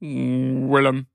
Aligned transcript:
Willem. 0.00 1.06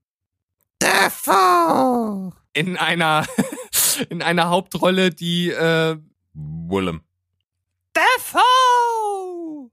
Defoe. 0.82 2.34
In 2.54 2.78
einer, 2.78 3.26
in 4.10 4.22
einer 4.22 4.50
Hauptrolle, 4.50 5.10
die, 5.10 5.50
äh, 5.50 5.98
Willem. 6.34 7.02
Defoe! 7.96 9.70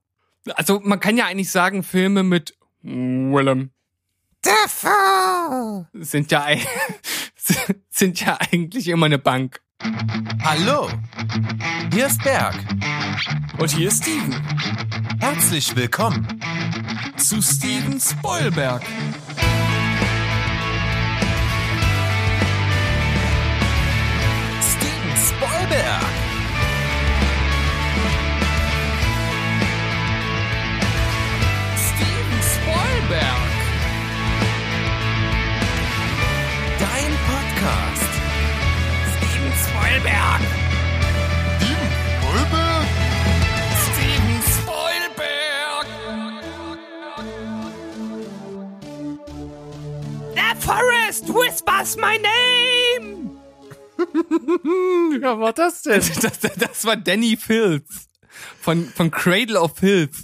Also 0.55 0.81
man 0.81 1.01
kann 1.01 1.17
ja 1.17 1.27
eigentlich 1.27 1.51
sagen, 1.51 1.83
Filme 1.83 2.23
mit 2.23 2.57
Willem 2.83 3.71
Defoe. 4.45 5.87
sind 5.93 6.31
ja, 6.31 6.47
sind 7.91 8.21
ja 8.21 8.39
eigentlich 8.41 8.89
immer 8.89 9.07
eine 9.07 9.19
Bank. 9.19 9.61
Hallo. 10.45 10.89
Hier 11.93 12.07
ist 12.07 12.23
Berg. 12.23 12.55
Und 13.59 13.71
hier 13.71 13.89
ist 13.89 14.03
Steven. 14.03 14.35
Herzlich 15.21 15.75
willkommen. 15.75 16.27
Zu 17.17 17.41
Steven 17.41 18.01
Spoilberg. 18.01 18.83
Steven 24.61 25.17
Spoilberg. 25.17 26.05
Steven 31.77 32.41
Spoilberg. 32.43 33.51
Dein 36.79 37.13
Podcast. 37.27 38.00
Steven 39.91 40.07
Spoilberg. 40.07 40.41
Steven 43.83 44.41
Spoilberg. 44.47 45.87
The 50.37 50.55
forest 50.61 51.29
whispers 51.29 51.97
my 51.97 52.17
name. 52.19 53.31
Ja, 55.21 55.39
war 55.39 55.53
das 55.53 55.83
denn? 55.83 56.01
Das, 56.23 56.39
das, 56.39 56.55
das 56.57 56.85
war 56.85 56.97
Danny 56.97 57.37
Filth 57.37 57.85
von, 58.61 58.87
von 58.89 59.11
Cradle 59.11 59.61
of 59.61 59.77
Filth. 59.77 60.15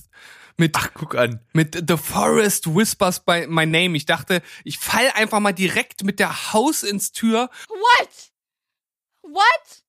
Mit, 0.57 0.75
Ach, 0.77 0.89
guck 0.95 1.17
an. 1.17 1.41
mit 1.53 1.85
The 1.89 1.97
Forest 1.99 2.75
Whispers 2.75 3.21
by 3.21 3.47
My 3.49 3.67
Name. 3.67 3.95
Ich 3.97 4.07
dachte, 4.07 4.43
ich 4.65 4.79
fall 4.79 5.11
einfach 5.15 5.41
mal 5.41 5.53
direkt 5.53 6.05
mit 6.05 6.19
der 6.21 6.53
Haus 6.55 6.83
ins 6.83 7.13
Tür 7.13 7.51
What? 7.69 8.26
What? 9.37 9.83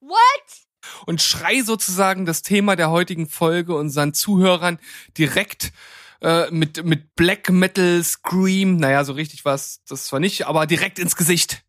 What? 0.00 0.62
und 1.06 1.22
schrei 1.22 1.62
sozusagen 1.62 2.26
das 2.26 2.42
Thema 2.42 2.76
der 2.76 2.90
heutigen 2.90 3.28
Folge 3.28 3.74
unseren 3.74 4.14
Zuhörern 4.14 4.78
direkt 5.16 5.72
äh, 6.20 6.50
mit, 6.50 6.84
mit 6.84 7.14
Black 7.14 7.50
Metal 7.50 8.02
Scream, 8.02 8.76
naja, 8.76 9.04
so 9.04 9.12
richtig 9.12 9.44
was, 9.44 9.80
das 9.88 10.06
zwar 10.06 10.20
nicht, 10.20 10.46
aber 10.46 10.66
direkt 10.66 10.98
ins 10.98 11.16
Gesicht. 11.16 11.64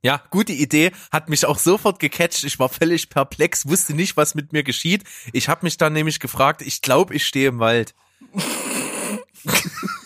Ja, 0.00 0.22
gute 0.30 0.52
Idee, 0.52 0.92
hat 1.10 1.28
mich 1.28 1.44
auch 1.44 1.58
sofort 1.58 1.98
gecatcht. 1.98 2.44
Ich 2.44 2.60
war 2.60 2.68
völlig 2.68 3.10
perplex, 3.10 3.66
wusste 3.66 3.94
nicht, 3.94 4.16
was 4.16 4.36
mit 4.36 4.52
mir 4.52 4.62
geschieht. 4.62 5.02
Ich 5.32 5.48
habe 5.48 5.66
mich 5.66 5.76
dann 5.76 5.92
nämlich 5.92 6.20
gefragt, 6.20 6.62
ich 6.62 6.82
glaube, 6.82 7.14
ich 7.14 7.26
stehe 7.26 7.48
im 7.48 7.58
Wald. 7.58 7.94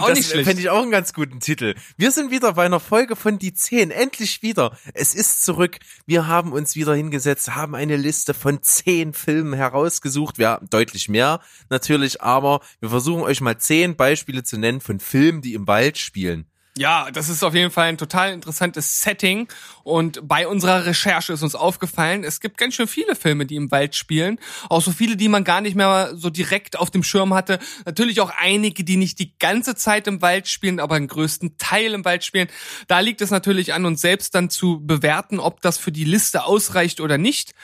Auch 0.00 0.08
das 0.08 0.18
nicht 0.18 0.30
schlecht. 0.30 0.46
fände 0.46 0.62
ich 0.62 0.70
auch 0.70 0.82
einen 0.82 0.90
ganz 0.90 1.12
guten 1.12 1.40
Titel. 1.40 1.74
Wir 1.96 2.10
sind 2.10 2.30
wieder 2.30 2.54
bei 2.54 2.64
einer 2.64 2.80
Folge 2.80 3.16
von 3.16 3.38
Die 3.38 3.52
10. 3.52 3.90
Endlich 3.90 4.42
wieder. 4.42 4.76
Es 4.94 5.14
ist 5.14 5.44
zurück. 5.44 5.78
Wir 6.06 6.26
haben 6.26 6.52
uns 6.52 6.76
wieder 6.76 6.94
hingesetzt, 6.94 7.54
haben 7.54 7.74
eine 7.74 7.96
Liste 7.96 8.34
von 8.34 8.62
10 8.62 9.12
Filmen 9.12 9.54
herausgesucht. 9.54 10.38
Wir 10.38 10.48
haben 10.50 10.70
deutlich 10.70 11.08
mehr 11.08 11.40
natürlich, 11.70 12.22
aber 12.22 12.60
wir 12.80 12.90
versuchen 12.90 13.22
euch 13.22 13.40
mal 13.40 13.58
10 13.58 13.96
Beispiele 13.96 14.42
zu 14.42 14.58
nennen 14.58 14.80
von 14.80 15.00
Filmen, 15.00 15.42
die 15.42 15.54
im 15.54 15.66
Wald 15.66 15.98
spielen. 15.98 16.46
Ja, 16.78 17.10
das 17.10 17.28
ist 17.28 17.42
auf 17.42 17.56
jeden 17.56 17.72
Fall 17.72 17.88
ein 17.88 17.98
total 17.98 18.32
interessantes 18.32 19.02
Setting. 19.02 19.48
Und 19.82 20.20
bei 20.28 20.46
unserer 20.46 20.86
Recherche 20.86 21.32
ist 21.32 21.42
uns 21.42 21.56
aufgefallen, 21.56 22.22
es 22.22 22.38
gibt 22.38 22.56
ganz 22.56 22.74
schön 22.74 22.86
viele 22.86 23.16
Filme, 23.16 23.46
die 23.46 23.56
im 23.56 23.72
Wald 23.72 23.96
spielen. 23.96 24.38
Auch 24.68 24.80
so 24.80 24.92
viele, 24.92 25.16
die 25.16 25.28
man 25.28 25.42
gar 25.42 25.60
nicht 25.60 25.74
mehr 25.74 26.12
so 26.14 26.30
direkt 26.30 26.78
auf 26.78 26.90
dem 26.90 27.02
Schirm 27.02 27.34
hatte. 27.34 27.58
Natürlich 27.84 28.20
auch 28.20 28.30
einige, 28.38 28.84
die 28.84 28.96
nicht 28.96 29.18
die 29.18 29.36
ganze 29.40 29.74
Zeit 29.74 30.06
im 30.06 30.22
Wald 30.22 30.46
spielen, 30.46 30.78
aber 30.78 30.96
den 30.96 31.08
größten 31.08 31.58
Teil 31.58 31.94
im 31.94 32.04
Wald 32.04 32.24
spielen. 32.24 32.46
Da 32.86 33.00
liegt 33.00 33.22
es 33.22 33.30
natürlich 33.30 33.74
an 33.74 33.84
uns 33.84 34.00
selbst 34.00 34.36
dann 34.36 34.48
zu 34.48 34.80
bewerten, 34.80 35.40
ob 35.40 35.60
das 35.62 35.78
für 35.78 35.90
die 35.90 36.04
Liste 36.04 36.44
ausreicht 36.44 37.00
oder 37.00 37.18
nicht. 37.18 37.54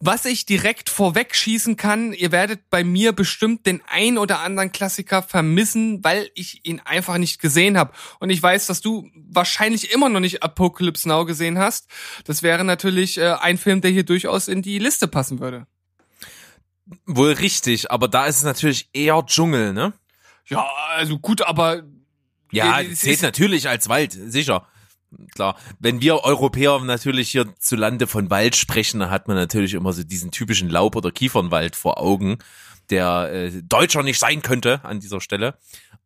Was 0.00 0.24
ich 0.24 0.46
direkt 0.46 0.90
vorweg 0.90 1.34
schießen 1.34 1.76
kann, 1.76 2.12
ihr 2.12 2.32
werdet 2.32 2.68
bei 2.70 2.84
mir 2.84 3.12
bestimmt 3.12 3.66
den 3.66 3.82
ein 3.88 4.18
oder 4.18 4.40
anderen 4.40 4.72
Klassiker 4.72 5.22
vermissen, 5.22 6.02
weil 6.04 6.30
ich 6.34 6.60
ihn 6.64 6.80
einfach 6.84 7.18
nicht 7.18 7.40
gesehen 7.40 7.78
habe. 7.78 7.92
Und 8.18 8.30
ich 8.30 8.42
weiß, 8.42 8.66
dass 8.66 8.80
du 8.80 9.08
wahrscheinlich 9.14 9.92
immer 9.92 10.08
noch 10.08 10.20
nicht 10.20 10.42
Apocalypse 10.42 11.08
Now 11.08 11.24
gesehen 11.24 11.58
hast. 11.58 11.88
Das 12.24 12.42
wäre 12.42 12.64
natürlich 12.64 13.18
äh, 13.18 13.32
ein 13.40 13.58
Film, 13.58 13.80
der 13.80 13.90
hier 13.90 14.04
durchaus 14.04 14.48
in 14.48 14.62
die 14.62 14.78
Liste 14.78 15.08
passen 15.08 15.40
würde. 15.40 15.66
Wohl 17.06 17.32
richtig, 17.32 17.90
aber 17.90 18.08
da 18.08 18.26
ist 18.26 18.38
es 18.38 18.42
natürlich 18.44 18.90
eher 18.92 19.24
Dschungel, 19.24 19.72
ne? 19.72 19.94
Ja, 20.46 20.66
also 20.96 21.18
gut, 21.18 21.40
aber 21.42 21.82
Ja, 22.52 22.80
Es 22.80 23.00
zählt 23.00 23.22
natürlich 23.22 23.68
als 23.68 23.88
Wald, 23.88 24.12
sicher. 24.12 24.66
Klar, 25.34 25.56
wenn 25.78 26.00
wir 26.00 26.24
Europäer 26.24 26.78
natürlich 26.80 27.30
hier 27.30 27.54
zu 27.58 27.76
Lande 27.76 28.06
von 28.06 28.30
Wald 28.30 28.56
sprechen, 28.56 29.00
dann 29.00 29.10
hat 29.10 29.28
man 29.28 29.36
natürlich 29.36 29.74
immer 29.74 29.92
so 29.92 30.02
diesen 30.02 30.30
typischen 30.30 30.68
Laub- 30.68 30.96
oder 30.96 31.10
Kiefernwald 31.10 31.76
vor 31.76 32.00
Augen, 32.00 32.38
der 32.90 33.30
äh, 33.32 33.62
deutscher 33.62 34.02
nicht 34.02 34.18
sein 34.18 34.42
könnte 34.42 34.84
an 34.84 35.00
dieser 35.00 35.20
Stelle. 35.20 35.58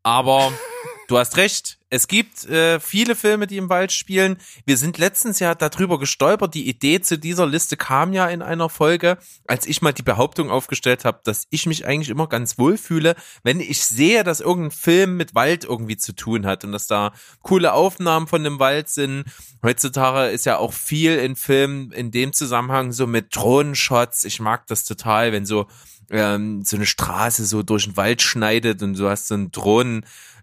Aber 0.03 0.53
du 1.09 1.19
hast 1.19 1.37
recht, 1.37 1.78
es 1.91 2.07
gibt 2.07 2.45
äh, 2.47 2.81
viele 2.81 3.17
Filme, 3.17 3.47
die 3.47 3.57
im 3.57 3.71
Wald 3.71 3.93
spielen. 3.93 4.37
Wir 4.67 4.77
sind 4.77 4.99
letztens 4.99 5.39
ja 5.39 5.55
darüber 5.55 5.99
gestolpert. 5.99 6.55
Die 6.55 6.69
Idee 6.69 7.01
zu 7.01 7.19
dieser 7.19 7.47
Liste 7.47 7.77
kam 7.79 8.13
ja 8.13 8.27
in 8.27 8.43
einer 8.43 8.69
Folge, 8.69 9.17
als 9.47 9.67
ich 9.67 9.81
mal 9.81 9.93
die 9.93 10.03
Behauptung 10.03 10.51
aufgestellt 10.51 11.07
habe, 11.07 11.21
dass 11.25 11.47
ich 11.51 11.65
mich 11.65 11.87
eigentlich 11.87 12.11
immer 12.11 12.27
ganz 12.27 12.59
wohl 12.59 12.77
fühle, 12.77 13.15
wenn 13.43 13.61
ich 13.61 13.85
sehe, 13.85 14.23
dass 14.23 14.41
irgendein 14.41 14.71
Film 14.71 15.17
mit 15.17 15.35
Wald 15.35 15.65
irgendwie 15.65 15.97
zu 15.97 16.15
tun 16.15 16.45
hat 16.45 16.63
und 16.65 16.73
dass 16.73 16.87
da 16.87 17.13
coole 17.43 17.73
Aufnahmen 17.73 18.27
von 18.27 18.45
dem 18.45 18.59
Wald 18.59 18.91
sind. 18.91 19.25
Heutzutage 19.63 20.31
ist 20.31 20.45
ja 20.45 20.59
auch 20.59 20.75
viel 20.75 21.17
in 21.17 21.37
Filmen 21.37 21.91
in 21.93 22.11
dem 22.11 22.35
Zusammenhang 22.35 22.93
so 22.93 23.07
mit 23.07 23.35
Drohnenshots. 23.35 24.25
Ich 24.25 24.41
mag 24.41 24.67
das 24.67 24.85
total, 24.85 25.33
wenn 25.33 25.47
so 25.47 25.67
ähm, 26.11 26.63
so 26.65 26.77
eine 26.77 26.87
Straße 26.87 27.45
so 27.45 27.63
durch 27.63 27.85
den 27.85 27.97
Wald 27.97 28.23
schneidet 28.23 28.83
und 28.83 28.99
du 28.99 29.09
hast 29.09 29.29
so 29.29 29.35
einen 29.35 29.53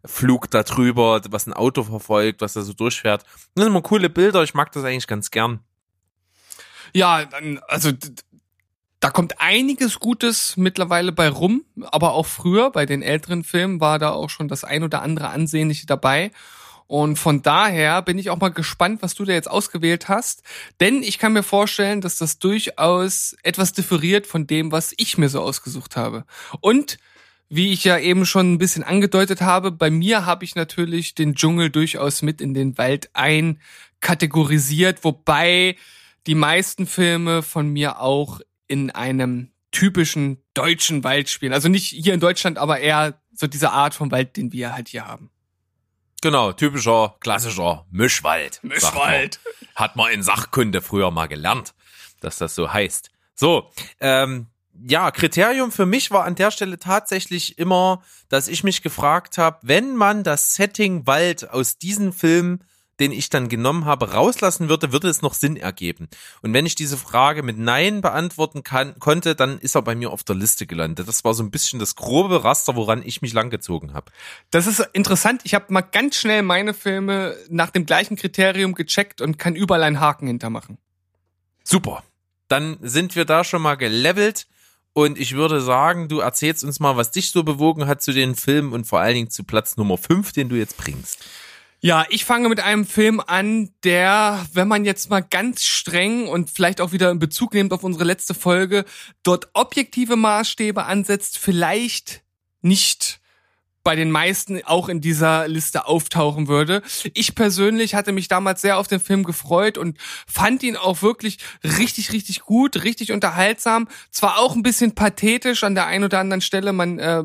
Drohnenflug 0.05 0.49
da 0.49 0.63
drüber, 0.63 1.21
was 1.29 1.47
ein 1.47 1.53
Auto 1.53 1.83
verfolgt, 1.83 2.41
was 2.41 2.53
da 2.53 2.61
so 2.61 2.73
durchfährt. 2.73 3.23
Das 3.23 3.63
sind 3.63 3.67
immer 3.67 3.81
coole 3.81 4.09
Bilder, 4.09 4.43
ich 4.43 4.53
mag 4.53 4.71
das 4.71 4.83
eigentlich 4.83 5.07
ganz 5.07 5.31
gern. 5.31 5.59
ja, 6.93 7.27
also 7.67 7.91
da 8.99 9.09
kommt 9.11 9.39
einiges 9.39 9.99
Gutes 9.99 10.57
mittlerweile 10.57 11.11
bei 11.11 11.29
rum, 11.29 11.65
aber 11.83 12.13
auch 12.13 12.25
früher 12.25 12.71
bei 12.71 12.85
den 12.85 13.01
älteren 13.01 13.43
Filmen 13.43 13.79
war 13.79 13.99
da 13.99 14.11
auch 14.11 14.29
schon 14.29 14.47
das 14.47 14.63
ein 14.63 14.83
oder 14.83 15.01
andere 15.01 15.29
Ansehnliche 15.29 15.85
dabei. 15.85 16.31
Und 16.87 17.17
von 17.17 17.41
daher 17.41 18.03
bin 18.03 18.19
ich 18.19 18.29
auch 18.29 18.39
mal 18.39 18.49
gespannt, 18.49 19.01
was 19.01 19.15
du 19.15 19.25
da 19.25 19.33
jetzt 19.33 19.49
ausgewählt 19.49 20.07
hast. 20.07 20.43
Denn 20.79 21.01
ich 21.01 21.17
kann 21.17 21.33
mir 21.33 21.41
vorstellen, 21.41 21.99
dass 21.99 22.17
das 22.17 22.37
durchaus 22.37 23.35
etwas 23.41 23.73
differiert 23.73 24.27
von 24.27 24.45
dem, 24.45 24.71
was 24.71 24.93
ich 24.97 25.17
mir 25.17 25.29
so 25.29 25.41
ausgesucht 25.41 25.97
habe. 25.97 26.25
Und 26.61 26.99
wie 27.49 27.71
ich 27.71 27.83
ja 27.83 27.97
eben 27.97 28.25
schon 28.25 28.53
ein 28.53 28.57
bisschen 28.57 28.83
angedeutet 28.83 29.41
habe, 29.41 29.71
bei 29.71 29.89
mir 29.89 30.25
habe 30.25 30.43
ich 30.43 30.55
natürlich 30.55 31.15
den 31.15 31.35
Dschungel 31.35 31.69
durchaus 31.69 32.21
mit 32.21 32.41
in 32.41 32.53
den 32.53 32.77
Wald 32.77 33.09
einkategorisiert, 33.13 35.03
wobei 35.03 35.75
die 36.27 36.35
meisten 36.35 36.87
Filme 36.87 37.43
von 37.43 37.69
mir 37.69 37.99
auch 37.99 38.41
in 38.67 38.89
einem 38.89 39.51
typischen 39.71 40.41
deutschen 40.53 41.03
Wald 41.03 41.29
spielen. 41.29 41.53
Also 41.53 41.69
nicht 41.69 41.87
hier 41.87 42.13
in 42.13 42.19
Deutschland, 42.19 42.57
aber 42.57 42.79
eher 42.79 43.21
so 43.33 43.47
diese 43.47 43.71
Art 43.71 43.93
von 43.93 44.09
Wald, 44.11 44.37
den 44.37 44.51
wir 44.51 44.73
halt 44.73 44.87
hier 44.87 45.05
haben. 45.05 45.29
Genau, 46.21 46.53
typischer, 46.53 47.15
klassischer 47.19 47.85
Mischwald. 47.91 48.59
Mischwald. 48.63 49.39
Man. 49.43 49.75
Hat 49.75 49.95
man 49.95 50.11
in 50.11 50.23
Sachkunde 50.23 50.81
früher 50.81 51.11
mal 51.11 51.27
gelernt, 51.27 51.75
dass 52.21 52.37
das 52.37 52.55
so 52.55 52.71
heißt. 52.71 53.11
So, 53.35 53.69
ähm, 53.99 54.47
ja, 54.87 55.11
Kriterium 55.11 55.71
für 55.71 55.85
mich 55.85 56.11
war 56.11 56.25
an 56.25 56.35
der 56.35 56.51
Stelle 56.51 56.79
tatsächlich 56.79 57.57
immer, 57.57 58.03
dass 58.29 58.47
ich 58.47 58.63
mich 58.63 58.81
gefragt 58.81 59.37
habe, 59.37 59.59
wenn 59.61 59.95
man 59.95 60.23
das 60.23 60.55
Setting 60.55 61.07
Wald 61.07 61.49
aus 61.49 61.77
diesem 61.77 62.13
Film 62.13 62.59
den 62.99 63.11
ich 63.11 63.29
dann 63.29 63.49
genommen 63.49 63.85
habe, 63.85 64.13
rauslassen 64.13 64.69
würde, 64.69 64.91
würde 64.91 65.09
es 65.09 65.21
noch 65.21 65.33
Sinn 65.33 65.57
ergeben. 65.57 66.07
Und 66.41 66.53
wenn 66.53 66.65
ich 66.65 66.75
diese 66.75 66.97
Frage 66.97 67.43
mit 67.43 67.57
Nein 67.57 68.01
beantworten 68.01 68.63
kann, 68.63 68.97
konnte, 68.99 69.35
dann 69.35 69.59
ist 69.59 69.75
er 69.75 69.81
bei 69.81 69.95
mir 69.95 70.11
auf 70.11 70.23
der 70.23 70.35
Liste 70.35 70.65
gelandet. 70.65 71.07
Das 71.07 71.23
war 71.23 71.33
so 71.33 71.43
ein 71.43 71.51
bisschen 71.51 71.79
das 71.79 71.95
grobe 71.95 72.43
Raster, 72.43 72.75
woran 72.75 73.03
ich 73.03 73.21
mich 73.21 73.33
langgezogen 73.33 73.93
habe. 73.93 74.11
Das 74.49 74.67
ist 74.67 74.79
interessant. 74.93 75.41
Ich 75.43 75.53
habe 75.53 75.73
mal 75.73 75.81
ganz 75.81 76.15
schnell 76.15 76.41
meine 76.41 76.73
Filme 76.73 77.35
nach 77.49 77.69
dem 77.69 77.85
gleichen 77.85 78.15
Kriterium 78.15 78.75
gecheckt 78.75 79.21
und 79.21 79.37
kann 79.37 79.55
überall 79.55 79.83
einen 79.83 79.99
Haken 79.99 80.27
hintermachen. 80.27 80.77
Super. 81.63 82.03
Dann 82.47 82.77
sind 82.81 83.15
wir 83.15 83.25
da 83.25 83.43
schon 83.43 83.61
mal 83.61 83.75
gelevelt. 83.75 84.47
Und 84.97 85.19
ich 85.19 85.33
würde 85.33 85.59
sagen, 85.59 86.07
du 86.07 86.19
erzählst 86.19 86.63
uns 86.63 86.79
mal, 86.79 86.95
was 86.95 87.11
dich 87.11 87.29
so 87.29 87.43
bewogen 87.43 87.85
hat 87.85 88.01
zu 88.01 88.13
den 88.13 88.33
Filmen 88.33 88.71
und 88.71 88.87
vor 88.87 89.01
allen 89.01 89.15
Dingen 89.15 89.29
zu 89.29 89.43
Platz 89.43 89.75
Nummer 89.75 89.97
5, 89.97 90.31
den 90.31 90.47
du 90.47 90.55
jetzt 90.55 90.77
bringst. 90.77 91.19
Ja, 91.81 92.05
ich 92.07 92.23
fange 92.23 92.47
mit 92.47 92.61
einem 92.61 92.85
Film 92.85 93.19
an, 93.19 93.71
der, 93.83 94.45
wenn 94.53 94.69
man 94.69 94.85
jetzt 94.85 95.09
mal 95.09 95.19
ganz 95.19 95.65
streng 95.65 96.29
und 96.29 96.49
vielleicht 96.49 96.79
auch 96.79 96.93
wieder 96.93 97.11
in 97.11 97.19
Bezug 97.19 97.53
nimmt 97.53 97.73
auf 97.73 97.83
unsere 97.83 98.05
letzte 98.05 98.33
Folge, 98.33 98.85
dort 99.21 99.49
objektive 99.51 100.15
Maßstäbe 100.15 100.85
ansetzt, 100.85 101.39
vielleicht 101.39 102.23
nicht 102.61 103.19
bei 103.85 103.95
den 103.95 104.09
meisten 104.09 104.61
auch 104.65 104.89
in 104.89 104.99
dieser 104.99 105.47
Liste 105.47 105.87
auftauchen 105.87 106.47
würde. 106.47 106.81
Ich 107.13 107.35
persönlich 107.35 107.93
hatte 107.93 108.13
mich 108.13 108.27
damals 108.27 108.61
sehr 108.61 108.79
auf 108.79 108.87
den 108.87 108.99
Film 108.99 109.23
gefreut 109.23 109.77
und 109.77 109.99
fand 110.27 110.63
ihn 110.63 110.75
auch 110.75 111.03
wirklich 111.03 111.37
richtig, 111.63 112.11
richtig 112.11 112.41
gut, 112.41 112.83
richtig 112.83 113.11
unterhaltsam. 113.11 113.87
Zwar 114.09 114.39
auch 114.39 114.55
ein 114.55 114.63
bisschen 114.63 114.95
pathetisch 114.95 115.63
an 115.63 115.75
der 115.75 115.85
einen 115.85 116.03
oder 116.03 116.19
anderen 116.19 116.41
Stelle, 116.41 116.73
man 116.73 116.97
äh, 116.97 117.23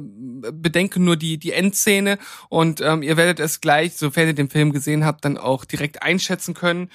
bedenke 0.52 1.00
nur 1.00 1.16
die, 1.16 1.38
die 1.38 1.52
Endszene 1.52 2.18
und 2.50 2.82
ähm, 2.82 3.02
ihr 3.02 3.16
werdet 3.16 3.40
es 3.40 3.62
gleich, 3.62 3.94
sofern 3.96 4.26
ihr 4.26 4.34
den 4.34 4.50
Film 4.50 4.70
gesehen 4.70 5.06
habt, 5.06 5.24
dann 5.24 5.38
auch 5.38 5.64
direkt 5.64 6.02
einschätzen 6.02 6.52
können. 6.52 6.90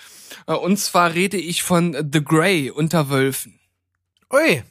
Äh, 0.45 0.53
und 0.53 0.77
zwar 0.77 1.15
rede 1.15 1.37
ich 1.37 1.63
von 1.63 1.93
The 2.13 2.23
Grey 2.23 2.69
unter 2.69 3.09
Wölfen. 3.09 3.59
Ui, 4.31 4.61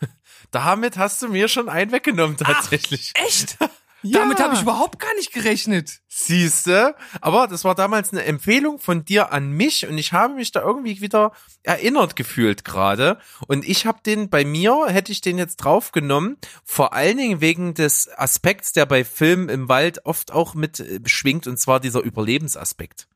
damit 0.52 0.98
hast 0.98 1.20
du 1.20 1.28
mir 1.28 1.48
schon 1.48 1.68
einen 1.68 1.90
weggenommen 1.90 2.36
tatsächlich. 2.36 3.12
Ach, 3.18 3.24
echt? 3.26 3.58
Ja. 4.02 4.20
Damit 4.20 4.40
habe 4.40 4.54
ich 4.54 4.62
überhaupt 4.62 4.98
gar 4.98 5.14
nicht 5.14 5.32
gerechnet. 5.32 6.00
Siehste, 6.08 6.94
aber 7.20 7.46
das 7.46 7.64
war 7.64 7.74
damals 7.74 8.12
eine 8.12 8.24
Empfehlung 8.24 8.78
von 8.78 9.04
dir 9.04 9.32
an 9.32 9.50
mich 9.50 9.86
und 9.86 9.98
ich 9.98 10.12
habe 10.12 10.34
mich 10.34 10.52
da 10.52 10.62
irgendwie 10.62 11.00
wieder 11.00 11.32
erinnert 11.62 12.16
gefühlt 12.16 12.64
gerade 12.64 13.18
und 13.48 13.66
ich 13.66 13.86
habe 13.86 13.98
den 14.04 14.30
bei 14.30 14.44
mir 14.44 14.86
hätte 14.86 15.12
ich 15.12 15.20
den 15.20 15.38
jetzt 15.38 15.56
draufgenommen, 15.56 16.36
vor 16.64 16.92
allen 16.92 17.16
Dingen 17.16 17.40
wegen 17.40 17.74
des 17.74 18.08
Aspekts, 18.16 18.72
der 18.72 18.86
bei 18.86 19.04
Filmen 19.04 19.48
im 19.48 19.68
Wald 19.68 20.04
oft 20.04 20.32
auch 20.32 20.54
mit 20.54 20.80
äh, 20.80 21.00
schwingt 21.06 21.46
und 21.46 21.58
zwar 21.58 21.80
dieser 21.80 22.00
Überlebensaspekt. 22.00 23.08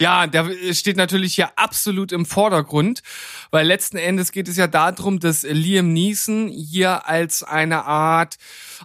Ja, 0.00 0.26
der 0.26 0.50
steht 0.72 0.96
natürlich 0.96 1.36
hier 1.36 1.56
absolut 1.56 2.10
im 2.10 2.26
Vordergrund, 2.26 3.02
weil 3.52 3.64
letzten 3.64 3.96
Endes 3.96 4.32
geht 4.32 4.48
es 4.48 4.56
ja 4.56 4.66
darum, 4.66 5.20
dass 5.20 5.44
Liam 5.44 5.92
Neeson 5.92 6.48
hier 6.48 7.08
als 7.08 7.44
eine 7.44 7.84
Art 7.84 8.36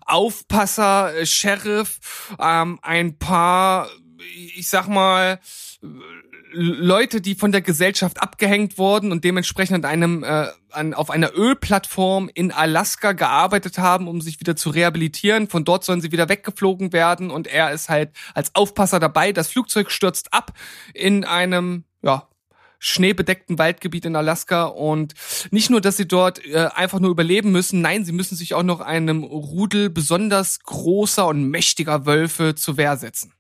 Aufpasser, 0.06 1.16
äh, 1.16 1.26
Sheriff, 1.26 2.00
ähm, 2.40 2.78
ein 2.84 3.18
paar, 3.18 3.90
ich 4.56 4.70
sag 4.70 4.88
mal, 4.88 5.40
Leute, 6.52 7.22
die 7.22 7.36
von 7.36 7.52
der 7.52 7.62
Gesellschaft 7.62 8.22
abgehängt 8.22 8.78
wurden 8.78 9.12
und 9.12 9.24
dementsprechend 9.24 9.78
an 9.78 9.86
einem 9.86 10.24
äh, 10.24 10.48
an, 10.72 10.94
auf 10.94 11.10
einer 11.10 11.36
Ölplattform 11.36 12.30
in 12.34 12.52
Alaska 12.52 13.14
gearbeitet 13.14 13.78
haben, 13.78 14.08
um 14.08 14.22
sich 14.22 14.40
wieder 14.40 14.56
zu 14.56 14.70
rehabilitieren. 14.70 15.48
Von 15.48 15.66
dort 15.66 15.84
sollen 15.84 16.02
sie 16.02 16.12
wieder 16.12 16.30
weggeflogen 16.30 16.94
werden 16.94 17.32
und 17.32 17.48
er 17.48 17.72
ist 17.72 17.90
halt 17.90 18.12
als 18.34 18.56
Aufpasser 18.56 19.00
dabei. 19.00 19.32
Das 19.32 19.50
Flugzeug 19.50 19.92
stürzt 19.92 20.34
ab 20.34 20.54
in 20.94 21.24
einem 21.24 21.84
ja 22.02 22.28
schneebedeckten 22.80 23.60
Waldgebiet 23.60 24.06
in 24.06 24.16
Alaska 24.16 24.64
und 24.64 25.14
nicht 25.52 25.70
nur, 25.70 25.82
dass 25.82 25.98
sie 25.98 26.08
dort 26.08 26.44
äh, 26.46 26.70
einfach 26.74 27.00
nur 27.00 27.12
überleben 27.12 27.52
müssen, 27.52 27.82
nein, 27.82 28.06
sie 28.06 28.14
müssen 28.14 28.36
sich 28.36 28.54
auch 28.54 28.64
noch 28.64 28.80
einem 28.80 29.24
Rudel 29.24 29.90
besonders 29.90 30.62
großer 30.62 31.28
und 31.28 31.50
mächtiger 31.50 32.06
Wölfe 32.06 32.56
zur 32.56 32.78
Wehr 32.78 32.96
setzen. 32.96 33.34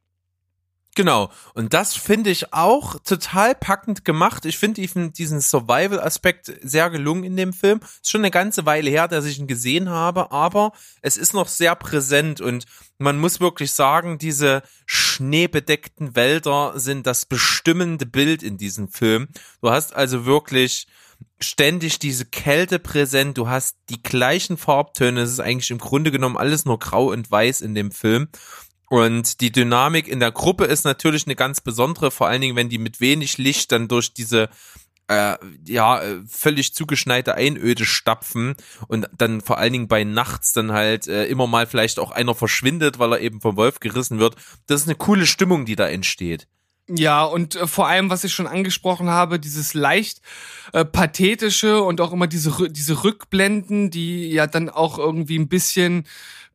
Genau. 0.99 1.31
Und 1.53 1.73
das 1.73 1.95
finde 1.95 2.29
ich 2.29 2.53
auch 2.53 2.99
total 2.99 3.55
packend 3.55 4.03
gemacht. 4.03 4.43
Ich 4.43 4.57
finde 4.57 4.81
diesen 4.81 5.39
Survival-Aspekt 5.39 6.51
sehr 6.61 6.89
gelungen 6.89 7.23
in 7.23 7.37
dem 7.37 7.53
Film. 7.53 7.79
Ist 7.79 8.11
schon 8.11 8.19
eine 8.19 8.31
ganze 8.31 8.65
Weile 8.65 8.89
her, 8.89 9.07
dass 9.07 9.23
ich 9.23 9.39
ihn 9.39 9.47
gesehen 9.47 9.87
habe, 9.87 10.33
aber 10.33 10.73
es 11.01 11.15
ist 11.15 11.33
noch 11.33 11.47
sehr 11.47 11.73
präsent 11.77 12.41
und 12.41 12.65
man 12.97 13.17
muss 13.17 13.39
wirklich 13.39 13.71
sagen, 13.71 14.17
diese 14.17 14.61
schneebedeckten 14.87 16.17
Wälder 16.17 16.73
sind 16.75 17.07
das 17.07 17.25
bestimmende 17.25 18.05
Bild 18.05 18.43
in 18.43 18.57
diesem 18.57 18.89
Film. 18.89 19.29
Du 19.61 19.69
hast 19.69 19.95
also 19.95 20.25
wirklich 20.25 20.85
ständig 21.39 21.99
diese 21.99 22.25
Kälte 22.25 22.77
präsent, 22.77 23.37
du 23.37 23.47
hast 23.47 23.77
die 23.89 24.03
gleichen 24.03 24.57
Farbtöne, 24.57 25.21
es 25.21 25.31
ist 25.31 25.39
eigentlich 25.39 25.71
im 25.71 25.77
Grunde 25.77 26.11
genommen 26.11 26.35
alles 26.35 26.65
nur 26.65 26.77
grau 26.77 27.11
und 27.11 27.31
weiß 27.31 27.61
in 27.61 27.73
dem 27.73 27.91
Film 27.91 28.27
und 28.89 29.39
die 29.41 29.51
Dynamik 29.51 30.07
in 30.07 30.19
der 30.19 30.31
Gruppe 30.31 30.65
ist 30.65 30.83
natürlich 30.83 31.25
eine 31.27 31.35
ganz 31.35 31.61
besondere, 31.61 32.11
vor 32.11 32.27
allen 32.27 32.41
Dingen, 32.41 32.55
wenn 32.55 32.69
die 32.69 32.79
mit 32.79 32.99
wenig 32.99 33.37
Licht 33.37 33.71
dann 33.71 33.87
durch 33.87 34.13
diese 34.13 34.49
äh, 35.07 35.37
ja 35.65 36.01
völlig 36.27 36.73
zugeschneite 36.73 37.35
Einöde 37.35 37.85
stapfen 37.85 38.55
und 38.87 39.09
dann 39.15 39.41
vor 39.41 39.57
allen 39.57 39.73
Dingen 39.73 39.87
bei 39.87 40.03
nachts 40.03 40.53
dann 40.53 40.71
halt 40.71 41.07
äh, 41.07 41.25
immer 41.25 41.47
mal 41.47 41.67
vielleicht 41.67 41.99
auch 41.99 42.11
einer 42.11 42.35
verschwindet, 42.35 42.99
weil 42.99 43.13
er 43.13 43.19
eben 43.19 43.41
vom 43.41 43.55
Wolf 43.57 43.79
gerissen 43.79 44.19
wird. 44.19 44.35
Das 44.67 44.81
ist 44.81 44.87
eine 44.87 44.95
coole 44.95 45.25
Stimmung, 45.25 45.65
die 45.65 45.75
da 45.75 45.87
entsteht. 45.87 46.47
Ja, 46.87 47.23
und 47.23 47.55
äh, 47.55 47.67
vor 47.67 47.87
allem, 47.87 48.09
was 48.09 48.23
ich 48.23 48.33
schon 48.33 48.47
angesprochen 48.47 49.09
habe, 49.09 49.39
dieses 49.39 49.75
leicht 49.75 50.21
äh, 50.73 50.83
pathetische 50.83 51.81
und 51.81 52.01
auch 52.01 52.11
immer 52.11 52.27
diese 52.27 52.69
diese 52.71 53.03
Rückblenden, 53.03 53.91
die 53.91 54.29
ja 54.29 54.47
dann 54.47 54.69
auch 54.69 54.97
irgendwie 54.97 55.37
ein 55.37 55.49
bisschen 55.49 56.05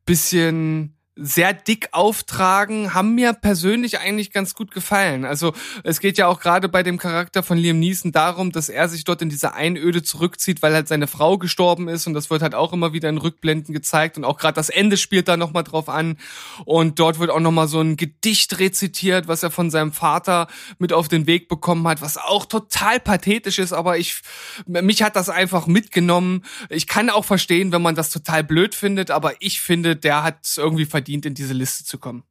bisschen 0.05 0.94
sehr 1.17 1.53
dick 1.53 1.87
auftragen, 1.93 2.93
haben 2.93 3.15
mir 3.15 3.31
persönlich 3.31 3.99
eigentlich 3.99 4.31
ganz 4.31 4.53
gut 4.53 4.71
gefallen. 4.71 5.23
Also 5.23 5.53
es 5.83 6.01
geht 6.01 6.17
ja 6.17 6.27
auch 6.27 6.41
gerade 6.41 6.67
bei 6.67 6.83
dem 6.83 6.97
Charakter 6.97 7.41
von 7.41 7.57
Liam 7.57 7.79
Neeson 7.79 8.11
darum, 8.11 8.51
dass 8.51 8.67
er 8.67 8.89
sich 8.89 9.05
dort 9.05 9.21
in 9.21 9.29
diese 9.29 9.53
Einöde 9.53 10.03
zurückzieht, 10.03 10.61
weil 10.61 10.73
halt 10.73 10.89
seine 10.89 11.07
Frau 11.07 11.37
gestorben 11.37 11.87
ist 11.87 12.05
und 12.05 12.15
das 12.15 12.29
wird 12.29 12.41
halt 12.41 12.53
auch 12.53 12.73
immer 12.73 12.91
wieder 12.91 13.07
in 13.07 13.17
Rückblenden 13.17 13.73
gezeigt 13.73 14.17
und 14.17 14.25
auch 14.25 14.37
gerade 14.37 14.55
das 14.55 14.67
Ende 14.67 14.97
spielt 14.97 15.29
da 15.29 15.37
nochmal 15.37 15.63
drauf 15.63 15.87
an 15.87 16.17
und 16.65 16.99
dort 16.99 17.17
wird 17.19 17.29
auch 17.29 17.39
nochmal 17.39 17.69
so 17.69 17.79
ein 17.79 17.95
Gedicht 17.95 18.59
rezitiert, 18.59 19.29
was 19.29 19.41
er 19.41 19.51
von 19.51 19.71
seinem 19.71 19.93
Vater 19.93 20.47
mit 20.79 20.91
auf 20.91 21.07
den 21.07 21.27
Weg 21.27 21.47
bekommen 21.47 21.87
hat, 21.87 22.01
was 22.01 22.17
auch 22.17 22.45
total 22.45 22.99
pathetisch 22.99 23.59
ist, 23.59 23.71
aber 23.71 23.97
ich, 23.97 24.21
mich 24.65 25.01
hat 25.01 25.15
das 25.15 25.29
einfach 25.29 25.65
mitgenommen. 25.65 26.43
Ich 26.67 26.87
kann 26.87 27.09
auch 27.09 27.23
verstehen, 27.23 27.71
wenn 27.71 27.81
man 27.81 27.95
das 27.95 28.09
total 28.09 28.43
blöd 28.43 28.75
findet, 28.75 29.11
aber 29.11 29.33
ich 29.39 29.61
finde, 29.61 29.95
der 29.95 30.21
hat 30.23 30.39
irgendwie 30.57 30.83
verdient 30.83 31.04
verdient, 31.05 31.25
in 31.27 31.35
diese 31.35 31.53
Liste 31.53 31.85
zu 31.85 31.99
kommen. 31.99 32.23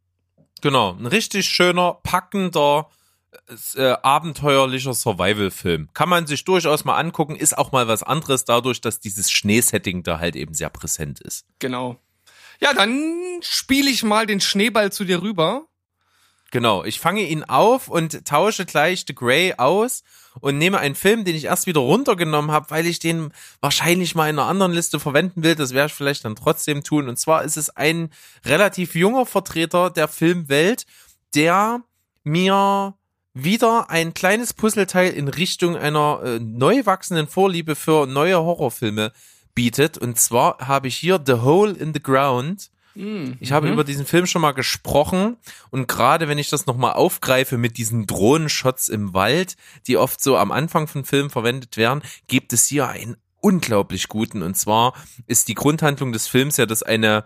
Genau, 0.61 0.95
ein 0.95 1.07
richtig 1.07 1.47
schöner, 1.47 2.01
packender, 2.03 2.89
äh, 3.77 3.95
abenteuerlicher 4.03 4.95
Survival-Film. 4.95 5.91
Kann 5.95 6.09
man 6.09 6.27
sich 6.27 6.45
durchaus 6.45 6.85
mal 6.85 6.97
angucken, 6.97 7.37
ist 7.37 7.57
auch 7.57 7.71
mal 7.71 7.87
was 7.87 8.03
anderes 8.03 8.45
dadurch, 8.45 8.81
dass 8.81 8.99
dieses 8.99 9.31
Schneesetting 9.31 10.03
da 10.03 10.19
halt 10.19 10.35
eben 10.35 10.55
sehr 10.55 10.71
präsent 10.71 11.21
ist. 11.21 11.47
Genau. 11.61 12.01
Ja, 12.61 12.73
dann 12.73 13.41
spiele 13.43 13.91
ich 13.91 14.03
mal 14.03 14.27
den 14.27 14.41
Schneeball 14.41 14.91
zu 14.91 15.05
dir 15.05 15.23
rüber. 15.23 15.67
Genau, 16.55 16.85
ich 16.85 17.01
fange 17.01 17.23
ihn 17.23 17.43
auf 17.43 17.89
und 17.89 18.25
tausche 18.25 18.65
gleich 18.65 19.07
The 19.09 19.15
Grey 19.17 19.55
aus 19.57 20.05
und 20.39 20.57
nehme 20.57 20.79
einen 20.79 20.95
Film, 20.95 21.25
den 21.25 21.35
ich 21.35 21.47
erst 21.47 21.67
wieder 21.67 21.81
runtergenommen 21.81 22.53
habe, 22.53 22.71
weil 22.71 22.87
ich 22.87 23.01
den 23.01 23.33
wahrscheinlich 23.61 24.15
mal 24.15 24.31
in 24.31 24.39
einer 24.39 24.47
anderen 24.47 24.71
Liste 24.71 25.01
verwenden 25.01 25.43
will. 25.43 25.57
Das 25.57 25.75
werde 25.75 25.89
ich 25.89 25.95
vielleicht 25.95 26.25
dann 26.25 26.37
trotzdem 26.37 26.85
tun. 26.85 27.09
Und 27.09 27.19
zwar 27.19 27.43
ist 27.43 27.57
es 27.57 27.71
ein 27.71 28.09
relativ 28.45 28.95
junger 28.95 29.27
Vertreter 29.27 29.91
der 29.91 30.07
Filmwelt, 30.07 30.87
der 31.35 31.83
mir 32.23 32.95
wieder 33.33 33.91
ein 33.91 34.15
kleines 34.15 34.55
Puzzleteil 34.55 35.13
in 35.13 35.27
Richtung 35.27 35.77
einer 35.77 36.21
äh, 36.23 36.39
neu 36.39 36.87
wachsenden 36.87 37.27
Vorliebe 37.27 37.75
für 37.75 38.07
neue 38.07 38.39
Horrorfilme 38.39 39.11
bietet. 39.57 39.99
Und 39.99 40.21
zwar 40.21 40.59
habe 40.59 40.87
ich 40.87 40.95
hier 40.95 41.21
The 41.27 41.33
Hole 41.33 41.73
in 41.73 41.93
the 41.93 42.01
Ground 42.01 42.71
Mhm. 42.95 43.37
Ich 43.41 43.53
habe 43.53 43.67
mhm. 43.67 43.75
über 43.75 43.85
diesen 43.85 44.07
Film 44.07 44.27
schon 44.27 44.43
mal 44.43 44.53
gesprochen 44.53 45.37
und 45.71 45.89
gerade 45.89 46.29
wenn 46.29 46.39
ich 46.39 46.51
das 46.51 46.67
nochmal 46.67 46.95
aufgreife 46.95 47.59
mit 47.59 47.77
diesen 47.77 48.07
Drohnenshots 48.07 48.89
im 48.89 49.15
Wald, 49.15 49.57
die 49.87 49.97
oft 49.97 50.23
so 50.23 50.37
am 50.37 50.53
Anfang 50.53 50.87
von 50.87 51.05
Filmen 51.05 51.31
verwendet 51.31 51.77
werden, 51.77 52.03
gibt 52.29 52.53
es 52.53 52.67
hier 52.67 52.89
einen 52.89 53.17
unglaublich 53.41 54.09
guten 54.09 54.43
und 54.43 54.57
zwar 54.57 54.95
ist 55.27 55.49
die 55.49 55.55
Grundhandlung 55.55 56.13
des 56.13 56.29
Films 56.29 56.57
ja, 56.57 56.67
dass 56.67 56.83
eine 56.83 57.25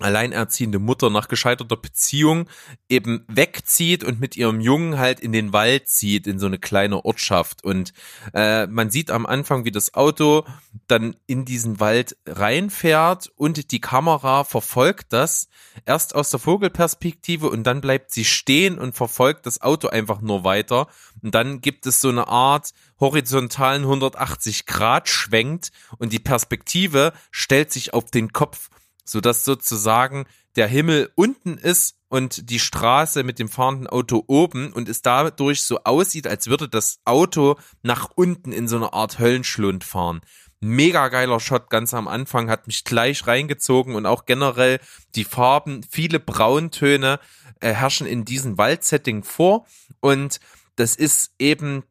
alleinerziehende 0.00 0.78
Mutter 0.78 1.10
nach 1.10 1.28
gescheiterter 1.28 1.76
Beziehung 1.76 2.48
eben 2.88 3.24
wegzieht 3.28 4.04
und 4.04 4.20
mit 4.20 4.36
ihrem 4.36 4.60
Jungen 4.60 4.98
halt 4.98 5.20
in 5.20 5.32
den 5.32 5.52
Wald 5.52 5.88
zieht, 5.88 6.26
in 6.26 6.38
so 6.38 6.46
eine 6.46 6.58
kleine 6.58 7.04
Ortschaft. 7.04 7.64
Und 7.64 7.92
äh, 8.32 8.66
man 8.66 8.90
sieht 8.90 9.10
am 9.10 9.26
Anfang, 9.26 9.64
wie 9.64 9.70
das 9.70 9.94
Auto 9.94 10.44
dann 10.86 11.16
in 11.26 11.44
diesen 11.44 11.80
Wald 11.80 12.16
reinfährt 12.26 13.30
und 13.36 13.72
die 13.72 13.80
Kamera 13.80 14.44
verfolgt 14.44 15.12
das 15.12 15.48
erst 15.84 16.14
aus 16.14 16.30
der 16.30 16.40
Vogelperspektive 16.40 17.48
und 17.50 17.64
dann 17.64 17.80
bleibt 17.80 18.12
sie 18.12 18.24
stehen 18.24 18.78
und 18.78 18.94
verfolgt 18.94 19.46
das 19.46 19.60
Auto 19.60 19.88
einfach 19.88 20.20
nur 20.20 20.44
weiter. 20.44 20.86
Und 21.22 21.34
dann 21.34 21.60
gibt 21.60 21.86
es 21.86 22.00
so 22.00 22.08
eine 22.08 22.28
Art 22.28 22.72
horizontalen 23.00 23.82
180 23.82 24.66
Grad 24.66 25.08
schwenkt 25.08 25.70
und 25.98 26.12
die 26.12 26.18
Perspektive 26.18 27.12
stellt 27.30 27.72
sich 27.72 27.94
auf 27.94 28.10
den 28.10 28.32
Kopf 28.32 28.70
sodass 29.08 29.44
sozusagen 29.44 30.26
der 30.56 30.66
Himmel 30.66 31.10
unten 31.14 31.56
ist 31.56 31.96
und 32.08 32.50
die 32.50 32.58
Straße 32.58 33.22
mit 33.22 33.38
dem 33.38 33.48
fahrenden 33.48 33.86
Auto 33.86 34.24
oben 34.26 34.72
und 34.72 34.88
es 34.88 35.02
dadurch 35.02 35.62
so 35.62 35.80
aussieht, 35.84 36.26
als 36.26 36.48
würde 36.48 36.68
das 36.68 37.00
Auto 37.04 37.56
nach 37.82 38.10
unten 38.14 38.52
in 38.52 38.68
so 38.68 38.76
eine 38.76 38.92
Art 38.92 39.18
Höllenschlund 39.18 39.84
fahren. 39.84 40.20
Mega 40.60 41.08
geiler 41.08 41.40
Shot 41.40 41.70
ganz 41.70 41.94
am 41.94 42.08
Anfang, 42.08 42.50
hat 42.50 42.66
mich 42.66 42.84
gleich 42.84 43.26
reingezogen 43.26 43.94
und 43.94 44.06
auch 44.06 44.26
generell 44.26 44.80
die 45.14 45.24
Farben, 45.24 45.82
viele 45.88 46.18
Brauntöne 46.20 47.20
äh, 47.60 47.72
herrschen 47.72 48.06
in 48.06 48.24
diesem 48.24 48.58
Waldsetting 48.58 49.22
vor 49.22 49.66
und 50.00 50.40
das 50.76 50.96
ist 50.96 51.32
eben 51.38 51.84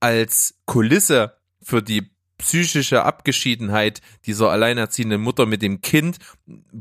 als 0.00 0.58
Kulisse 0.66 1.36
für 1.62 1.82
die 1.82 2.15
psychische 2.38 3.04
Abgeschiedenheit 3.04 4.00
dieser 4.26 4.50
alleinerziehenden 4.50 5.20
Mutter 5.20 5.46
mit 5.46 5.62
dem 5.62 5.80
Kind, 5.80 6.18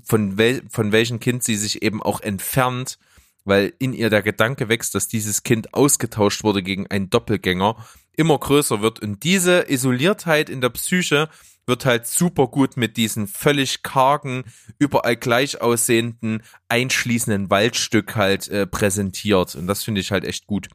von, 0.04 0.38
wel 0.38 0.64
von 0.70 0.92
welchem 0.92 1.20
Kind 1.20 1.44
sie 1.44 1.56
sich 1.56 1.82
eben 1.82 2.02
auch 2.02 2.22
entfernt, 2.22 2.98
weil 3.46 3.74
in 3.80 3.94
ihr 3.94 4.10
der 4.10 4.24
Gedanke 4.24 4.70
wächst, 4.70 4.96
dass 4.96 5.08
dieses 5.08 5.44
Kind 5.44 5.74
ausgetauscht 5.74 6.44
wurde 6.44 6.64
gegen 6.64 6.88
einen 6.88 7.10
Doppelgänger, 7.10 7.76
immer 8.18 8.38
größer 8.38 8.82
wird. 8.82 9.02
Und 9.02 9.24
diese 9.24 9.70
Isoliertheit 9.70 10.50
in 10.50 10.62
der 10.62 10.70
Psyche 10.70 11.30
wird 11.68 11.86
halt 11.86 12.08
super 12.08 12.48
gut 12.48 12.78
mit 12.78 12.98
diesen 12.98 13.28
völlig 13.28 13.84
kargen, 13.84 14.44
überall 14.78 15.16
gleich 15.16 15.62
aussehenden, 15.62 16.44
einschließenden 16.70 17.50
Waldstück 17.50 18.16
halt 18.16 18.48
äh, 18.50 18.68
präsentiert. 18.68 19.56
Und 19.56 19.68
das 19.68 19.84
finde 19.84 20.02
ich 20.02 20.12
halt 20.12 20.26
echt 20.26 20.48
gut. 20.48 20.70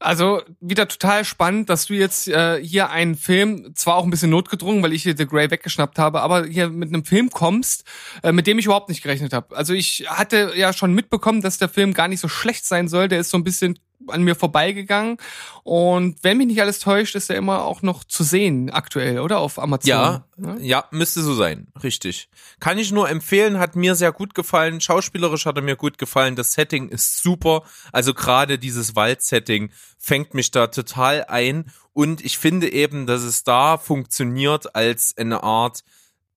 Also 0.00 0.42
wieder 0.60 0.86
total 0.86 1.24
spannend, 1.24 1.68
dass 1.68 1.86
du 1.86 1.94
jetzt 1.94 2.28
äh, 2.28 2.62
hier 2.64 2.90
einen 2.90 3.16
Film, 3.16 3.74
zwar 3.74 3.96
auch 3.96 4.04
ein 4.04 4.10
bisschen 4.10 4.30
notgedrungen, 4.30 4.80
weil 4.82 4.92
ich 4.92 5.02
hier 5.02 5.16
The 5.16 5.26
Grey 5.26 5.50
weggeschnappt 5.50 5.98
habe, 5.98 6.20
aber 6.20 6.46
hier 6.46 6.68
mit 6.68 6.88
einem 6.88 7.04
Film 7.04 7.30
kommst, 7.30 7.82
äh, 8.22 8.30
mit 8.30 8.46
dem 8.46 8.60
ich 8.60 8.66
überhaupt 8.66 8.88
nicht 8.88 9.02
gerechnet 9.02 9.32
habe. 9.32 9.56
Also 9.56 9.74
ich 9.74 10.06
hatte 10.08 10.52
ja 10.54 10.72
schon 10.72 10.94
mitbekommen, 10.94 11.42
dass 11.42 11.58
der 11.58 11.68
Film 11.68 11.94
gar 11.94 12.06
nicht 12.06 12.20
so 12.20 12.28
schlecht 12.28 12.64
sein 12.64 12.86
soll. 12.86 13.08
Der 13.08 13.18
ist 13.18 13.30
so 13.30 13.38
ein 13.38 13.44
bisschen 13.44 13.76
an 14.06 14.22
mir 14.22 14.34
vorbeigegangen. 14.34 15.18
Und 15.64 16.16
wenn 16.22 16.38
mich 16.38 16.46
nicht 16.46 16.60
alles 16.60 16.78
täuscht, 16.78 17.14
ist 17.14 17.30
er 17.30 17.36
immer 17.36 17.64
auch 17.64 17.82
noch 17.82 18.04
zu 18.04 18.24
sehen 18.24 18.70
aktuell, 18.70 19.18
oder? 19.20 19.38
Auf 19.38 19.58
Amazon. 19.58 19.88
Ja, 19.88 20.24
ja, 20.36 20.56
ja, 20.58 20.84
müsste 20.90 21.22
so 21.22 21.34
sein. 21.34 21.68
Richtig. 21.82 22.28
Kann 22.60 22.78
ich 22.78 22.92
nur 22.92 23.08
empfehlen, 23.08 23.58
hat 23.58 23.76
mir 23.76 23.94
sehr 23.94 24.12
gut 24.12 24.34
gefallen. 24.34 24.80
Schauspielerisch 24.80 25.46
hat 25.46 25.56
er 25.56 25.62
mir 25.62 25.76
gut 25.76 25.98
gefallen. 25.98 26.36
Das 26.36 26.52
Setting 26.52 26.88
ist 26.88 27.22
super. 27.22 27.62
Also 27.92 28.14
gerade 28.14 28.58
dieses 28.58 28.96
Waldsetting 28.96 29.70
fängt 29.98 30.34
mich 30.34 30.50
da 30.50 30.68
total 30.68 31.24
ein. 31.24 31.70
Und 31.92 32.24
ich 32.24 32.38
finde 32.38 32.72
eben, 32.72 33.06
dass 33.06 33.22
es 33.22 33.42
da 33.42 33.76
funktioniert 33.76 34.74
als 34.76 35.14
eine 35.16 35.42
Art 35.42 35.82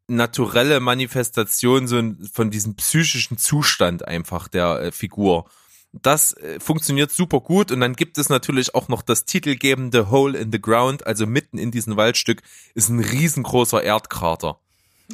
naturelle 0.07 0.79
Manifestation 0.79 1.87
so 1.87 2.01
von 2.33 2.51
diesem 2.51 2.75
psychischen 2.75 3.37
Zustand 3.37 4.07
einfach 4.07 4.47
der 4.47 4.81
äh, 4.81 4.91
Figur. 4.91 5.49
Das 5.93 6.33
äh, 6.33 6.59
funktioniert 6.59 7.11
super 7.11 7.41
gut 7.41 7.71
und 7.71 7.81
dann 7.81 7.95
gibt 7.95 8.17
es 8.17 8.29
natürlich 8.29 8.73
auch 8.75 8.87
noch 8.87 9.01
das 9.01 9.25
titelgebende 9.25 10.09
Hole 10.09 10.37
in 10.37 10.51
the 10.51 10.61
Ground, 10.61 11.05
also 11.05 11.25
mitten 11.27 11.57
in 11.57 11.71
diesem 11.71 11.97
Waldstück 11.97 12.41
ist 12.73 12.89
ein 12.89 12.99
riesengroßer 12.99 13.83
Erdkrater. 13.83 14.59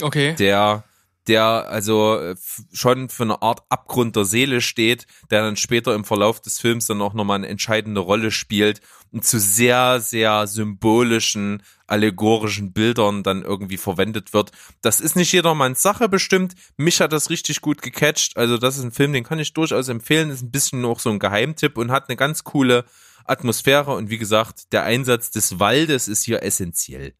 Okay. 0.02 0.36
Der 0.36 0.84
der 1.28 1.68
also 1.70 2.20
äh, 2.20 2.36
schon 2.72 3.10
für 3.10 3.24
eine 3.24 3.42
Art 3.42 3.64
Abgrund 3.70 4.16
der 4.16 4.26
Seele 4.26 4.62
steht, 4.62 5.08
der 5.30 5.42
dann 5.42 5.58
später 5.58 5.94
im 5.94 6.06
Verlauf 6.06 6.40
des 6.42 6.60
Films 6.60 6.86
dann 6.86 7.02
auch 7.02 7.14
nochmal 7.14 7.36
eine 7.36 7.48
entscheidende 7.48 8.02
Rolle 8.02 8.32
spielt 8.32 8.82
und 9.12 9.26
zu 9.26 9.40
sehr, 9.40 10.00
sehr 10.00 10.48
symbolischen, 10.48 11.64
allegorischen 11.88 12.74
Bildern 12.74 13.24
dann 13.24 13.42
irgendwie 13.42 13.78
verwendet 13.78 14.34
wird. 14.34 14.52
Das 14.82 15.00
ist 15.00 15.16
nicht 15.16 15.32
jedermanns 15.32 15.82
Sache 15.82 16.10
bestimmt. 16.10 16.54
Mich 16.76 17.02
hat 17.02 17.14
das 17.14 17.30
richtig 17.30 17.62
gut 17.62 17.82
gecatcht. 17.82 18.38
Also 18.38 18.58
das 18.58 18.78
ist 18.78 18.84
ein 18.84 18.92
Film, 18.92 19.14
den 19.14 19.24
kann 19.24 19.40
ich 19.40 19.54
durchaus 19.54 19.88
empfehlen. 19.88 20.30
Ist 20.30 20.44
ein 20.44 20.52
bisschen 20.52 20.82
noch 20.82 21.00
so 21.00 21.10
ein 21.10 21.20
Geheimtipp 21.20 21.78
und 21.78 21.92
hat 21.92 22.10
eine 22.10 22.18
ganz 22.18 22.44
coole 22.44 22.86
Atmosphäre. 23.26 23.96
Und 23.96 24.10
wie 24.10 24.18
gesagt, 24.18 24.74
der 24.74 24.84
Einsatz 24.84 25.32
des 25.32 25.60
Waldes 25.60 26.08
ist 26.08 26.24
hier 26.24 26.44
essentiell. 26.44 27.14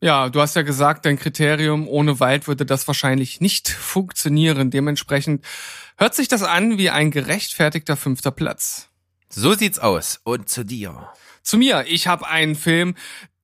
Ja, 0.00 0.28
du 0.28 0.40
hast 0.40 0.56
ja 0.56 0.62
gesagt, 0.62 1.06
dein 1.06 1.18
Kriterium 1.18 1.88
ohne 1.88 2.20
Wald 2.20 2.48
würde 2.48 2.66
das 2.66 2.86
wahrscheinlich 2.86 3.40
nicht 3.40 3.68
funktionieren. 3.68 4.70
Dementsprechend 4.70 5.44
hört 5.96 6.14
sich 6.14 6.28
das 6.28 6.42
an 6.42 6.78
wie 6.78 6.90
ein 6.90 7.10
gerechtfertigter 7.10 7.96
fünfter 7.96 8.30
Platz. 8.30 8.88
So 9.28 9.54
sieht's 9.54 9.78
aus. 9.78 10.20
Und 10.24 10.48
zu 10.48 10.64
dir. 10.64 11.08
Zu 11.46 11.58
mir. 11.58 11.84
Ich 11.86 12.08
habe 12.08 12.26
einen 12.26 12.56
Film, 12.56 12.96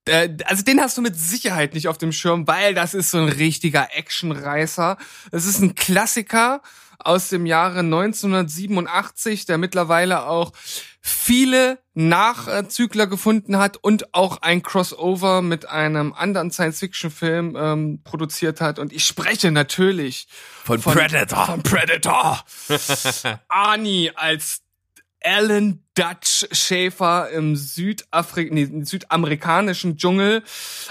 äh, 0.07 0.29
also 0.47 0.65
den 0.65 0.81
hast 0.81 0.99
du 0.99 1.03
mit 1.03 1.15
Sicherheit 1.15 1.73
nicht 1.73 1.87
auf 1.87 1.99
dem 1.99 2.11
Schirm, 2.11 2.49
weil 2.49 2.75
das 2.75 2.95
ist 2.95 3.13
so 3.13 3.19
ein 3.19 3.29
richtiger 3.29 3.91
Actionreißer. 3.97 4.99
Es 5.31 5.47
ist 5.47 5.61
ein 5.61 5.77
Klassiker 5.77 6.63
aus 6.99 7.29
dem 7.29 7.47
Jahre 7.47 7.79
1987, 7.79 9.47
der 9.47 9.57
mittlerweile 9.57 10.27
auch 10.27 10.53
viele 11.01 11.79
Nachzügler 11.95 13.07
gefunden 13.07 13.59
hat 13.59 13.77
und 13.77 14.15
auch 14.15 14.43
ein 14.43 14.63
Crossover 14.63 15.41
mit 15.41 15.69
einem 15.69 16.13
anderen 16.13 16.51
Science-Fiction-Film 16.51 17.57
ähm, 17.57 18.01
produziert 18.03 18.61
hat. 18.61 18.81
Und 18.81 18.93
ich 18.93 19.05
spreche 19.05 19.53
natürlich 19.53 20.27
von, 20.65 20.81
von 20.81 20.95
Predator. 20.95 21.47
Von 21.47 21.63
Predator. 21.63 22.45
Arnie 23.49 24.11
als 24.17 24.63
Alan 25.25 25.83
Dutch 25.95 26.47
Schäfer 26.53 27.31
im 27.31 27.57
Südafri 27.57 28.49
nee, 28.51 28.85
südamerikanischen 28.85 29.97
Dschungel 29.97 30.43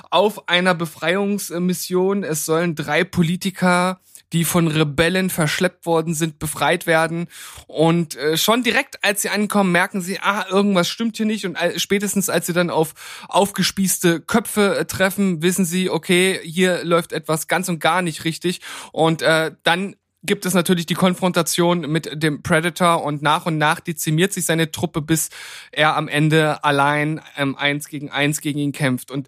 auf 0.10 0.48
einer 0.48 0.76
Befreiungsmission. 0.76 2.24
Es 2.24 2.46
sollen 2.46 2.76
drei 2.76 3.04
Politiker 3.04 4.00
die 4.34 4.46
von 4.46 4.68
Rebellen 4.68 5.30
verschleppt 5.30 5.86
worden 5.86 6.14
sind, 6.14 6.40
befreit 6.40 6.88
werden. 6.88 7.28
Und 7.68 8.16
äh, 8.16 8.38
schon 8.38 8.64
direkt, 8.64 9.04
als 9.04 9.22
sie 9.22 9.30
ankommen, 9.30 9.72
merken 9.72 10.02
sie, 10.02 10.20
ah, 10.20 10.46
irgendwas 10.50 10.88
stimmt 10.88 11.18
hier 11.18 11.26
nicht. 11.26 11.46
Und 11.46 11.56
äh, 11.56 11.78
spätestens, 11.80 12.30
als 12.30 12.46
sie 12.46 12.54
dann 12.54 12.70
auf 12.70 12.94
aufgespießte 13.28 14.22
Köpfe 14.22 14.78
äh, 14.78 14.86
treffen, 14.86 15.42
wissen 15.42 15.66
sie, 15.66 15.90
okay, 15.90 16.40
hier 16.44 16.84
läuft 16.86 17.12
etwas 17.12 17.48
ganz 17.48 17.68
und 17.68 17.80
gar 17.80 18.02
nicht 18.02 18.24
richtig. 18.24 18.62
Und 18.92 19.22
äh, 19.22 19.52
dann 19.64 19.96
gibt 20.24 20.46
es 20.46 20.54
natürlich 20.54 20.86
die 20.86 20.94
Konfrontation 20.94 21.82
mit 21.82 22.22
dem 22.22 22.44
Predator 22.44 23.04
und 23.04 23.22
nach 23.22 23.46
und 23.48 23.58
nach 23.58 23.80
dezimiert 23.80 24.34
sich 24.34 24.46
seine 24.46 24.72
Truppe, 24.72 25.01
bis 25.01 25.30
er 25.72 25.96
am 25.96 26.08
Ende 26.08 26.63
allein 26.63 27.22
ähm, 27.38 27.56
eins 27.56 27.88
gegen 27.88 28.12
eins 28.12 28.42
gegen 28.42 28.60
ihn 28.60 28.72
kämpft. 28.72 29.10
Und 29.10 29.28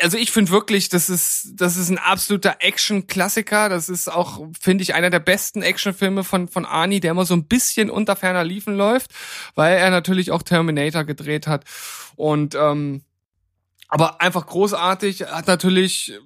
also 0.00 0.16
ich 0.16 0.30
finde 0.30 0.50
wirklich, 0.50 0.88
das 0.88 1.10
ist, 1.10 1.52
das 1.54 1.76
ist 1.76 1.90
ein 1.90 1.98
absoluter 1.98 2.56
Action-Klassiker. 2.60 3.68
Das 3.68 3.88
ist 3.88 4.08
auch, 4.08 4.46
finde 4.58 4.82
ich, 4.82 4.94
einer 4.94 5.10
der 5.10 5.20
besten 5.20 5.62
Actionfilme 5.62 6.24
von, 6.24 6.48
von 6.48 6.64
Arnie, 6.64 7.00
der 7.00 7.10
immer 7.10 7.26
so 7.26 7.34
ein 7.34 7.46
bisschen 7.46 7.90
unter 7.90 8.16
ferner 8.16 8.44
Liefen 8.44 8.76
läuft, 8.76 9.10
weil 9.54 9.76
er 9.76 9.90
natürlich 9.90 10.30
auch 10.30 10.42
Terminator 10.42 11.04
gedreht 11.04 11.46
hat. 11.46 11.64
Und 12.16 12.54
ähm, 12.54 13.02
aber 13.88 14.20
einfach 14.20 14.46
großartig, 14.46 15.26
hat 15.26 15.46
natürlich 15.46 16.18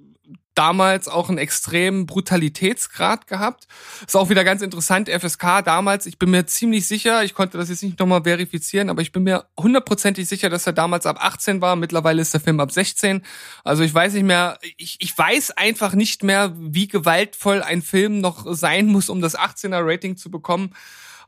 damals 0.58 1.06
auch 1.06 1.28
einen 1.28 1.38
extremen 1.38 2.06
Brutalitätsgrad 2.06 3.28
gehabt. 3.28 3.68
Ist 4.04 4.16
auch 4.16 4.28
wieder 4.28 4.42
ganz 4.42 4.60
interessant, 4.60 5.08
FSK 5.08 5.62
damals, 5.64 6.04
ich 6.06 6.18
bin 6.18 6.30
mir 6.30 6.46
ziemlich 6.46 6.88
sicher, 6.88 7.22
ich 7.22 7.32
konnte 7.32 7.58
das 7.58 7.68
jetzt 7.68 7.84
nicht 7.84 7.98
nochmal 8.00 8.24
verifizieren, 8.24 8.90
aber 8.90 9.00
ich 9.00 9.12
bin 9.12 9.22
mir 9.22 9.44
hundertprozentig 9.56 10.28
sicher, 10.28 10.50
dass 10.50 10.66
er 10.66 10.72
damals 10.72 11.06
ab 11.06 11.18
18 11.20 11.60
war. 11.60 11.76
Mittlerweile 11.76 12.20
ist 12.20 12.34
der 12.34 12.40
Film 12.40 12.58
ab 12.58 12.72
16. 12.72 13.22
Also 13.62 13.84
ich 13.84 13.94
weiß 13.94 14.14
nicht 14.14 14.24
mehr, 14.24 14.58
ich, 14.76 14.96
ich 14.98 15.16
weiß 15.16 15.52
einfach 15.52 15.94
nicht 15.94 16.24
mehr, 16.24 16.52
wie 16.58 16.88
gewaltvoll 16.88 17.62
ein 17.62 17.80
Film 17.80 18.20
noch 18.20 18.44
sein 18.52 18.86
muss, 18.86 19.08
um 19.10 19.20
das 19.20 19.38
18er 19.38 19.86
Rating 19.86 20.16
zu 20.16 20.28
bekommen. 20.28 20.74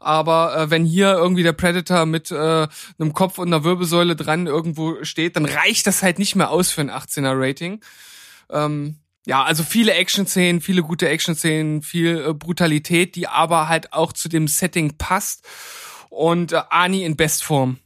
Aber 0.00 0.56
äh, 0.56 0.70
wenn 0.70 0.84
hier 0.84 1.12
irgendwie 1.12 1.42
der 1.42 1.52
Predator 1.52 2.04
mit 2.06 2.32
äh, 2.32 2.66
einem 2.98 3.12
Kopf 3.12 3.38
und 3.38 3.48
einer 3.48 3.62
Wirbelsäule 3.62 4.16
dran 4.16 4.46
irgendwo 4.46 5.04
steht, 5.04 5.36
dann 5.36 5.44
reicht 5.44 5.86
das 5.86 6.02
halt 6.02 6.18
nicht 6.18 6.34
mehr 6.34 6.50
aus 6.50 6.70
für 6.70 6.80
ein 6.80 6.90
18er 6.90 7.38
Rating. 7.38 7.80
Ähm, 8.50 8.96
ja, 9.26 9.42
also 9.42 9.62
viele 9.62 9.94
Action-Szenen, 9.94 10.60
viele 10.60 10.82
gute 10.82 11.08
Action-Szenen, 11.08 11.82
viel 11.82 12.24
äh, 12.28 12.34
Brutalität, 12.34 13.16
die 13.16 13.28
aber 13.28 13.68
halt 13.68 13.92
auch 13.92 14.12
zu 14.12 14.28
dem 14.28 14.48
Setting 14.48 14.96
passt. 14.96 15.46
Und 16.08 16.52
äh, 16.52 16.62
Ani 16.70 17.04
in 17.04 17.16
Bestform. 17.16 17.78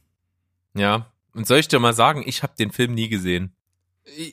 Ja, 0.73 1.11
und 1.33 1.45
soll 1.47 1.59
ich 1.59 1.67
dir 1.67 1.79
mal 1.79 1.93
sagen, 1.93 2.23
ich 2.25 2.43
habe 2.43 2.53
den 2.57 2.71
Film 2.71 2.93
nie 2.93 3.09
gesehen. 3.09 3.55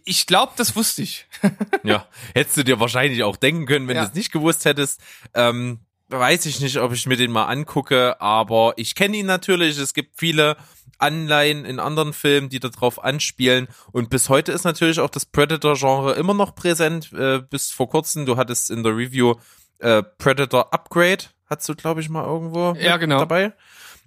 Ich 0.04 0.26
glaube, 0.26 0.52
das 0.56 0.76
wusste 0.76 1.02
ich. 1.02 1.26
ja, 1.82 2.06
hättest 2.34 2.58
du 2.58 2.64
dir 2.64 2.78
wahrscheinlich 2.78 3.22
auch 3.24 3.36
denken 3.36 3.66
können, 3.66 3.88
wenn 3.88 3.96
ja. 3.96 4.04
du 4.04 4.08
es 4.08 4.14
nicht 4.14 4.32
gewusst 4.32 4.64
hättest. 4.64 5.00
Ähm, 5.34 5.80
weiß 6.08 6.46
ich 6.46 6.60
nicht, 6.60 6.78
ob 6.78 6.92
ich 6.92 7.06
mir 7.06 7.16
den 7.16 7.32
mal 7.32 7.46
angucke, 7.46 8.20
aber 8.20 8.74
ich 8.76 8.94
kenne 8.94 9.16
ihn 9.16 9.26
natürlich. 9.26 9.78
Es 9.78 9.94
gibt 9.94 10.18
viele 10.18 10.56
Anleihen 10.98 11.64
in 11.64 11.78
anderen 11.78 12.12
Filmen, 12.12 12.48
die 12.48 12.60
darauf 12.60 13.02
anspielen. 13.02 13.68
Und 13.92 14.10
bis 14.10 14.28
heute 14.28 14.52
ist 14.52 14.64
natürlich 14.64 15.00
auch 15.00 15.10
das 15.10 15.26
Predator-Genre 15.26 16.14
immer 16.14 16.34
noch 16.34 16.54
präsent. 16.54 17.12
Äh, 17.12 17.40
bis 17.40 17.70
vor 17.70 17.88
kurzem, 17.88 18.26
du 18.26 18.36
hattest 18.36 18.70
in 18.70 18.82
der 18.82 18.96
Review 18.96 19.34
äh, 19.78 20.02
Predator 20.18 20.72
Upgrade, 20.72 21.24
hast 21.46 21.68
du, 21.68 21.74
glaube 21.74 22.00
ich, 22.00 22.08
mal 22.08 22.24
irgendwo 22.24 22.74
ja, 22.78 22.96
genau. 22.96 23.18
dabei. 23.18 23.52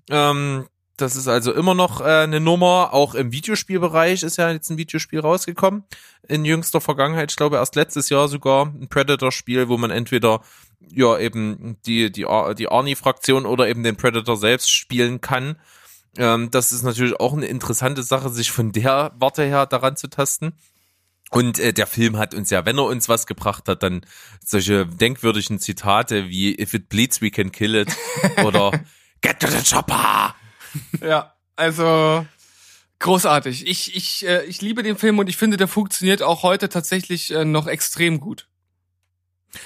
Ähm, 0.10 0.68
das 0.98 1.18
ist 1.18 1.28
also 1.28 1.52
immer 1.52 1.74
noch 1.74 2.00
äh, 2.00 2.24
eine 2.24 2.40
Nummer. 2.40 2.94
Auch 2.94 3.16
im 3.16 3.32
Videospielbereich 3.32 4.24
ist 4.24 4.38
ja 4.38 4.52
jetzt 4.52 4.70
ein 4.70 4.78
Videospiel 4.78 5.20
rausgekommen. 5.20 5.84
In 6.28 6.46
jüngster 6.46 6.80
Vergangenheit, 6.80 7.32
ich 7.32 7.38
glaube 7.38 7.58
erst 7.58 7.76
letztes 7.76 8.10
Jahr 8.10 8.30
sogar, 8.30 8.68
ein 8.68 8.88
Predator-Spiel, 8.88 9.68
wo 9.68 9.78
man 9.78 9.92
entweder 9.92 10.42
ja 10.80 11.18
eben 11.18 11.78
die, 11.86 12.12
die, 12.12 12.26
die 12.58 12.68
Arnie-Fraktion 12.68 13.46
oder 13.46 13.68
eben 13.68 13.84
den 13.84 13.98
Predator 13.98 14.38
selbst 14.38 14.72
spielen 14.72 15.20
kann. 15.20 15.58
Ähm, 16.18 16.52
das 16.52 16.72
ist 16.72 16.84
natürlich 16.84 17.20
auch 17.20 17.34
eine 17.34 17.48
interessante 17.48 18.04
Sache, 18.04 18.30
sich 18.30 18.52
von 18.52 18.72
der 18.72 19.14
Warte 19.18 19.44
her 19.44 19.66
daran 19.66 19.98
zu 19.98 20.08
tasten. 20.08 20.54
Und 21.32 21.60
äh, 21.60 21.74
der 21.74 21.88
Film 21.88 22.18
hat 22.18 22.34
uns 22.34 22.50
ja, 22.50 22.66
wenn 22.66 22.78
er 22.78 22.86
uns 22.86 23.10
was 23.10 23.26
gebracht 23.26 23.68
hat, 23.68 23.84
dann 23.84 24.06
solche 24.44 24.86
denkwürdigen 24.86 25.60
Zitate 25.60 26.30
wie 26.30 26.60
If 26.60 26.74
it 26.74 26.90
bleeds, 26.90 27.22
we 27.22 27.32
can 27.32 27.52
kill 27.52 27.76
it 27.76 27.90
oder 28.46 28.72
Get 29.22 29.40
to 29.40 29.48
the 29.48 29.64
chopper. 29.64 30.36
Ja, 31.02 31.34
also 31.56 32.26
großartig. 33.00 33.68
Ich, 33.68 33.96
ich, 33.96 34.28
äh, 34.28 34.44
ich 34.46 34.62
liebe 34.62 34.84
den 34.84 34.98
Film 34.98 35.18
und 35.20 35.28
ich 35.28 35.38
finde, 35.38 35.58
der 35.58 35.68
funktioniert 35.68 36.22
auch 36.22 36.44
heute 36.44 36.70
tatsächlich 36.70 37.32
äh, 37.32 37.44
noch 37.44 37.68
extrem 37.68 38.20
gut. 38.20 38.48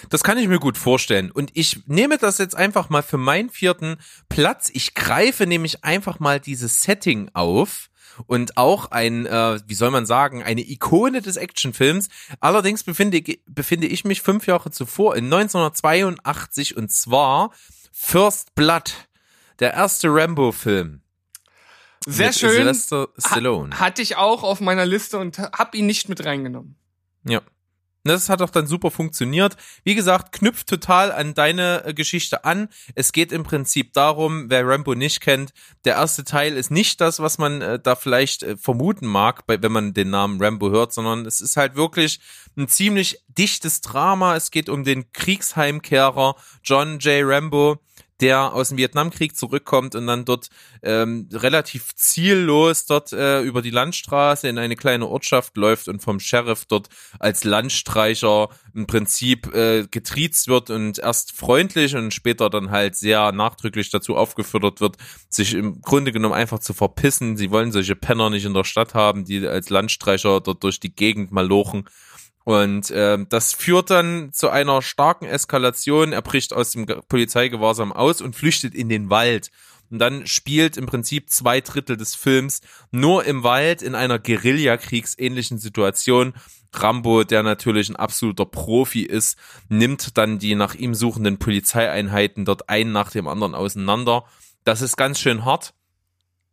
Das 0.10 0.24
kann 0.24 0.38
ich 0.38 0.48
mir 0.48 0.60
gut 0.60 0.78
vorstellen. 0.78 1.32
Und 1.32 1.52
ich 1.54 1.82
nehme 1.88 2.18
das 2.18 2.38
jetzt 2.38 2.56
einfach 2.56 2.90
mal 2.90 3.04
für 3.04 3.18
meinen 3.18 3.50
vierten 3.50 3.98
Platz. 4.28 4.70
Ich 4.74 4.94
greife 4.94 5.48
nämlich 5.48 5.84
einfach 5.84 6.20
mal 6.20 6.40
dieses 6.40 6.82
Setting 6.82 7.30
auf 7.34 7.90
und 8.28 8.58
auch 8.58 8.92
ein, 8.92 9.26
äh, 9.26 9.60
wie 9.66 9.74
soll 9.74 9.92
man 9.92 10.06
sagen, 10.06 10.44
eine 10.44 10.62
Ikone 10.62 11.22
des 11.22 11.38
Actionfilms. 11.38 12.10
Allerdings 12.40 12.84
befinde, 12.84 13.22
befinde 13.48 13.88
ich 13.88 14.06
mich 14.06 14.22
fünf 14.22 14.48
Jahre 14.48 14.72
zuvor 14.72 15.16
in 15.16 15.26
1982 15.26 16.78
und 16.78 16.92
zwar 16.92 17.52
First 17.92 18.56
Blood, 18.56 18.94
der 19.60 19.74
erste 19.74 20.08
Rambo-Film. 20.10 21.02
Sehr 22.06 22.34
schön. 22.34 22.52
Sylvester 22.52 23.10
Stallone. 23.18 23.76
Ha 23.76 23.80
hatte 23.86 24.02
ich 24.02 24.16
auch 24.16 24.44
auf 24.44 24.62
meiner 24.62 24.86
Liste 24.86 25.20
und 25.20 25.38
hab 25.38 25.76
ihn 25.76 25.86
nicht 25.86 26.08
mit 26.10 26.24
reingenommen. 26.24 26.78
Ja. 27.26 27.42
Das 28.10 28.30
hat 28.30 28.42
auch 28.42 28.50
dann 28.50 28.68
super 28.68 28.92
funktioniert. 28.92 29.56
Wie 29.84 29.96
gesagt, 29.96 30.32
knüpft 30.32 30.68
total 30.68 31.12
an 31.12 31.34
deine 31.34 31.86
äh, 31.86 31.94
Geschichte 31.94 32.44
an. 32.44 32.70
Es 32.96 33.12
geht 33.12 33.32
im 33.32 33.44
Prinzip 33.44 33.94
darum, 33.94 34.50
wer 34.50 34.68
Rambo 34.68 34.96
nicht 34.96 35.22
kennt, 35.22 35.54
der 35.86 35.96
erste 35.96 36.24
Teil 36.24 36.58
ist 36.58 36.72
nicht 36.72 37.00
das, 37.02 37.20
was 37.20 37.38
man 37.38 37.62
äh, 37.62 37.80
da 37.80 37.96
vielleicht 37.96 38.44
äh, 38.44 38.58
vermuten 38.58 39.06
mag, 39.06 39.44
wenn 39.48 39.72
man 39.72 39.94
den 39.94 40.10
Namen 40.10 40.42
Rambo 40.42 40.72
hört, 40.72 40.92
sondern 40.94 41.26
es 41.26 41.40
ist 41.40 41.56
halt 41.56 41.76
wirklich 41.76 42.20
ein 42.58 42.68
ziemlich 42.68 43.24
dichtes 43.28 43.82
Drama. 43.82 44.36
Es 44.36 44.52
geht 44.52 44.70
um 44.70 44.84
den 44.84 45.12
Kriegsheimkehrer 45.14 46.36
John 46.64 47.00
J. 47.00 47.22
Rambo, 47.24 47.80
der 48.22 48.54
aus 48.54 48.70
dem 48.70 48.78
Vietnamkrieg 48.78 49.36
zurückkommt 49.36 49.96
und 49.96 50.08
dann 50.08 50.26
dort 50.26 50.50
ähm, 50.84 51.30
relativ 51.32 51.96
ziellos 51.96 52.86
dort 52.86 53.14
äh, 53.14 53.42
über 53.42 53.62
die 53.62 53.70
Landstraße 53.70 54.48
in 54.48 54.58
eine 54.58 54.76
kleine 54.76 55.08
Ortschaft 55.08 55.58
läuft 55.58 55.88
und 55.88 56.02
vom 56.02 56.20
Sheriff 56.20 56.66
dort 56.66 56.90
als 57.20 57.44
Landstreicher 57.44 58.50
im 58.74 58.88
Prinzip 58.88 59.54
äh, 59.54 59.88
getriezt 59.90 60.48
wird 60.48 60.70
und 60.70 61.00
erst 61.00 61.32
freundlich 61.32 61.96
und 61.96 62.14
später 62.14 62.50
dann 62.50 62.72
halt 62.72 62.96
sehr 62.96 63.32
nachdrücklich 63.32 63.90
dazu 63.90 64.16
aufgefordert 64.16 64.82
wird, 64.82 64.98
sich 65.30 65.54
im 65.54 65.82
Grunde 65.82 66.12
genommen 66.12 66.34
einfach 66.34 66.60
zu 66.60 66.74
verpissen. 66.74 67.38
Sie 67.38 67.52
wollen 67.52 67.72
solche 67.72 67.96
Penner 67.96 68.30
nicht 68.30 68.46
in 68.46 68.54
der 68.54 68.64
Stadt 68.64 68.94
haben, 68.94 69.26
die 69.26 69.48
als 69.48 69.70
Landstreicher 69.70 70.42
dort 70.42 70.64
durch 70.64 70.80
die 70.80 70.94
Gegend 70.94 71.32
malochen. 71.32 71.86
Und 72.50 72.90
äh, 72.90 73.24
das 73.30 73.54
führt 73.54 73.92
dann 73.92 74.34
zu 74.34 74.50
einer 74.50 74.82
starken 74.82 75.26
Eskalation. 75.26 76.14
Er 76.14 76.24
bricht 76.24 76.52
aus 76.52 76.72
dem 76.72 76.88
Polizeigewahrsam 76.88 77.94
aus 77.94 78.22
und 78.22 78.36
flüchtet 78.36 78.74
in 78.74 78.90
den 78.90 79.12
Wald. 79.12 79.52
Und 79.92 80.00
dann 80.00 80.26
spielt 80.26 80.76
im 80.76 80.88
Prinzip 80.88 81.30
zwei 81.30 81.62
Drittel 81.62 81.96
des 81.96 82.16
Films 82.16 82.62
nur 82.90 83.24
im 83.26 83.44
Wald 83.44 83.84
in 83.84 83.94
einer 83.94 84.18
Guerillakriegsähnlichen 84.18 85.60
Situation. 85.60 86.34
Rambo, 86.74 87.24
der 87.24 87.44
natürlich 87.44 87.88
ein 87.88 87.98
absoluter 87.98 88.48
Profi 88.48 89.04
ist, 89.04 89.38
nimmt 89.68 90.18
dann 90.18 90.40
die 90.40 90.56
nach 90.56 90.74
ihm 90.74 90.96
suchenden 90.96 91.38
Polizeieinheiten 91.38 92.46
dort 92.46 92.68
einen 92.68 92.92
nach 92.92 93.12
dem 93.12 93.28
anderen 93.28 93.54
auseinander. 93.54 94.26
Das 94.64 94.82
ist 94.82 94.98
ganz 94.98 95.20
schön 95.20 95.46
hart. 95.46 95.76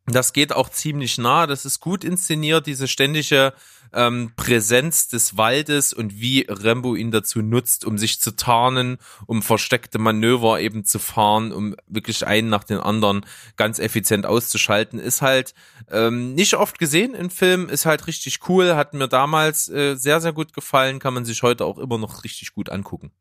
Das 0.05 0.35
geht 0.35 0.55
auch 0.55 0.69
ziemlich 0.69 1.17
nah, 1.17 1.47
das 1.47 1.65
ist 1.65 1.81
gut 1.81 2.05
inszeniert, 2.05 2.67
diese 2.67 2.87
ständige 2.87 3.55
ähm, 3.93 4.33
Präsenz 4.37 5.09
des 5.09 5.37
Waldes 5.37 5.93
und 5.93 6.21
wie 6.21 6.47
Rambo 6.49 6.95
ihn 6.95 7.11
dazu 7.11 7.43
nutzt, 7.43 7.85
um 7.85 7.99
sich 7.99 8.21
zu 8.21 8.37
tarnen, 8.37 8.99
um 9.27 9.43
versteckte 9.43 9.99
Manöver 9.99 10.61
eben 10.61 10.85
zu 10.85 10.99
fahren, 10.99 11.53
um 11.53 11.77
wirklich 11.87 12.27
einen 12.27 12.49
nach 12.49 12.65
den 12.65 12.79
anderen 12.79 13.25
ganz 13.57 13.79
effizient 13.79 14.27
auszuschalten, 14.27 14.99
ist 14.99 15.23
halt 15.23 15.55
ähm, 15.91 16.35
nicht 16.35 16.55
oft 16.55 16.79
gesehen 16.79 17.15
im 17.15 17.31
Film, 17.31 17.69
ist 17.69 17.87
halt 17.87 18.07
richtig 18.07 18.49
cool, 18.49 18.75
hat 18.75 18.95
mir 18.95 19.09
damals 19.09 19.69
äh, 19.69 19.97
sehr, 19.97 20.21
sehr 20.21 20.33
gut 20.33 20.53
gefallen, 20.53 20.99
kann 20.99 21.15
man 21.15 21.25
sich 21.25 21.43
heute 21.43 21.65
auch 21.65 21.79
immer 21.79 21.99
noch 21.99 22.25
richtig 22.25 22.53
gut 22.53 22.71
angucken. 22.71 23.13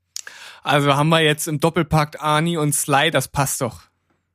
Also 0.64 0.96
haben 0.96 1.10
wir 1.10 1.22
jetzt 1.22 1.48
im 1.48 1.60
Doppelpakt 1.60 2.20
Arnie 2.20 2.58
und 2.58 2.74
Sly, 2.74 3.12
das 3.12 3.28
passt 3.28 3.62
doch. 3.62 3.82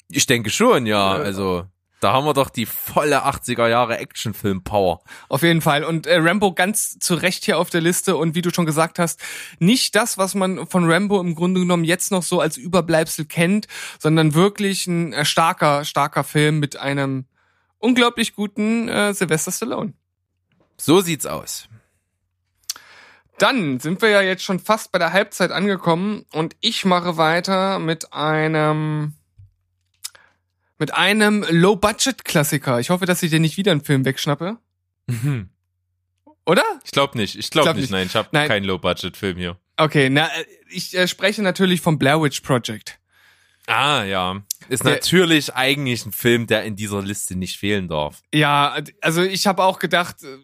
Ich 0.09 0.27
denke 0.27 0.51
schon, 0.51 0.87
ja. 0.87 1.13
Also 1.13 1.67
da 2.01 2.13
haben 2.13 2.25
wir 2.25 2.33
doch 2.33 2.49
die 2.49 2.67
volle 2.67 3.27
80er 3.27 3.69
Jahre 3.69 3.99
Actionfilm-Power. 3.99 5.03
Auf 5.29 5.43
jeden 5.43 5.61
Fall. 5.61 5.85
Und 5.85 6.07
äh, 6.07 6.17
Rambo 6.17 6.53
ganz 6.55 6.99
zu 6.99 7.15
Recht 7.15 7.45
hier 7.45 7.59
auf 7.59 7.69
der 7.69 7.83
Liste. 7.83 8.17
Und 8.17 8.35
wie 8.35 8.43
du 8.43 8.51
schon 8.51 8.67
gesagt 8.67 8.99
hast, 8.99 9.21
nicht 9.59 9.95
das, 9.95 10.17
was 10.17 10.35
man 10.35 10.67
von 10.67 10.91
Rambo 10.91 11.21
im 11.21 11.35
Grunde 11.35 11.61
genommen 11.61 11.85
jetzt 11.85 12.11
noch 12.11 12.23
so 12.23 12.41
als 12.41 12.57
Überbleibsel 12.57 13.27
kennt, 13.27 13.69
sondern 13.99 14.35
wirklich 14.35 14.87
ein 14.87 15.13
äh, 15.13 15.25
starker, 15.27 15.85
starker 15.85 16.25
Film 16.25 16.59
mit 16.59 16.77
einem 16.77 17.27
unglaublich 17.79 18.35
guten 18.35 18.89
äh, 18.89 19.13
Sylvester 19.13 19.53
Stallone. 19.53 19.93
So 20.79 21.03
sieht's 21.03 21.27
aus. 21.27 21.69
Dann 23.37 23.81
sind 23.81 24.03
wir 24.03 24.11
ja 24.11 24.21
jetzt 24.21 24.43
schon 24.43 24.59
fast 24.59 24.93
bei 24.93 24.99
der 24.99 25.13
Halbzeit 25.13 25.51
angekommen 25.51 26.25
und 26.33 26.57
ich 26.61 26.85
mache 26.85 27.17
weiter 27.17 27.79
mit 27.79 28.13
einem 28.13 29.15
mit 30.81 30.95
einem 30.95 31.45
Low-Budget-Klassiker. 31.49 32.81
Ich 32.81 32.91
hoffe, 32.91 33.07
dass 33.07 33.23
ich 33.23 33.31
dir 33.31 33.39
nicht 33.39 33.59
wieder 33.59 33.71
einen 33.71 33.85
Film 33.85 34.05
wegschnappe. 34.05 34.57
Mhm. 35.07 35.51
Oder? 36.47 36.65
Ich 36.85 36.91
glaube 36.91 37.19
nicht. 37.19 37.37
Ich 37.37 37.51
glaube 37.51 37.67
glaub 37.67 37.77
nicht. 37.77 37.83
nicht. 37.85 37.93
Nein, 37.93 38.07
ich 38.07 38.17
habe 38.17 38.31
keinen 38.31 38.65
Low-Budget-Film 38.65 39.37
hier. 39.37 39.59
Okay, 39.77 40.09
na, 40.11 40.27
äh, 40.27 40.45
ich 40.71 40.97
äh, 40.97 41.07
spreche 41.07 41.43
natürlich 41.43 41.83
vom 41.83 41.99
Blair 41.99 42.21
Witch 42.21 42.41
Project. 42.41 42.99
Ah, 43.67 44.05
ja. 44.05 44.43
Ist 44.69 44.85
der, 44.85 44.95
natürlich 44.95 45.55
eigentlich 45.55 46.07
ein 46.07 46.13
Film, 46.13 46.47
der 46.47 46.65
in 46.65 46.77
dieser 46.77 47.03
Liste 47.03 47.37
nicht 47.37 47.59
fehlen 47.59 47.87
darf. 47.87 48.23
Ja, 48.35 48.79
also 49.01 49.23
ich 49.23 49.47
habe 49.47 49.63
auch 49.63 49.79
gedacht, 49.79 50.23
äh, 50.23 50.39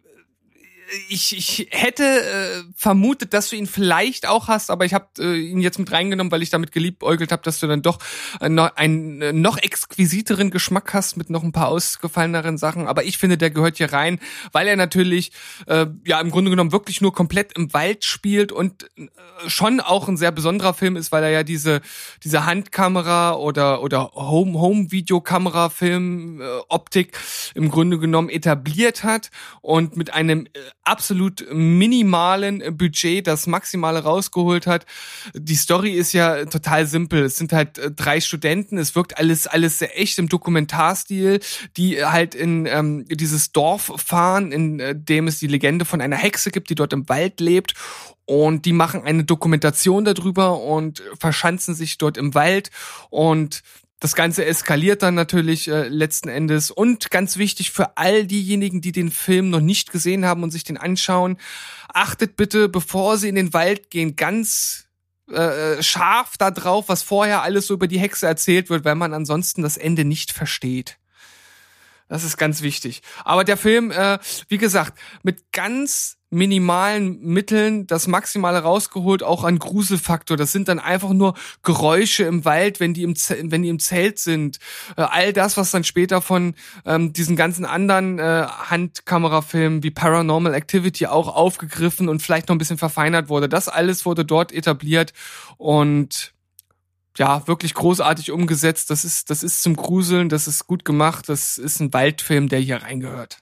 ich, 1.09 1.37
ich 1.37 1.68
hätte 1.70 2.05
äh, 2.05 2.62
vermutet, 2.77 3.35
dass 3.35 3.51
du 3.51 3.57
ihn 3.57 3.66
vielleicht 3.66 4.27
auch 4.29 4.49
hast, 4.49 4.70
aber 4.70 4.85
ich 4.85 4.94
habe 4.94 5.07
äh, 5.18 5.37
ihn 5.37 5.61
jetzt 5.61 5.79
mit 5.79 5.90
reingenommen, 5.90 6.31
weil 6.31 6.42
ich 6.42 6.51
damit 6.51 6.72
geliebäugelt 6.72 7.33
habe, 7.33 7.42
dass 7.42 7.59
du 7.61 7.66
dann 7.66 7.83
doch 7.83 7.99
äh, 8.40 8.49
noch 8.49 8.77
einen 8.77 9.20
äh, 9.20 9.33
noch 9.33 9.59
exquisiteren 9.59 10.51
Geschmack 10.51 10.94
hast 10.94 11.16
mit 11.16 11.31
noch 11.31 11.42
ein 11.42 11.53
paar 11.53 11.68
ausgefalleneren 11.68 12.59
Sachen. 12.59 12.87
Aber 12.87 13.05
ich 13.05 13.18
finde, 13.18 13.37
der 13.37 13.51
gehört 13.51 13.79
hier 13.79 13.92
rein, 13.92 14.20
weil 14.53 14.68
er 14.68 14.77
natürlich 14.77 15.33
äh, 15.66 15.87
ja 16.05 16.20
im 16.20 16.31
Grunde 16.31 16.51
genommen 16.51 16.72
wirklich 16.72 17.01
nur 17.01 17.12
komplett 17.12 17.53
im 17.57 17.72
Wald 17.72 18.05
spielt 18.05 18.53
und 18.53 18.85
äh, 18.96 19.09
schon 19.49 19.81
auch 19.81 20.09
ein 20.09 20.16
sehr 20.16 20.33
besonderer 20.33 20.75
Film 20.75 20.96
ist, 20.96 21.11
weil 21.11 21.25
er 21.25 21.31
ja 21.31 21.42
diese 21.42 21.81
diese 22.22 22.46
Handkamera 22.46 23.35
oder 23.35 23.83
oder 23.83 24.12
Home 24.14 24.59
Home 24.61 24.92
Videokamera 24.92 25.68
Film 25.68 26.40
äh, 26.40 26.44
Optik 26.68 27.18
im 27.55 27.70
Grunde 27.70 27.99
genommen 27.99 28.29
etabliert 28.29 29.03
hat 29.03 29.31
und 29.62 29.96
mit 29.96 30.14
einem 30.14 30.46
äh, 30.46 30.61
absolut 30.87 31.46
minimalen 31.53 32.77
Budget 32.77 33.27
das 33.27 33.46
Maximale 33.46 34.03
rausgeholt 34.03 34.66
hat. 34.66 34.87
Die 35.35 35.55
Story 35.55 35.90
ist 35.90 36.12
ja 36.12 36.44
total 36.44 36.87
simpel. 36.87 37.25
Es 37.25 37.37
sind 37.37 37.53
halt 37.53 37.79
äh, 37.79 37.90
drei 37.90 38.20
Studenten. 38.20 38.79
Es 38.79 38.94
wirkt 38.94 39.18
alles, 39.18 39.46
alles 39.46 39.79
sehr 39.79 39.99
echt 40.01 40.18
im 40.18 40.29
Dokumentarstil, 40.29 41.40
die 41.77 42.05
halt 42.05 42.35
in 42.35 42.66
ähm, 42.66 43.05
dieses 43.09 43.53
Dorf 43.53 43.92
fahren, 43.96 44.53
in 44.53 44.81
äh, 44.81 44.94
dem 44.94 45.27
es 45.27 45.38
die 45.38 45.46
Legende 45.46 45.85
von 45.85 46.01
einer 46.01 46.16
Hexe 46.16 46.51
gibt, 46.51 46.70
die 46.70 46.75
dort 46.75 46.92
im 46.92 47.09
Wald 47.09 47.40
lebt 47.40 47.75
und 48.27 48.64
die 48.64 48.72
machen 48.72 49.03
eine 49.05 49.25
Dokumentation 49.25 50.05
darüber 50.05 50.61
und 50.61 51.03
verschanzen 51.18 51.75
sich 51.75 51.96
dort 51.96 52.16
im 52.18 52.35
Wald 52.35 52.70
und 53.09 53.62
das 54.00 54.14
Ganze 54.14 54.44
eskaliert 54.44 55.02
dann 55.02 55.14
natürlich 55.14 55.68
äh, 55.68 55.88
letzten 55.88 56.28
Endes. 56.28 56.70
Und 56.70 57.11
ganz 57.11 57.38
wichtig 57.38 57.70
für 57.70 57.96
all 57.96 58.26
diejenigen, 58.26 58.80
die 58.80 58.92
den 58.92 59.11
Film 59.11 59.50
noch 59.50 59.61
nicht 59.61 59.90
gesehen 59.90 60.26
haben 60.26 60.42
und 60.42 60.50
sich 60.50 60.64
den 60.64 60.76
anschauen, 60.76 61.38
achtet 61.88 62.37
bitte, 62.37 62.68
bevor 62.68 63.16
sie 63.16 63.28
in 63.28 63.37
den 63.37 63.54
Wald 63.54 63.90
gehen, 63.90 64.16
ganz 64.16 64.87
äh, 65.30 65.76
äh 65.78 65.82
scharf 65.82 66.37
da 66.37 66.50
drauf, 66.50 66.88
was 66.88 67.02
vorher 67.02 67.42
alles 67.42 67.66
so 67.66 67.74
über 67.74 67.88
die 67.88 67.98
Hexe 67.98 68.26
erzählt 68.26 68.68
wird, 68.68 68.85
weil 68.85 68.96
man 68.96 69.14
ansonsten 69.14 69.62
das 69.62 69.78
Ende 69.78 70.04
nicht 70.04 70.30
versteht. 70.30 70.98
Das 72.09 72.25
ist 72.25 72.37
ganz 72.37 72.62
wichtig. 72.62 73.03
Aber 73.25 73.42
der 73.45 73.57
Film, 73.57 73.90
äh, 73.90 74.19
wie 74.49 74.59
gesagt, 74.59 74.99
mit 75.23 75.53
ganz 75.53 76.19
minimalen 76.31 77.21
Mitteln 77.21 77.87
das 77.87 78.09
Maximale 78.09 78.59
rausgeholt, 78.59 79.23
auch 79.23 79.45
an 79.45 79.59
Gruselfaktor. 79.59 80.37
Das 80.37 80.53
sind 80.53 80.69
dann 80.69 80.79
einfach 80.79 81.12
nur 81.12 81.35
Geräusche 81.62 82.25
im 82.25 82.45
Wald, 82.45 82.81
wenn 82.81 82.95
die 82.95 83.05
im, 83.05 83.14
Zelt, 83.14 83.51
wenn 83.51 83.62
die 83.62 83.69
im 83.69 83.79
Zelt 83.79 84.19
sind. 84.19 84.59
Äh, 84.97 85.03
all 85.03 85.33
das, 85.33 85.57
was 85.57 85.71
dann 85.71 85.85
später 85.85 86.21
von 86.21 86.55
ähm, 86.85 87.12
diesen 87.12 87.37
ganzen 87.37 87.64
anderen 87.64 88.19
äh, 88.19 88.47
Handkamerafilmen 88.47 89.83
wie 89.83 89.90
Paranormal 89.90 90.55
Activity 90.55 91.07
auch 91.07 91.35
aufgegriffen 91.35 92.09
und 92.09 92.21
vielleicht 92.21 92.49
noch 92.49 92.55
ein 92.57 92.59
bisschen 92.59 92.79
verfeinert 92.79 93.29
wurde. 93.29 93.49
Das 93.49 93.69
alles 93.69 94.05
wurde 94.05 94.25
dort 94.25 94.53
etabliert 94.53 95.12
und 95.57 96.35
ja, 97.18 97.46
wirklich 97.46 97.74
großartig 97.74 98.31
umgesetzt. 98.31 98.90
Das 98.90 99.05
ist, 99.05 99.31
das 99.31 99.42
ist 99.42 99.62
zum 99.62 99.76
Gruseln, 99.76 100.29
das 100.29 100.48
ist 100.48 100.66
gut 100.66 100.85
gemacht. 100.85 101.29
Das 101.29 101.59
ist 101.59 101.81
ein 101.81 101.92
Waldfilm, 101.92 102.48
der 102.48 102.61
hier 102.61 102.83
reingehört. 102.83 103.38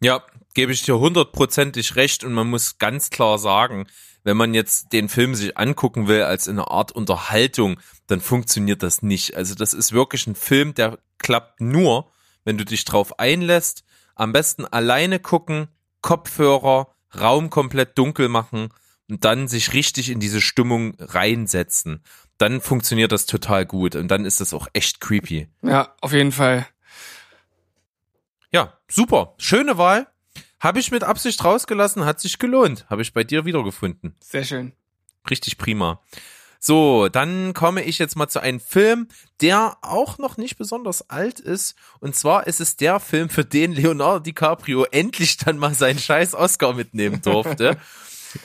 Ja, 0.00 0.22
gebe 0.54 0.72
ich 0.72 0.82
dir 0.82 0.98
hundertprozentig 0.98 1.96
recht 1.96 2.24
und 2.24 2.32
man 2.32 2.48
muss 2.48 2.78
ganz 2.78 3.10
klar 3.10 3.38
sagen, 3.38 3.86
wenn 4.24 4.36
man 4.36 4.54
jetzt 4.54 4.92
den 4.92 5.08
Film 5.08 5.34
sich 5.34 5.56
angucken 5.58 6.08
will 6.08 6.22
als 6.22 6.48
eine 6.48 6.70
Art 6.70 6.92
Unterhaltung, 6.92 7.78
dann 8.06 8.20
funktioniert 8.20 8.82
das 8.82 9.02
nicht. 9.02 9.36
Also 9.36 9.54
das 9.54 9.74
ist 9.74 9.92
wirklich 9.92 10.26
ein 10.26 10.34
Film, 10.34 10.74
der 10.74 10.98
klappt 11.18 11.60
nur, 11.60 12.10
wenn 12.44 12.58
du 12.58 12.64
dich 12.64 12.84
drauf 12.84 13.18
einlässt. 13.18 13.84
Am 14.14 14.32
besten 14.32 14.64
alleine 14.64 15.18
gucken, 15.18 15.68
Kopfhörer, 16.02 16.94
Raum 17.18 17.50
komplett 17.50 17.98
dunkel 17.98 18.28
machen 18.28 18.68
und 19.08 19.24
dann 19.24 19.48
sich 19.48 19.72
richtig 19.72 20.08
in 20.10 20.20
diese 20.20 20.40
Stimmung 20.40 20.94
reinsetzen. 20.98 22.02
Dann 22.38 22.60
funktioniert 22.60 23.12
das 23.12 23.26
total 23.26 23.66
gut 23.66 23.94
und 23.94 24.08
dann 24.08 24.24
ist 24.24 24.40
das 24.40 24.52
auch 24.54 24.66
echt 24.72 25.00
creepy. 25.00 25.48
Ja, 25.62 25.94
auf 26.00 26.12
jeden 26.12 26.32
Fall. 26.32 26.66
Ja, 28.50 28.78
super. 28.88 29.34
Schöne 29.38 29.78
Wahl. 29.78 30.06
Habe 30.60 30.78
ich 30.78 30.90
mit 30.90 31.02
Absicht 31.02 31.42
rausgelassen, 31.44 32.04
hat 32.04 32.20
sich 32.20 32.38
gelohnt. 32.38 32.86
Habe 32.88 33.02
ich 33.02 33.12
bei 33.12 33.24
dir 33.24 33.44
wiedergefunden. 33.44 34.14
Sehr 34.20 34.44
schön. 34.44 34.72
Richtig 35.28 35.58
prima. 35.58 36.00
So, 36.64 37.08
dann 37.08 37.54
komme 37.54 37.82
ich 37.82 37.98
jetzt 37.98 38.14
mal 38.14 38.28
zu 38.28 38.38
einem 38.38 38.60
Film, 38.60 39.08
der 39.40 39.76
auch 39.82 40.18
noch 40.18 40.36
nicht 40.36 40.58
besonders 40.58 41.10
alt 41.10 41.40
ist. 41.40 41.74
Und 41.98 42.14
zwar 42.14 42.46
ist 42.46 42.60
es 42.60 42.76
der 42.76 43.00
Film, 43.00 43.28
für 43.28 43.44
den 43.44 43.72
Leonardo 43.72 44.20
DiCaprio 44.20 44.84
endlich 44.84 45.38
dann 45.38 45.58
mal 45.58 45.74
seinen 45.74 45.98
scheiß 45.98 46.34
Oscar 46.34 46.74
mitnehmen 46.74 47.20
durfte. 47.20 47.76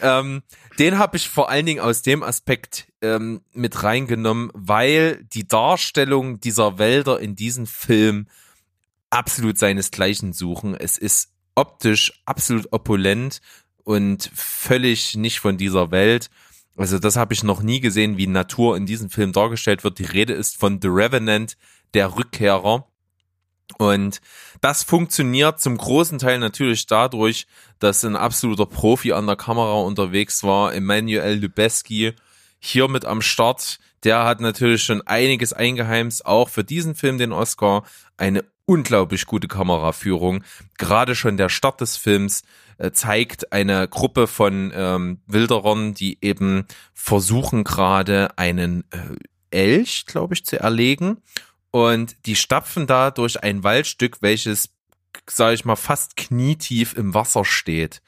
ähm, 0.01 0.43
den 0.79 0.97
habe 0.97 1.17
ich 1.17 1.29
vor 1.29 1.49
allen 1.49 1.65
Dingen 1.65 1.79
aus 1.79 2.01
dem 2.01 2.23
Aspekt 2.23 2.87
ähm, 3.01 3.41
mit 3.53 3.83
reingenommen, 3.83 4.51
weil 4.53 5.23
die 5.33 5.47
Darstellung 5.47 6.39
dieser 6.39 6.77
Wälder 6.77 7.19
in 7.19 7.35
diesem 7.35 7.65
Film 7.65 8.27
absolut 9.09 9.57
seinesgleichen 9.57 10.33
suchen. 10.33 10.75
Es 10.75 10.97
ist 10.97 11.29
optisch 11.55 12.21
absolut 12.25 12.71
opulent 12.71 13.41
und 13.83 14.29
völlig 14.33 15.15
nicht 15.15 15.39
von 15.39 15.57
dieser 15.57 15.91
Welt. 15.91 16.29
Also 16.75 16.99
das 16.99 17.15
habe 17.15 17.33
ich 17.33 17.43
noch 17.43 17.63
nie 17.63 17.79
gesehen, 17.79 18.17
wie 18.17 18.27
Natur 18.27 18.77
in 18.77 18.85
diesem 18.85 19.09
Film 19.09 19.31
dargestellt 19.33 19.83
wird. 19.83 19.97
Die 19.97 20.05
Rede 20.05 20.33
ist 20.33 20.57
von 20.57 20.79
The 20.79 20.89
Revenant, 20.89 21.57
der 21.95 22.15
Rückkehrer. 22.15 22.87
Und 23.77 24.21
das 24.61 24.83
funktioniert 24.83 25.59
zum 25.59 25.77
großen 25.77 26.19
Teil 26.19 26.39
natürlich 26.39 26.87
dadurch, 26.87 27.47
dass 27.79 28.03
ein 28.03 28.15
absoluter 28.15 28.65
Profi 28.65 29.13
an 29.13 29.27
der 29.27 29.35
Kamera 29.35 29.75
unterwegs 29.81 30.43
war, 30.43 30.73
Emmanuel 30.73 31.39
Lubezki, 31.39 32.13
hier 32.59 32.87
mit 32.87 33.05
am 33.05 33.21
Start. 33.21 33.79
Der 34.03 34.23
hat 34.23 34.41
natürlich 34.41 34.83
schon 34.83 35.01
einiges 35.01 35.53
eingeheimst, 35.53 36.25
auch 36.25 36.49
für 36.49 36.63
diesen 36.63 36.95
Film 36.95 37.17
den 37.17 37.31
Oscar. 37.31 37.83
Eine 38.15 38.43
unglaublich 38.65 39.25
gute 39.25 39.47
Kameraführung. 39.47 40.43
Gerade 40.77 41.15
schon 41.15 41.37
der 41.37 41.49
Start 41.49 41.81
des 41.81 41.97
Films 41.97 42.43
äh, 42.77 42.91
zeigt 42.91 43.51
eine 43.51 43.87
Gruppe 43.87 44.27
von 44.27 44.71
ähm, 44.75 45.21
Wilderern, 45.25 45.93
die 45.93 46.17
eben 46.21 46.65
versuchen 46.93 47.63
gerade 47.63 48.37
einen 48.37 48.83
äh, 48.91 48.97
Elch, 49.49 50.05
glaube 50.05 50.33
ich, 50.33 50.45
zu 50.45 50.59
erlegen. 50.59 51.17
Und 51.71 52.15
die 52.25 52.35
stapfen 52.35 52.87
da 52.87 53.11
durch 53.11 53.43
ein 53.43 53.63
Waldstück, 53.63 54.21
welches, 54.21 54.69
sage 55.27 55.55
ich 55.55 55.65
mal, 55.65 55.75
fast 55.75 56.15
knietief 56.15 56.95
im 56.95 57.13
Wasser 57.13 57.45
steht. 57.45 58.01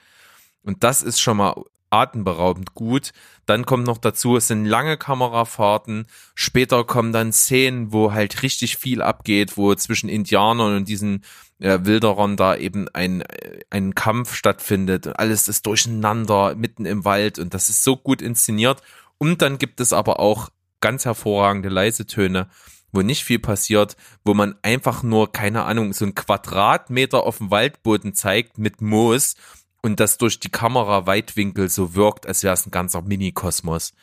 Und 0.63 0.83
das 0.83 1.01
ist 1.01 1.19
schon 1.19 1.37
mal 1.37 1.55
atemberaubend 1.89 2.73
gut. 2.73 3.11
Dann 3.45 3.65
kommt 3.65 3.85
noch 3.85 3.97
dazu, 3.97 4.37
es 4.37 4.47
sind 4.47 4.65
lange 4.65 4.97
Kamerafahrten. 4.97 6.07
Später 6.35 6.83
kommen 6.83 7.13
dann 7.13 7.33
Szenen, 7.33 7.91
wo 7.91 8.13
halt 8.13 8.43
richtig 8.43 8.77
viel 8.77 9.01
abgeht, 9.01 9.57
wo 9.57 9.73
zwischen 9.75 10.09
Indianern 10.09 10.77
und 10.77 10.87
diesen 10.87 11.23
äh, 11.59 11.79
Wilderern 11.81 12.37
da 12.37 12.55
eben 12.55 12.87
ein, 12.89 13.21
äh, 13.21 13.61
ein 13.69 13.95
Kampf 13.95 14.35
stattfindet. 14.35 15.19
Alles 15.19 15.47
ist 15.47 15.65
durcheinander, 15.65 16.55
mitten 16.55 16.85
im 16.85 17.05
Wald 17.05 17.39
und 17.39 17.53
das 17.53 17.69
ist 17.69 17.83
so 17.83 17.97
gut 17.97 18.21
inszeniert. 18.21 18.81
Und 19.17 19.41
dann 19.41 19.57
gibt 19.57 19.79
es 19.79 19.93
aber 19.93 20.19
auch 20.19 20.49
ganz 20.81 21.05
hervorragende 21.05 21.69
leise 21.69 22.05
Töne, 22.05 22.49
wo 22.91 23.01
nicht 23.01 23.23
viel 23.23 23.39
passiert, 23.39 23.95
wo 24.23 24.33
man 24.33 24.55
einfach 24.61 25.03
nur, 25.03 25.31
keine 25.31 25.63
Ahnung, 25.63 25.93
so 25.93 26.05
ein 26.05 26.15
Quadratmeter 26.15 27.23
auf 27.23 27.37
dem 27.37 27.51
Waldboden 27.51 28.13
zeigt 28.13 28.57
mit 28.57 28.81
Moos 28.81 29.35
und 29.81 29.99
das 29.99 30.17
durch 30.17 30.39
die 30.39 30.49
Kamera 30.49 31.05
Weitwinkel 31.05 31.69
so 31.69 31.95
wirkt, 31.95 32.25
als 32.25 32.43
wäre 32.43 32.53
es 32.53 32.65
ein 32.65 32.71
ganzer 32.71 33.01
Mini-Kosmos. 33.01 33.93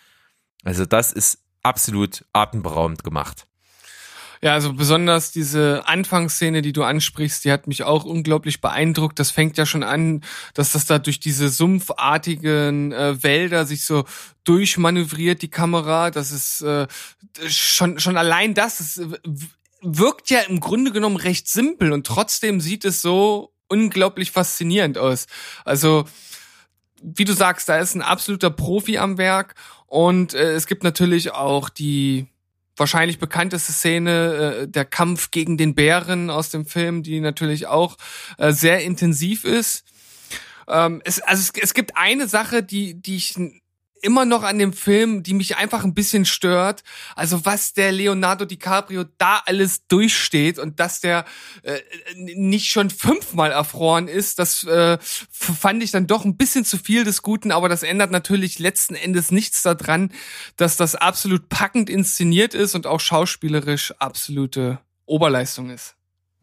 Also 0.65 0.87
das 0.87 1.13
ist 1.13 1.43
absolut 1.63 2.25
atemberaubend 2.33 3.05
gemacht. 3.05 3.47
Ja, 4.43 4.53
also 4.53 4.73
besonders 4.73 5.33
diese 5.33 5.87
Anfangsszene, 5.87 6.63
die 6.63 6.73
du 6.73 6.83
ansprichst, 6.83 7.45
die 7.45 7.53
hat 7.53 7.67
mich 7.67 7.85
auch 7.85 8.05
unglaublich 8.05 8.61
beeindruckt. 8.61 9.19
Das 9.19 9.31
fängt 9.31 9.57
ja 9.57 9.67
schon 9.67 9.83
an, 9.83 10.23
dass 10.55 10.73
das 10.73 10.87
da 10.87 10.99
durch 10.99 11.21
diese 11.21 11.49
sumpfartigen 11.49 12.93
äh, 12.93 13.23
Wälder 13.23 13.65
sich 13.67 13.85
so 13.85 14.05
durchmanövriert, 14.45 15.43
die 15.43 15.51
Kamera. 15.51 16.11
Das 16.11 16.33
ist 16.33 16.61
äh, 16.63 16.87
schon, 17.49 17.99
schon 17.99 18.17
allein 18.17 18.55
das, 18.55 18.79
das 18.79 19.01
wirkt 19.83 20.31
ja 20.31 20.41
im 20.41 20.61
Grunde 20.61 20.93
genommen 20.93 21.17
recht 21.17 21.49
simpel 21.49 21.93
und 21.93 22.07
trotzdem 22.07 22.61
sieht 22.61 22.85
es 22.85 23.03
so 23.03 23.53
unglaublich 23.69 24.31
faszinierend 24.31 24.99
aus. 24.99 25.27
Also, 25.65 26.05
wie 27.03 27.25
du 27.25 27.33
sagst, 27.35 27.69
da 27.69 27.79
ist 27.79 27.95
ein 27.95 28.03
absoluter 28.03 28.51
Profi 28.51 28.99
am 28.99 29.19
Werk 29.19 29.55
und 29.87 30.35
äh, 30.35 30.53
es 30.53 30.67
gibt 30.67 30.83
natürlich 30.83 31.33
auch 31.33 31.69
die 31.69 32.27
wahrscheinlich 32.77 33.19
bekannteste 33.19 33.73
Szene, 33.73 34.63
äh, 34.63 34.69
der 34.69 34.85
Kampf 34.85 35.31
gegen 35.31 35.57
den 35.57 35.75
Bären 35.75 36.31
aus 36.31 36.51
dem 36.51 36.67
Film, 36.67 37.03
die 37.03 37.21
natürlich 37.21 37.67
auch 37.67 37.97
äh, 38.39 38.53
sehr 38.53 38.83
intensiv 38.83 39.45
ist. 39.45 39.85
Ähm, 40.69 41.01
es, 41.05 41.21
also 41.21 41.43
es, 41.43 41.63
es 41.63 41.75
gibt 41.75 41.97
eine 41.97 42.29
Sache, 42.29 42.63
die, 42.63 43.01
die 43.01 43.17
ich 43.17 43.35
immer 44.07 44.25
noch 44.25 44.45
an 44.45 44.59
dem 44.61 44.73
Film, 44.73 45.25
die 45.25 45.35
mich 45.35 45.57
einfach 45.57 45.83
ein 45.83 45.93
bisschen 45.93 46.25
stört. 46.25 46.85
Also 47.17 47.45
was 47.45 47.73
der 47.73 47.91
Leonardo 47.91 48.45
DiCaprio 48.45 49.05
da 49.19 49.43
alles 49.45 49.89
durchsteht 49.89 50.61
und 50.61 50.79
dass 50.79 51.01
der 51.01 51.25
äh, 51.63 51.81
nicht 52.15 52.71
schon 52.71 52.89
fünfmal 52.89 53.51
erfroren 53.51 54.07
ist, 54.07 54.39
das 54.39 54.63
äh, 54.63 54.97
fand 55.03 55.83
ich 55.83 55.91
dann 55.91 56.07
doch 56.07 56.25
ein 56.25 56.37
bisschen 56.37 56.65
zu 56.65 56.79
viel 56.79 57.03
des 57.03 57.23
Guten. 57.23 57.51
Aber 57.51 57.69
das 57.69 57.83
ändert 57.83 58.13
natürlich 58.13 58.61
letzten 58.61 58.95
Endes 58.95 59.33
nichts 59.33 59.63
daran, 59.63 60.13
dass 60.57 60.77
das 60.77 60.95
absolut 60.95 61.49
packend 61.49 61.91
inszeniert 61.91 62.55
ist 62.55 62.77
und 62.77 62.87
auch 62.87 63.01
schauspielerisch 63.01 63.93
absolute 63.99 64.79
Oberleistung 65.05 65.71
ist. 65.71 65.97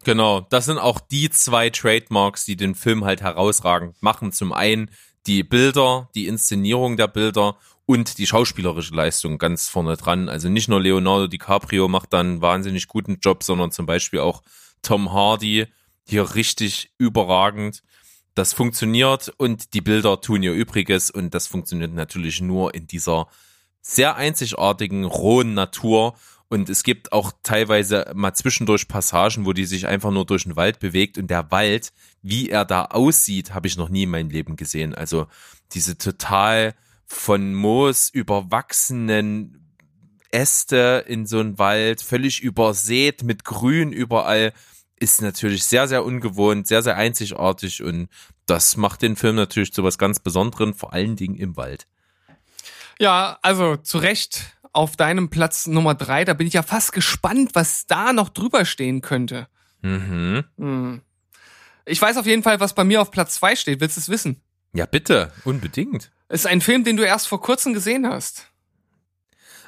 Genau, 0.04 0.42
das 0.42 0.66
sind 0.66 0.76
auch 0.76 1.00
die 1.00 1.30
zwei 1.30 1.70
Trademarks, 1.70 2.44
die 2.44 2.56
den 2.56 2.74
Film 2.74 3.06
halt 3.06 3.22
herausragend 3.22 4.02
machen. 4.02 4.32
Zum 4.32 4.52
einen 4.52 4.90
die 5.26 5.42
Bilder, 5.42 6.08
die 6.14 6.26
Inszenierung 6.26 6.96
der 6.96 7.08
Bilder 7.08 7.56
und 7.86 8.18
die 8.18 8.26
schauspielerische 8.26 8.94
Leistung 8.94 9.38
ganz 9.38 9.68
vorne 9.68 9.96
dran. 9.96 10.28
Also 10.28 10.48
nicht 10.48 10.68
nur 10.68 10.80
Leonardo 10.80 11.26
DiCaprio 11.26 11.88
macht 11.88 12.12
dann 12.12 12.40
wahnsinnig 12.40 12.88
guten 12.88 13.18
Job, 13.20 13.42
sondern 13.42 13.70
zum 13.70 13.86
Beispiel 13.86 14.20
auch 14.20 14.42
Tom 14.82 15.12
Hardy 15.12 15.66
hier 16.06 16.34
richtig 16.34 16.92
überragend. 16.98 17.82
Das 18.34 18.52
funktioniert 18.52 19.32
und 19.36 19.74
die 19.74 19.80
Bilder 19.80 20.20
tun 20.20 20.42
ihr 20.42 20.52
Übriges 20.52 21.10
und 21.10 21.34
das 21.34 21.46
funktioniert 21.46 21.92
natürlich 21.92 22.40
nur 22.40 22.74
in 22.74 22.86
dieser 22.86 23.28
sehr 23.80 24.16
einzigartigen, 24.16 25.04
rohen 25.04 25.54
Natur 25.54 26.14
und 26.48 26.68
es 26.68 26.82
gibt 26.82 27.12
auch 27.12 27.32
teilweise 27.42 28.10
mal 28.14 28.34
zwischendurch 28.34 28.86
Passagen, 28.88 29.46
wo 29.46 29.52
die 29.52 29.64
sich 29.64 29.86
einfach 29.86 30.10
nur 30.10 30.26
durch 30.26 30.44
den 30.44 30.56
Wald 30.56 30.78
bewegt 30.78 31.18
und 31.18 31.28
der 31.28 31.50
Wald, 31.50 31.92
wie 32.22 32.50
er 32.50 32.64
da 32.64 32.84
aussieht, 32.86 33.54
habe 33.54 33.66
ich 33.66 33.76
noch 33.76 33.88
nie 33.88 34.04
in 34.04 34.10
meinem 34.10 34.30
Leben 34.30 34.56
gesehen. 34.56 34.94
Also 34.94 35.26
diese 35.72 35.98
total 35.98 36.74
von 37.06 37.54
Moos 37.54 38.08
überwachsenen 38.10 39.74
Äste 40.30 41.04
in 41.06 41.26
so 41.26 41.40
einem 41.40 41.58
Wald, 41.58 42.02
völlig 42.02 42.42
übersät 42.42 43.22
mit 43.22 43.44
Grün 43.44 43.92
überall, 43.92 44.52
ist 44.96 45.22
natürlich 45.22 45.64
sehr, 45.64 45.88
sehr 45.88 46.04
ungewohnt, 46.04 46.66
sehr, 46.66 46.82
sehr 46.82 46.96
einzigartig 46.96 47.82
und 47.82 48.08
das 48.46 48.76
macht 48.76 49.02
den 49.02 49.16
Film 49.16 49.36
natürlich 49.36 49.72
zu 49.72 49.82
was 49.84 49.98
ganz 49.98 50.18
Besonderem, 50.18 50.74
vor 50.74 50.92
allen 50.92 51.16
Dingen 51.16 51.36
im 51.36 51.56
Wald. 51.56 51.86
Ja, 52.98 53.38
also 53.42 53.76
zu 53.76 53.98
Recht 53.98 54.53
auf 54.74 54.96
deinem 54.96 55.30
Platz 55.30 55.66
Nummer 55.66 55.94
drei. 55.94 56.24
Da 56.24 56.34
bin 56.34 56.46
ich 56.46 56.52
ja 56.52 56.62
fast 56.62 56.92
gespannt, 56.92 57.50
was 57.54 57.86
da 57.86 58.12
noch 58.12 58.28
drüber 58.28 58.64
stehen 58.64 59.00
könnte. 59.00 59.48
Mhm. 59.80 60.44
Hm. 60.58 61.02
Ich 61.86 62.00
weiß 62.00 62.16
auf 62.16 62.26
jeden 62.26 62.42
Fall, 62.42 62.60
was 62.60 62.74
bei 62.74 62.84
mir 62.84 63.00
auf 63.00 63.10
Platz 63.10 63.34
zwei 63.34 63.56
steht. 63.56 63.80
Willst 63.80 63.96
du 63.96 64.00
es 64.00 64.08
wissen? 64.08 64.40
Ja, 64.72 64.86
bitte. 64.86 65.32
Unbedingt. 65.44 66.10
ist 66.28 66.46
ein 66.46 66.60
Film, 66.60 66.84
den 66.84 66.96
du 66.96 67.04
erst 67.04 67.28
vor 67.28 67.40
kurzem 67.40 67.72
gesehen 67.74 68.08
hast. 68.08 68.50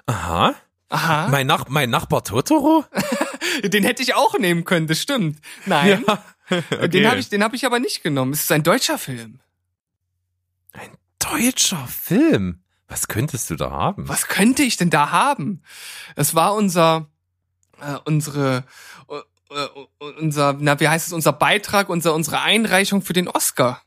Aha. 0.06 0.54
Aha. 0.88 1.28
Mein, 1.28 1.46
Nach 1.46 1.68
mein 1.68 1.90
Nachbar 1.90 2.24
Totoro? 2.24 2.84
den 3.62 3.84
hätte 3.84 4.02
ich 4.02 4.14
auch 4.14 4.38
nehmen 4.38 4.64
können, 4.64 4.86
das 4.86 5.00
stimmt. 5.00 5.40
Nein. 5.64 6.04
Ja. 6.06 6.22
Okay. 6.48 6.86
Den 6.86 7.08
habe 7.08 7.18
ich, 7.18 7.28
den 7.28 7.42
hab 7.42 7.54
ich 7.54 7.66
aber 7.66 7.80
nicht 7.80 8.04
genommen. 8.04 8.32
Es 8.32 8.42
ist 8.42 8.52
ein 8.52 8.62
deutscher 8.62 8.98
Film. 8.98 9.40
Ein 10.70 10.96
deutscher 11.18 11.84
Film? 11.88 12.62
Was 12.88 13.09
könntest 13.09 13.51
du 13.51 13.57
da 13.57 13.70
haben? 13.70 14.09
Was 14.09 14.29
könnte 14.29 14.62
ich 14.62 14.77
denn 14.77 14.90
da 14.90 15.11
haben? 15.11 15.62
Es 16.14 16.35
war 16.35 16.55
unser, 16.55 17.09
äh, 17.81 17.96
unsere, 18.05 18.64
äh, 19.09 19.66
unser, 20.20 20.57
na, 20.59 20.79
wie 20.81 20.88
heißt 20.88 21.09
es, 21.09 21.12
unser 21.12 21.33
Beitrag, 21.33 21.88
unser, 21.88 22.14
unsere 22.14 22.40
Einreichung 22.40 23.03
für 23.03 23.12
den 23.12 23.29
Oscar. 23.29 23.83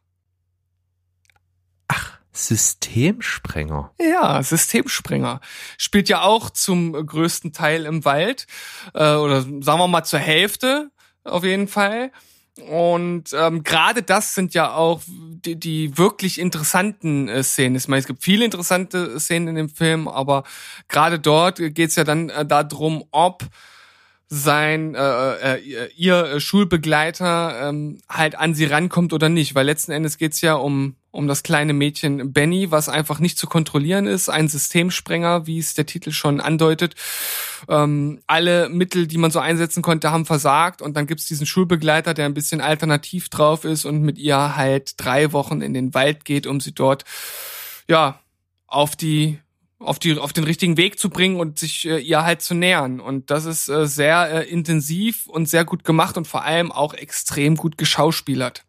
Systemsprenger. 2.32 3.92
Ja, 4.00 4.42
Systemsprenger. 4.42 5.42
Spielt 5.78 6.10
ja 6.10 6.22
auch 6.22 6.50
zum 6.50 6.94
größten 6.94 7.54
Teil 7.54 7.86
im 7.86 8.06
Wald. 8.06 8.48
Äh, 8.94 9.16
oder 9.16 9.42
sagen 9.42 9.80
wir 9.80 9.88
mal 9.88 10.04
zur 10.04 10.20
Hälfte 10.20 10.92
auf 11.24 11.44
jeden 11.44 11.68
Fall. 11.68 12.12
Und 12.62 13.34
ähm, 13.34 13.64
gerade 13.64 14.04
das 14.04 14.36
sind 14.36 14.54
ja 14.54 14.74
auch 14.74 15.02
die, 15.08 15.56
die 15.56 15.98
wirklich 15.98 16.40
interessanten 16.40 17.28
äh, 17.28 17.44
Szenen. 17.44 17.76
Ich 17.76 17.88
meine, 17.88 18.00
es 18.00 18.08
gibt 18.08 18.24
viele 18.24 18.46
interessante 18.46 19.20
Szenen 19.20 19.50
in 19.50 19.56
dem 19.56 19.70
Film, 19.70 20.08
aber 20.08 20.44
gerade 20.88 21.20
dort 21.20 21.60
geht's 21.76 21.96
ja 21.96 22.04
dann 22.04 22.30
äh, 22.30 22.46
darum, 22.46 23.04
ob 23.12 23.44
sein 24.30 24.94
äh, 24.94 25.56
äh, 25.56 25.90
ihr 25.96 26.40
Schulbegleiter 26.40 27.70
ähm, 27.70 28.00
halt 28.08 28.36
an 28.36 28.54
sie 28.54 28.66
rankommt 28.66 29.12
oder 29.12 29.28
nicht, 29.28 29.56
weil 29.56 29.66
letzten 29.66 29.92
Endes 29.92 30.20
geht's 30.20 30.42
ja 30.42 30.54
um 30.54 30.96
um 31.12 31.28
das 31.28 31.42
kleine 31.42 31.74
Mädchen 31.74 32.34
Benny, 32.34 32.70
was 32.70 32.88
einfach 32.88 33.18
nicht 33.18 33.40
zu 33.40 33.48
kontrollieren 33.48 34.06
ist, 34.06 34.30
ein 34.30 34.48
Systemsprenger, 34.48 35.48
wie 35.48 35.58
es 35.58 35.74
der 35.74 35.88
Titel 35.88 36.12
schon 36.12 36.40
andeutet. 36.40 36.94
Ähm, 37.68 38.22
alle 38.28 38.70
Mittel, 38.70 39.08
die 39.08 39.18
man 39.18 39.32
so 39.32 39.40
einsetzen 39.40 39.82
konnte, 39.82 40.12
haben 40.12 40.28
versagt. 40.28 40.84
Und 40.84 40.96
dann 40.96 41.08
gibt's 41.08 41.26
diesen 41.26 41.48
Schulbegleiter, 41.48 42.14
der 42.14 42.26
ein 42.26 42.36
bisschen 42.36 42.62
alternativ 42.62 43.30
drauf 43.30 43.66
ist 43.66 43.86
und 43.86 44.02
mit 44.04 44.20
ihr 44.20 44.56
halt 44.56 44.94
drei 44.98 45.34
Wochen 45.34 45.62
in 45.62 45.74
den 45.74 45.96
Wald 45.96 46.26
geht, 46.26 46.46
um 46.46 46.60
sie 46.60 46.74
dort 46.74 47.06
ja 47.88 48.20
auf 48.68 48.96
die 48.96 49.40
auf 49.80 49.98
die 49.98 50.18
auf 50.18 50.34
den 50.34 50.44
richtigen 50.44 50.78
Weg 50.78 51.00
zu 51.00 51.10
bringen 51.10 51.40
und 51.40 51.58
sich 51.58 51.88
äh, 51.88 52.00
ihr 52.00 52.24
halt 52.24 52.42
zu 52.42 52.54
nähern 52.54 53.00
und 53.00 53.32
das 53.32 53.46
ist 53.46 53.70
äh, 53.70 53.88
sehr 53.88 54.30
äh, 54.30 54.50
intensiv 54.50 55.28
und 55.28 55.48
sehr 55.48 55.66
gut 55.66 55.84
gemacht 55.84 56.18
und 56.18 56.28
vor 56.28 56.44
allem 56.44 56.72
auch 56.72 56.94
extrem 56.94 57.56
gut 57.56 57.78
geschauspielert. 57.78 58.66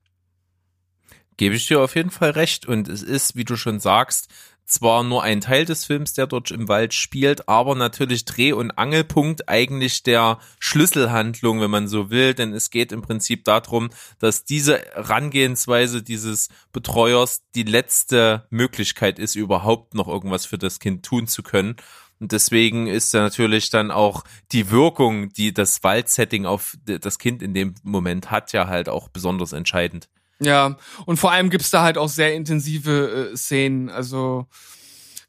Gebe 1.40 1.55
ich 1.55 1.66
dir 1.66 1.81
auf 1.81 1.96
jeden 1.96 2.11
Fall 2.11 2.33
recht. 2.33 2.66
Und 2.66 2.87
es 2.87 3.03
ist, 3.03 3.35
wie 3.35 3.46
du 3.46 3.57
schon 3.57 3.81
sagst, 3.81 4.29
zwar 4.70 5.02
nur 5.02 5.22
ein 5.22 5.40
Teil 5.40 5.64
des 5.64 5.85
Films, 5.85 6.12
der 6.12 6.26
dort 6.26 6.50
im 6.50 6.68
Wald 6.68 6.94
spielt, 6.94 7.48
aber 7.48 7.74
natürlich 7.74 8.24
Dreh- 8.24 8.52
und 8.52 8.70
Angelpunkt 8.72 9.48
eigentlich 9.48 10.02
der 10.02 10.38
Schlüsselhandlung, 10.59 11.61
wenn 11.61 11.70
man 11.70 11.88
so 11.88 12.11
will, 12.11 12.35
denn 12.35 12.52
es 12.52 12.70
geht 12.70 12.92
im 12.92 13.02
Prinzip 13.02 13.44
darum, 13.44 13.90
dass 14.18 14.44
diese 14.44 14.78
Herangehensweise 14.78 16.02
dieses 16.02 16.48
Betreuers 16.72 17.42
die 17.54 17.64
letzte 17.64 18.46
Möglichkeit 18.50 19.18
ist, 19.18 19.35
überhaupt 19.35 19.94
noch 19.94 20.09
irgendwas 20.09 20.46
für 20.46 20.59
das 20.59 20.78
Kind 20.78 21.04
tun 21.04 21.26
zu 21.26 21.42
können. 21.42 21.76
Und 22.20 22.33
deswegen 22.33 22.87
ist 22.87 23.14
da 23.14 23.22
natürlich 23.22 23.70
dann 23.70 23.90
auch 23.90 24.24
die 24.52 24.70
Wirkung, 24.70 25.30
die 25.33 25.54
das 25.54 25.83
Waldsetting 25.83 26.44
auf 26.44 26.76
das 26.85 27.18
Kind 27.18 27.42
in 27.42 27.54
dem 27.54 27.74
Moment 27.83 28.30
hat, 28.30 28.52
ja 28.52 28.68
halt 28.68 28.88
auch 28.90 29.09
besonders 29.09 29.52
entscheidend. 29.52 30.09
Ja, 30.42 30.76
und 31.05 31.18
vor 31.18 31.33
allem 31.33 31.50
gibt's 31.50 31.70
da 31.70 31.83
halt 31.83 31.98
auch 31.98 32.09
sehr 32.09 32.35
intensive 32.35 33.31
äh, 33.33 33.37
Szenen. 33.37 33.90
Also 33.90 34.46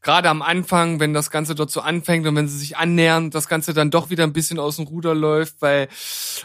gerade 0.01 0.29
am 0.29 0.41
Anfang, 0.41 0.99
wenn 0.99 1.13
das 1.13 1.29
Ganze 1.29 1.55
dort 1.55 1.71
so 1.71 1.81
anfängt 1.81 2.25
und 2.25 2.35
wenn 2.35 2.47
sie 2.47 2.57
sich 2.57 2.77
annähern, 2.77 3.29
das 3.29 3.47
Ganze 3.47 3.73
dann 3.73 3.91
doch 3.91 4.09
wieder 4.09 4.23
ein 4.23 4.33
bisschen 4.33 4.59
aus 4.59 4.77
dem 4.77 4.87
Ruder 4.87 5.13
läuft, 5.13 5.61
weil 5.61 5.87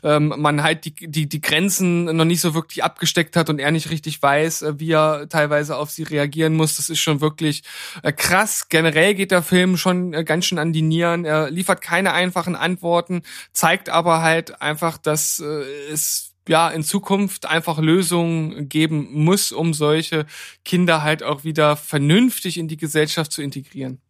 ähm, 0.03 0.35
man 0.37 0.63
halt 0.63 0.85
die, 0.85 0.95
die, 0.95 1.29
die 1.29 1.41
Grenzen 1.41 2.05
noch 2.05 2.25
nicht 2.25 2.41
so 2.41 2.55
wirklich 2.55 2.85
abgesteckt 2.85 3.37
hat 3.37 3.49
und 3.49 3.59
er 3.59 3.71
nicht 3.71 3.91
richtig 3.91 4.23
weiß, 4.23 4.63
äh, 4.63 4.79
wie 4.79 4.93
er 4.93 5.29
teilweise 5.29 5.77
auf 5.77 5.91
sie 5.91 6.03
reagieren 6.03 6.55
muss. 6.55 6.77
Das 6.77 6.91
ist 6.91 7.01
schon 7.01 7.21
wirklich 7.21 7.63
äh, 8.03 8.13
krass. 8.13 8.69
Generell 8.69 9.15
geht 9.15 9.31
der 9.31 9.43
Film 9.43 9.77
schon 9.77 10.13
äh, 10.13 10.25
ganz 10.25 10.45
schön 10.45 10.59
an 10.59 10.73
die 10.73 10.83
Nieren. 10.83 11.25
Er 11.25 11.51
liefert 11.51 11.81
keine 11.81 12.13
einfachen 12.13 12.57
Antworten, 12.57 13.23
zeigt 13.53 13.89
aber 13.89 14.23
halt 14.23 14.61
einfach, 14.61 14.99
dass 14.99 15.41
äh, 15.41 15.63
es 15.91 16.36
ja 16.49 16.69
in 16.69 16.83
Zukunft 16.83 17.47
einfach 17.47 17.79
Lösungen 17.79 18.69
geben 18.69 19.09
muss, 19.13 19.53
um 19.53 19.75
solche 19.75 20.27
Kinder 20.65 21.03
halt 21.03 21.23
auch 21.23 21.45
wieder 21.45 21.77
vernünftig 21.77 22.59
in 22.59 22.69
die 22.69 22.77
Gesellschaft 22.77 23.33
zu 23.33 23.43
integrieren. 23.43 24.01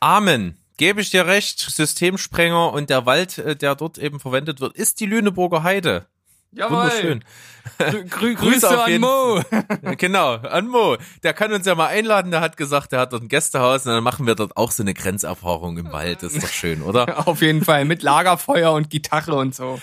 Amen. 0.00 0.56
Gebe 0.76 1.00
ich 1.00 1.10
dir 1.10 1.26
recht, 1.26 1.58
Systemsprenger 1.58 2.72
und 2.72 2.90
der 2.90 3.06
Wald, 3.06 3.38
äh, 3.38 3.56
der 3.56 3.74
dort 3.74 3.96
eben 3.96 4.20
verwendet 4.20 4.60
wird, 4.60 4.76
ist 4.76 5.00
die 5.00 5.06
Lüneburger 5.06 5.62
Heide. 5.62 6.06
Jawohl. 6.52 6.84
Wunderschön. 6.84 7.24
Grü 8.08 8.34
Grüße 8.36 8.82
an 8.82 9.00
Mo. 9.00 9.42
genau, 9.98 10.34
an 10.36 10.68
Mo. 10.68 10.96
Der 11.22 11.34
kann 11.34 11.52
uns 11.52 11.66
ja 11.66 11.74
mal 11.74 11.88
einladen. 11.88 12.30
Der 12.30 12.40
hat 12.40 12.56
gesagt, 12.56 12.92
der 12.92 13.00
hat 13.00 13.12
dort 13.12 13.22
ein 13.22 13.28
Gästehaus 13.28 13.86
und 13.86 13.92
dann 13.92 14.02
machen 14.02 14.26
wir 14.26 14.34
dort 14.34 14.56
auch 14.56 14.70
so 14.70 14.82
eine 14.82 14.94
Grenzerfahrung 14.94 15.76
im 15.76 15.92
Wald. 15.92 16.22
Das 16.22 16.32
ist 16.32 16.42
doch 16.42 16.48
schön, 16.48 16.82
oder? 16.82 17.26
Auf 17.28 17.42
jeden 17.42 17.64
Fall. 17.64 17.84
Mit 17.84 18.02
Lagerfeuer 18.02 18.72
und 18.72 18.88
Gitarre 18.88 19.34
und 19.34 19.54
so. 19.54 19.80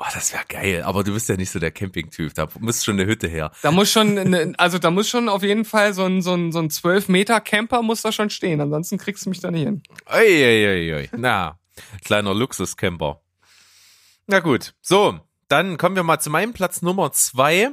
Oh, 0.00 0.06
das 0.14 0.32
wäre 0.32 0.44
geil, 0.48 0.82
aber 0.84 1.02
du 1.02 1.12
bist 1.12 1.28
ja 1.28 1.36
nicht 1.36 1.50
so 1.50 1.58
der 1.58 1.72
Camping-Typ, 1.72 2.32
da 2.34 2.46
muss 2.60 2.84
schon 2.84 3.00
eine 3.00 3.06
Hütte 3.08 3.26
her. 3.26 3.50
Da 3.62 3.72
muss 3.72 3.90
schon, 3.90 4.16
eine, 4.16 4.54
also 4.56 4.78
da 4.78 4.92
muss 4.92 5.08
schon 5.08 5.28
auf 5.28 5.42
jeden 5.42 5.64
Fall 5.64 5.92
so 5.92 6.04
ein, 6.04 6.22
so 6.22 6.34
ein, 6.34 6.52
so 6.52 6.60
ein 6.60 6.70
12 6.70 7.08
Meter 7.08 7.40
Camper 7.40 7.82
muss 7.82 8.02
da 8.02 8.12
schon 8.12 8.30
stehen, 8.30 8.60
ansonsten 8.60 8.98
kriegst 8.98 9.26
du 9.26 9.30
mich 9.30 9.40
da 9.40 9.50
nicht 9.50 9.64
hin. 9.64 9.82
Uiuiui, 10.08 11.08
na, 11.16 11.58
kleiner 12.04 12.32
Luxuscamper. 12.32 13.20
Na 14.28 14.38
gut, 14.38 14.74
so, 14.80 15.18
dann 15.48 15.78
kommen 15.78 15.96
wir 15.96 16.04
mal 16.04 16.20
zu 16.20 16.30
meinem 16.30 16.52
Platz 16.52 16.80
Nummer 16.80 17.10
zwei. 17.10 17.70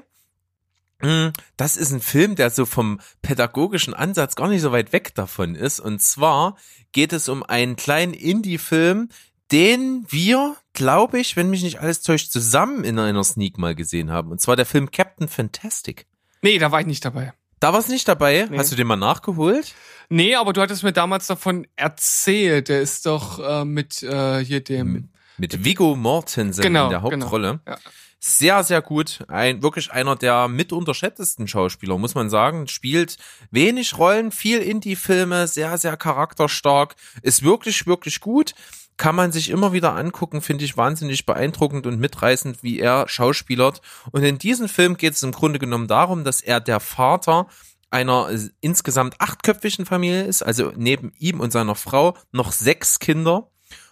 Hm, 1.02 1.32
das 1.58 1.78
ist 1.78 1.92
ein 1.92 2.02
Film, 2.02 2.36
der 2.36 2.50
so 2.50 2.66
vom 2.66 3.02
pädagogischen 3.22 3.94
Ansatz 3.94 4.36
gar 4.36 4.48
nicht 4.48 4.62
so 4.62 4.72
weit 4.72 4.94
weg 4.94 5.14
davon 5.14 5.54
ist. 5.54 5.80
Und 5.80 6.02
zwar 6.02 6.58
geht 6.92 7.14
es 7.14 7.30
um 7.30 7.44
einen 7.44 7.76
kleinen 7.76 8.14
Indie-Film, 8.14 9.10
den 9.52 10.06
wir, 10.10 10.56
glaube 10.74 11.20
ich, 11.20 11.36
wenn 11.36 11.50
mich 11.50 11.64
nicht 11.64 11.80
alles 11.80 12.02
täuscht, 12.02 12.32
zusammen 12.32 12.84
in 12.84 13.00
einer 13.00 13.24
Sneak 13.24 13.58
mal 13.58 13.76
gesehen 13.76 14.12
haben. 14.12 14.32
Und 14.32 14.42
zwar 14.42 14.56
der 14.56 14.66
Film 14.66 14.92
Captain 14.92 15.28
Fantastic. 15.28 16.08
Nee, 16.42 16.58
da 16.58 16.72
war 16.72 16.82
ich 16.82 16.88
nicht 16.88 17.06
dabei. 17.06 17.34
Da 17.60 17.74
warst 17.74 17.90
nicht 17.90 18.08
dabei? 18.08 18.48
Nee. 18.50 18.58
Hast 18.58 18.72
du 18.72 18.76
den 18.76 18.86
mal 18.86 18.96
nachgeholt? 18.96 19.74
Nee, 20.10 20.36
aber 20.36 20.54
du 20.54 20.62
hattest 20.62 20.84
mir 20.84 20.94
damals 20.94 21.28
davon 21.28 21.66
erzählt. 21.76 22.70
Der 22.70 22.82
ist 22.82 23.06
doch 23.06 23.40
äh, 23.40 23.66
mit 23.66 24.04
äh, 24.04 24.44
hier 24.44 24.64
dem. 24.64 24.94
Mit, 24.94 25.06
mit 25.38 25.66
Vigo 25.66 25.96
Mortensen 25.96 26.62
genau, 26.62 26.86
in 26.86 26.90
der 26.92 27.00
genau. 27.02 27.24
Hauptrolle. 27.26 27.60
Genau. 27.66 27.78
Ja. 27.78 27.92
Sehr, 28.20 28.64
sehr 28.64 28.82
gut. 28.82 29.24
Ein, 29.28 29.62
wirklich 29.62 29.92
einer 29.92 30.16
der 30.16 30.48
mit 30.48 30.74
unterschätztesten 30.74 31.48
Schauspieler, 31.48 31.98
muss 31.98 32.16
man 32.16 32.30
sagen. 32.30 32.68
Spielt 32.68 33.18
wenig 33.52 33.98
Rollen, 33.98 34.32
viel 34.32 34.60
Indie-Filme, 34.60 35.48
sehr, 35.48 35.78
sehr 35.78 35.96
charakterstark. 35.96 36.96
Ist 37.22 37.44
wirklich, 37.44 37.86
wirklich 37.86 38.20
gut 38.20 38.54
kann 38.98 39.16
man 39.16 39.32
sich 39.32 39.50
immer 39.50 39.74
wieder 39.74 39.96
angucken, 39.96 40.42
finde 40.42 40.64
ich 40.66 40.78
wahnsinnig 40.78 41.26
beeindruckend 41.26 41.86
und 41.86 42.00
mitreißend, 42.00 42.64
wie 42.64 42.80
er 42.80 43.08
schauspielert. 43.08 43.82
Und 44.12 44.24
in 44.24 44.38
diesem 44.38 44.70
Film 44.70 44.98
geht 44.98 45.14
es 45.14 45.24
im 45.24 45.32
Grunde 45.32 45.60
genommen 45.60 45.88
darum, 45.88 46.24
dass 46.24 46.42
er 46.42 46.62
der 46.62 46.80
Vater 46.80 47.48
einer 47.90 48.30
insgesamt 48.62 49.20
achtköpfigen 49.20 49.86
Familie 49.86 50.24
ist, 50.24 50.42
also 50.42 50.72
neben 50.76 51.14
ihm 51.18 51.40
und 51.40 51.52
seiner 51.52 51.76
Frau 51.76 52.18
noch 52.32 52.52
sechs 52.52 53.00
Kinder. 53.00 53.50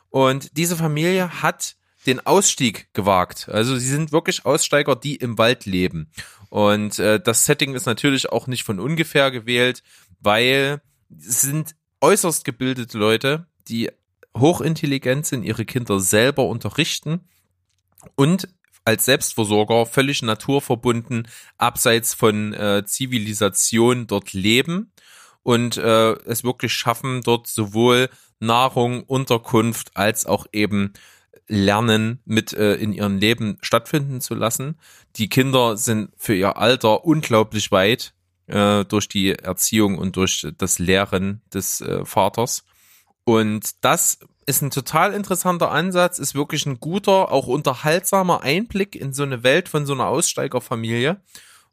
Und 0.09 0.57
diese 0.57 0.75
Familie 0.75 1.41
hat 1.41 1.75
den 2.05 2.25
Ausstieg 2.25 2.93
gewagt. 2.93 3.47
Also 3.49 3.77
sie 3.77 3.87
sind 3.87 4.11
wirklich 4.11 4.45
Aussteiger, 4.45 4.95
die 4.95 5.15
im 5.15 5.37
Wald 5.37 5.65
leben. 5.65 6.11
Und 6.49 6.99
äh, 6.99 7.19
das 7.19 7.45
Setting 7.45 7.75
ist 7.75 7.85
natürlich 7.85 8.29
auch 8.29 8.47
nicht 8.47 8.63
von 8.63 8.79
ungefähr 8.79 9.31
gewählt, 9.31 9.83
weil 10.19 10.81
es 11.09 11.41
sind 11.41 11.75
äußerst 12.01 12.43
gebildete 12.43 12.97
Leute, 12.97 13.47
die 13.67 13.89
hochintelligent 14.37 15.25
sind, 15.25 15.43
ihre 15.43 15.65
Kinder 15.65 15.99
selber 15.99 16.45
unterrichten 16.47 17.21
und 18.15 18.47
als 18.85 19.05
Selbstversorger 19.05 19.85
völlig 19.85 20.21
naturverbunden, 20.21 21.27
abseits 21.57 22.13
von 22.13 22.53
äh, 22.53 22.83
Zivilisation 22.85 24.07
dort 24.07 24.33
leben 24.33 24.91
und 25.41 25.77
äh, 25.77 26.11
es 26.25 26.43
wirklich 26.43 26.73
schaffen, 26.73 27.21
dort 27.21 27.47
sowohl 27.47 28.09
Nahrung, 28.39 29.03
Unterkunft 29.03 29.95
als 29.95 30.25
auch 30.25 30.47
eben 30.51 30.93
Lernen 31.47 32.19
mit 32.25 32.53
äh, 32.53 32.75
in 32.75 32.93
ihrem 32.93 33.17
Leben 33.17 33.57
stattfinden 33.61 34.21
zu 34.21 34.33
lassen. 34.33 34.77
Die 35.15 35.29
Kinder 35.29 35.77
sind 35.77 36.11
für 36.17 36.35
ihr 36.35 36.57
Alter 36.57 37.05
unglaublich 37.05 37.71
weit 37.71 38.13
äh, 38.47 38.85
durch 38.85 39.07
die 39.07 39.31
Erziehung 39.31 39.97
und 39.97 40.15
durch 40.15 40.47
das 40.57 40.79
Lehren 40.79 41.41
des 41.53 41.81
äh, 41.81 42.05
Vaters. 42.05 42.63
Und 43.25 43.83
das 43.83 44.19
ist 44.45 44.61
ein 44.61 44.71
total 44.71 45.13
interessanter 45.13 45.71
Ansatz, 45.71 46.19
ist 46.19 46.35
wirklich 46.35 46.65
ein 46.65 46.79
guter, 46.79 47.31
auch 47.31 47.47
unterhaltsamer 47.47 48.41
Einblick 48.41 48.95
in 48.95 49.13
so 49.13 49.23
eine 49.23 49.43
Welt 49.43 49.69
von 49.69 49.85
so 49.85 49.93
einer 49.93 50.07
Aussteigerfamilie. 50.07 51.21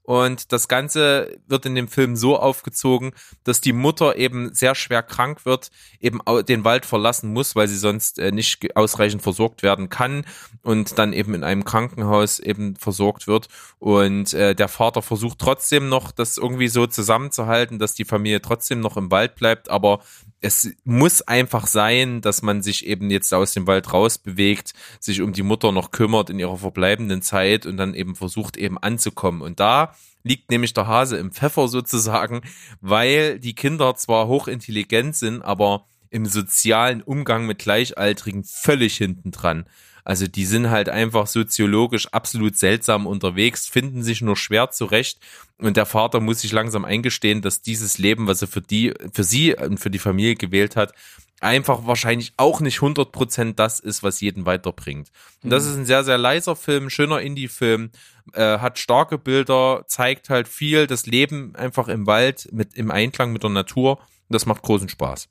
Und 0.02 0.50
das 0.50 0.66
Ganze 0.66 1.38
wird 1.46 1.66
in 1.66 1.76
dem 1.76 1.86
Film 1.86 2.16
so 2.16 2.36
aufgezogen, 2.36 3.12
dass 3.44 3.60
die 3.60 3.72
Mutter 3.72 4.16
eben 4.16 4.52
sehr 4.52 4.74
schwer 4.74 5.04
krank 5.04 5.44
wird, 5.44 5.70
eben 6.00 6.18
den 6.48 6.64
Wald 6.64 6.84
verlassen 6.84 7.32
muss, 7.32 7.54
weil 7.54 7.68
sie 7.68 7.76
sonst 7.76 8.18
äh, 8.18 8.32
nicht 8.32 8.76
ausreichend 8.76 9.22
versorgt 9.22 9.62
werden 9.62 9.88
kann 9.88 10.24
und 10.62 10.98
dann 10.98 11.12
eben 11.12 11.34
in 11.34 11.44
einem 11.44 11.64
Krankenhaus 11.64 12.40
eben 12.40 12.74
versorgt 12.74 13.28
wird. 13.28 13.48
Und 13.78 14.32
äh, 14.34 14.54
der 14.54 14.68
Vater 14.68 15.02
versucht 15.02 15.38
trotzdem 15.38 15.88
noch, 15.88 16.10
das 16.10 16.38
irgendwie 16.38 16.68
so 16.68 16.88
zusammenzuhalten, 16.88 17.78
dass 17.78 17.94
die 17.94 18.04
Familie 18.04 18.42
trotzdem 18.42 18.80
noch 18.80 18.96
im 18.96 19.12
Wald 19.12 19.36
bleibt, 19.36 19.68
aber 19.68 20.00
es 20.40 20.70
muss 20.85 21.22
einfach 21.22 21.66
sein, 21.66 22.20
dass 22.22 22.42
man 22.42 22.62
sich 22.62 22.87
eben 22.87 23.11
jetzt 23.11 23.33
aus 23.35 23.53
dem 23.53 23.66
Wald 23.66 23.92
rausbewegt, 23.92 24.72
sich 24.98 25.20
um 25.20 25.33
die 25.33 25.42
Mutter 25.42 25.70
noch 25.70 25.90
kümmert 25.90 26.31
in 26.31 26.38
ihrer 26.38 26.57
verbleibenden 26.57 27.20
Zeit 27.22 27.66
und 27.66 27.76
dann 27.76 27.94
eben 27.94 28.14
versucht 28.14 28.57
eben 28.57 28.79
anzukommen. 28.79 29.42
Und 29.42 29.61
da 29.61 29.94
liegt 30.22 30.50
nämlich 30.50 30.72
der 30.72 30.87
Hase 30.87 31.18
im 31.18 31.31
Pfeffer 31.31 31.68
sozusagen, 31.68 32.40
weil 32.81 33.38
die 33.38 33.55
Kinder 33.55 33.94
zwar 33.96 34.29
hochintelligent 34.29 35.14
sind, 35.14 35.42
aber 35.42 35.87
im 36.09 36.26
sozialen 36.26 37.03
Umgang 37.03 37.46
mit 37.46 37.59
Gleichaltrigen 37.59 38.44
völlig 38.44 38.96
hinten 38.96 39.31
dran. 39.31 39.66
Also 40.11 40.27
die 40.27 40.44
sind 40.44 40.70
halt 40.70 40.88
einfach 40.88 41.29
soziologisch 41.29 42.09
absolut 42.09 42.57
seltsam 42.57 43.07
unterwegs, 43.07 43.68
finden 43.68 44.03
sich 44.03 44.23
nur 44.23 44.37
schwer 44.37 44.73
zurecht 44.73 45.20
und 45.57 45.77
der 45.77 45.87
Vater 45.87 46.18
muss 46.18 46.40
sich 46.40 46.51
langsam 46.51 46.85
eingestehen, 46.85 47.42
dass 47.42 47.62
dieses 47.62 47.96
Leben, 47.96 48.27
was 48.27 48.42
er 48.42 48.49
für 48.49 48.61
die, 48.61 48.92
für 49.12 49.23
sie 49.23 49.55
und 49.55 49.79
für 49.79 49.88
die 49.88 50.01
Familie 50.01 50.35
gewählt 50.35 50.75
hat, 50.75 50.94
einfach 51.40 51.87
wahrscheinlich 51.87 52.33
auch 52.38 52.59
nicht 52.59 52.81
100% 52.81 53.55
das 53.55 53.79
ist, 53.79 54.03
was 54.03 54.20
jeden 54.20 54.46
weiterbringt. 54.46 55.12
Und 55.44 55.51
das 55.51 55.62
mhm. 55.62 55.70
ist 55.70 55.77
ein 55.77 55.87
sehr, 55.87 56.03
sehr 56.03 56.18
leiser 56.18 56.57
Film, 56.57 56.90
schöner 56.90 57.20
Indie-Film, 57.20 57.92
äh, 58.33 58.59
hat 58.59 58.81
starke 58.81 59.16
Bilder, 59.16 59.85
zeigt 59.87 60.29
halt 60.29 60.49
viel 60.49 60.88
das 60.88 61.07
Leben 61.07 61.55
einfach 61.55 61.87
im 61.87 62.09
Wald 62.09 62.49
mit 62.51 62.75
im 62.75 62.90
Einklang 62.90 63.33
mit 63.33 63.44
der 63.44 63.51
Natur. 63.51 63.99
Und 63.99 64.35
das 64.35 64.44
macht 64.44 64.62
großen 64.62 64.88
Spaß. 64.88 65.29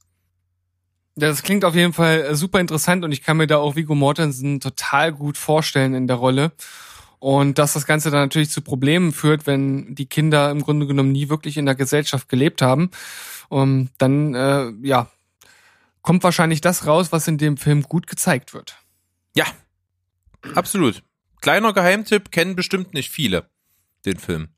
Ja, 1.15 1.28
das 1.28 1.43
klingt 1.43 1.65
auf 1.65 1.76
jeden 1.76 1.93
Fall 1.93 2.22
äh, 2.22 2.36
super 2.36 2.60
interessant 2.60 3.04
und 3.04 3.12
ich 3.12 3.24
kann 3.24 3.38
mir 3.38 3.48
da 3.48 3.58
auch 3.58 3.76
Vigo 3.76 3.95
Mortensen 3.95 4.60
total 4.60 5.12
gut 5.12 5.38
vorstellen 5.38 5.93
in 5.93 6.08
der 6.08 6.17
Rolle. 6.17 6.52
Und 7.19 7.58
dass 7.58 7.74
das 7.74 7.86
Ganze 7.86 8.12
dann 8.12 8.22
natürlich 8.22 8.50
zu 8.50 8.62
Problemen 8.62 9.12
führt, 9.12 9.45
wenn 9.45 9.93
die 9.93 10.06
Kinder 10.06 10.50
im 10.52 10.62
Grunde 10.62 10.88
genommen 10.88 11.12
nie 11.12 11.28
wirklich 11.28 11.58
in 11.58 11.65
der 11.65 11.76
Gesellschaft 11.76 12.30
gelebt 12.30 12.62
haben. 12.62 12.91
Und 13.50 13.89
dann, 13.98 14.34
äh, 14.36 14.72
ja, 14.84 15.12
kommt 16.02 16.24
wahrscheinlich 16.24 16.62
das 16.62 16.88
raus, 16.88 17.12
was 17.12 17.28
in 17.28 17.38
dem 17.38 17.58
Film 17.58 17.84
gut 17.84 18.08
gezeigt 18.08 18.54
wird. 18.54 18.78
Ja, 19.36 19.45
absolut. 20.56 21.04
Kleiner 21.41 21.74
Geheimtipp, 21.74 22.32
kennen 22.32 22.56
bestimmt 22.56 22.93
nicht 22.93 23.12
viele 23.12 23.50
den 24.06 24.17
Film. 24.17 24.50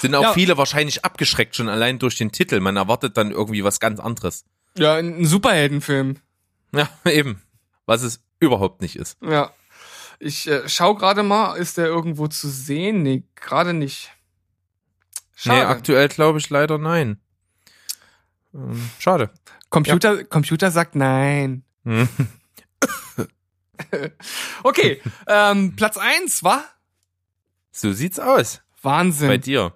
Sind 0.00 0.14
auch 0.14 0.22
ja. 0.22 0.32
viele 0.34 0.58
wahrscheinlich 0.58 1.04
abgeschreckt 1.04 1.56
schon 1.56 1.68
allein 1.70 1.98
durch 1.98 2.16
den 2.16 2.30
Titel. 2.30 2.60
Man 2.60 2.76
erwartet 2.76 3.16
dann 3.16 3.30
irgendwie 3.30 3.64
was 3.64 3.80
ganz 3.80 4.00
anderes. 4.00 4.44
Ja, 4.76 4.94
ein 4.96 5.24
Superheldenfilm. 5.24 6.16
Ja, 6.72 6.88
eben. 7.04 7.42
Was 7.86 8.02
es 8.02 8.22
überhaupt 8.40 8.80
nicht 8.80 8.96
ist. 8.96 9.18
Ja. 9.22 9.52
Ich 10.18 10.48
äh, 10.48 10.68
schau 10.68 10.94
gerade 10.94 11.22
mal, 11.22 11.54
ist 11.56 11.76
der 11.76 11.86
irgendwo 11.86 12.28
zu 12.28 12.48
sehen? 12.48 13.02
Nee, 13.02 13.24
gerade 13.34 13.74
nicht. 13.74 14.12
Schade. 15.34 15.58
Nee, 15.58 15.64
aktuell 15.64 16.08
glaube 16.08 16.38
ich 16.38 16.48
leider 16.50 16.78
nein. 16.78 17.20
Ähm, 18.54 18.90
schade. 18.98 19.30
Computer, 19.70 20.18
ja. 20.18 20.24
Computer 20.24 20.70
sagt 20.70 20.94
nein. 20.94 21.64
Hm. 21.84 22.08
okay, 24.62 25.02
ähm, 25.26 25.76
Platz 25.76 25.98
eins, 25.98 26.42
wa? 26.42 26.64
So 27.72 27.92
sieht's 27.92 28.18
aus. 28.18 28.62
Wahnsinn. 28.80 29.28
Bei 29.28 29.36
dir. 29.36 29.74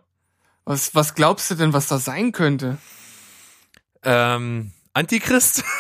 Was, 0.65 0.95
was 0.95 1.15
glaubst 1.15 1.51
du 1.51 1.55
denn, 1.55 1.75
was 1.75 1.89
da 1.89 1.99
sein 1.99 2.33
könnte? 2.33 2.79
Ähm, 4.03 4.73
Antichrist? 4.99 5.63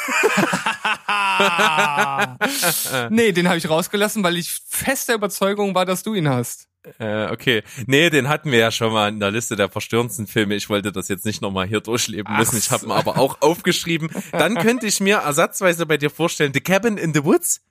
nee, 3.10 3.32
den 3.32 3.48
habe 3.48 3.58
ich 3.58 3.68
rausgelassen, 3.68 4.22
weil 4.22 4.36
ich 4.36 4.60
fester 4.68 5.14
Überzeugung 5.14 5.74
war, 5.74 5.84
dass 5.84 6.04
du 6.04 6.14
ihn 6.14 6.28
hast. 6.28 6.68
Äh, 6.98 7.30
okay. 7.30 7.62
Nee, 7.86 8.10
den 8.10 8.28
hatten 8.28 8.52
wir 8.52 8.58
ja 8.58 8.70
schon 8.70 8.92
mal 8.92 9.08
in 9.08 9.20
der 9.20 9.30
Liste 9.30 9.56
der 9.56 9.68
verstörendsten 9.68 10.26
Filme. 10.26 10.54
Ich 10.54 10.68
wollte 10.68 10.92
das 10.92 11.08
jetzt 11.08 11.26
nicht 11.26 11.42
nochmal 11.42 11.66
hier 11.66 11.80
durchleben 11.80 12.34
müssen. 12.36 12.54
Ach 12.54 12.58
ich 12.58 12.70
habe 12.70 12.86
ihn 12.86 12.92
aber 12.92 13.18
auch 13.18 13.38
aufgeschrieben. 13.42 14.10
Dann 14.32 14.54
könnte 14.54 14.86
ich 14.86 15.00
mir 15.00 15.18
ersatzweise 15.18 15.86
bei 15.86 15.96
dir 15.96 16.10
vorstellen, 16.10 16.52
The 16.54 16.60
Cabin 16.60 16.96
in 16.96 17.12
the 17.12 17.24
Woods. 17.24 17.62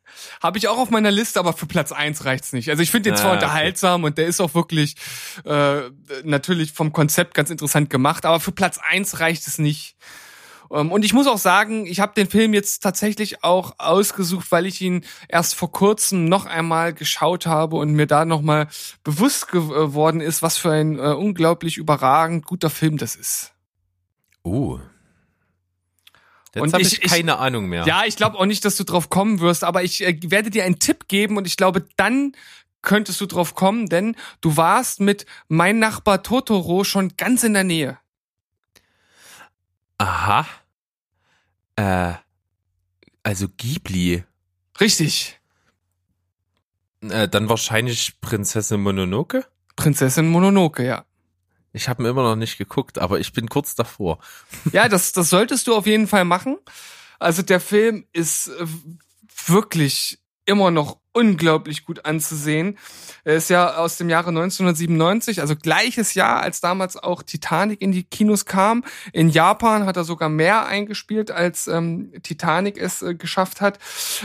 Habe 0.42 0.58
ich 0.58 0.68
auch 0.68 0.78
auf 0.78 0.90
meiner 0.90 1.12
Liste, 1.12 1.40
aber 1.40 1.54
für 1.54 1.68
Platz 1.68 1.92
eins 1.92 2.26
reicht's 2.26 2.52
nicht. 2.52 2.70
Also 2.70 2.82
ich 2.82 2.92
finde 2.92 3.12
den 3.12 3.18
zwar 3.18 3.32
ah, 3.32 3.36
unterhaltsam 3.36 4.02
okay. 4.02 4.08
und 4.08 4.18
der 4.18 4.28
ist 4.28 4.42
auch 4.42 4.56
wirklich 4.56 4.96
äh, 5.46 5.82
natürlich 6.24 6.74
vom 6.74 6.92
Konzept 6.92 7.34
ganz 7.34 7.50
interessant 7.50 7.90
gemacht, 7.90 8.26
aber 8.26 8.40
für 8.40 8.52
Platz 8.52 8.78
eins 8.78 9.20
reicht 9.20 9.48
es 9.48 9.58
nicht. 9.58 9.96
Ähm, 10.72 10.92
und 10.92 11.06
ich 11.06 11.14
muss 11.14 11.28
auch 11.28 11.38
sagen, 11.38 11.86
ich 11.86 12.00
habe 12.00 12.14
den 12.16 12.30
Film 12.30 12.54
jetzt 12.54 12.84
tatsächlich 12.84 13.44
auch 13.44 13.76
ausgesucht, 13.78 14.52
weil 14.52 14.66
ich 14.66 14.82
ihn 14.82 15.04
erst 15.28 15.56
vor 15.56 15.72
kurzem 15.72 16.26
noch 16.26 16.46
einmal 16.46 16.94
geschaut 16.94 17.46
habe 17.46 17.78
und 17.78 17.94
mir 17.94 18.08
da 18.08 18.26
nochmal 18.26 18.68
bewusst 19.04 19.50
geworden 19.50 20.22
ist, 20.22 20.42
was 20.42 20.58
für 20.58 20.72
ein 20.72 20.98
äh, 20.98 21.14
unglaublich 21.14 21.78
überragend 21.78 22.46
guter 22.46 22.70
Film 22.70 22.98
das 22.98 23.16
ist. 23.16 23.54
Uh. 24.44 24.80
Jetzt 26.56 26.74
habe 26.74 26.82
ich, 26.82 27.04
ich, 27.04 27.12
keine 27.12 27.38
Ahnung 27.38 27.68
mehr. 27.68 27.86
Ja, 27.86 28.04
ich 28.06 28.16
glaube 28.16 28.38
auch 28.40 28.46
nicht, 28.46 28.66
dass 28.66 28.78
du 28.78 28.84
drauf 28.84 29.10
kommen 29.10 29.40
wirst, 29.40 29.64
aber 29.64 29.84
ich 29.84 30.04
äh, 30.04 30.18
werde 30.24 30.50
dir 30.50 30.64
einen 30.64 30.80
Tipp 30.80 31.08
geben 31.08 31.38
und 31.38 31.46
ich 31.46 31.58
glaube, 31.58 31.86
dann 31.98 32.34
könntest 32.82 33.20
du 33.22 33.26
drauf 33.26 33.54
kommen, 33.54 33.88
denn 33.88 34.16
du 34.42 34.56
warst 34.56 35.02
mit 35.02 35.26
Mein 35.48 35.80
Nachbar 35.80 36.24
Totoro 36.24 36.84
schon 36.84 37.14
ganz 37.18 37.44
in 37.44 37.54
der 37.54 37.64
Nähe. 37.64 37.98
Aha. 39.98 40.46
Äh, 41.76 42.14
also 43.24 43.48
Ghibli. 43.58 44.24
Richtig. 44.80 45.40
Äh, 47.02 47.28
dann 47.28 47.50
wahrscheinlich 47.50 48.20
Prinzessin 48.22 48.82
Mononoke? 48.82 49.46
Prinzessin 49.76 50.28
Mononoke, 50.30 50.86
ja. 50.86 51.06
Ich 51.74 51.90
habe 51.90 52.04
ihn 52.04 52.08
immer 52.08 52.24
noch 52.24 52.36
nicht 52.36 52.58
geguckt, 52.58 52.98
aber 52.98 53.20
ich 53.20 53.34
bin 53.34 53.50
kurz 53.50 53.76
davor. 53.76 54.20
Ja, 54.72 54.90
das, 54.90 55.12
das 55.12 55.30
solltest 55.30 55.68
du 55.68 55.76
auf 55.76 55.86
jeden 55.86 56.08
Fall 56.08 56.26
machen. 56.26 56.58
Also 57.20 57.42
der 57.42 57.60
Film 57.60 58.06
ist 58.14 58.48
äh, 58.48 58.66
wirklich 59.48 60.20
immer 60.46 60.72
noch 60.72 61.00
unglaublich 61.18 61.84
gut 61.84 62.06
anzusehen. 62.06 62.78
Er 63.24 63.38
ist 63.38 63.50
ja 63.50 63.76
aus 63.76 63.98
dem 63.98 64.08
Jahre 64.08 64.30
1997, 64.30 65.42
also 65.42 65.56
gleiches 65.56 66.14
Jahr, 66.14 66.42
als 66.42 66.62
damals 66.62 66.96
auch 66.96 67.24
Titanic 67.24 67.82
in 67.82 67.92
die 67.92 68.04
Kinos 68.04 68.46
kam. 68.46 68.84
In 69.14 69.30
Japan 69.30 69.88
hat 69.88 69.98
er 69.98 70.04
sogar 70.04 70.30
mehr 70.30 70.68
eingespielt, 70.68 71.32
als 71.32 71.68
ähm, 71.68 72.14
Titanic 72.22 72.78
es 72.78 73.02
äh, 73.02 73.16
geschafft 73.16 73.62
hat. 73.62 73.80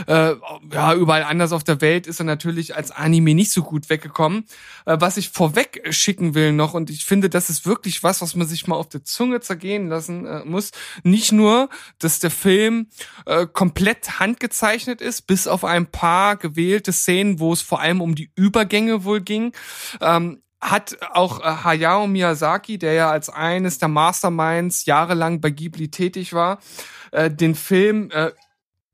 Äh, 0.05 0.35
ja, 0.71 0.93
überall 0.93 1.23
anders 1.23 1.51
auf 1.51 1.63
der 1.63 1.81
Welt 1.81 2.05
ist 2.05 2.19
er 2.21 2.25
natürlich 2.25 2.75
als 2.75 2.91
Anime 2.91 3.33
nicht 3.33 3.51
so 3.51 3.63
gut 3.63 3.89
weggekommen. 3.89 4.45
Äh, 4.85 4.97
was 4.99 5.17
ich 5.17 5.29
vorweg 5.29 5.81
schicken 5.89 6.35
will 6.35 6.53
noch, 6.53 6.75
und 6.75 6.91
ich 6.91 7.05
finde, 7.05 7.27
das 7.27 7.49
ist 7.49 7.65
wirklich 7.65 8.03
was, 8.03 8.21
was 8.21 8.35
man 8.35 8.47
sich 8.47 8.67
mal 8.67 8.75
auf 8.75 8.89
der 8.89 9.03
Zunge 9.03 9.41
zergehen 9.41 9.87
lassen 9.87 10.27
äh, 10.27 10.45
muss. 10.45 10.69
Nicht 11.01 11.31
nur, 11.31 11.69
dass 11.97 12.19
der 12.19 12.31
Film 12.31 12.87
äh, 13.25 13.47
komplett 13.47 14.19
handgezeichnet 14.19 15.01
ist, 15.01 15.23
bis 15.23 15.47
auf 15.47 15.65
ein 15.65 15.87
paar 15.87 16.37
gewählte 16.37 16.82
Szenen, 16.91 17.39
wo 17.39 17.53
es 17.53 17.61
vor 17.61 17.79
allem 17.79 18.01
um 18.01 18.15
die 18.15 18.31
Übergänge 18.35 19.03
wohl 19.03 19.21
ging. 19.21 19.53
Ähm, 20.01 20.41
hat 20.61 20.97
auch 21.11 21.41
äh, 21.41 21.63
Hayao 21.63 22.07
Miyazaki, 22.07 22.77
der 22.77 22.93
ja 22.93 23.11
als 23.11 23.29
eines 23.29 23.79
der 23.79 23.89
Masterminds 23.89 24.85
jahrelang 24.85 25.41
bei 25.41 25.49
Ghibli 25.49 25.91
tätig 25.91 26.33
war, 26.33 26.59
äh, 27.11 27.29
den 27.29 27.55
Film 27.55 28.09
äh, 28.11 28.31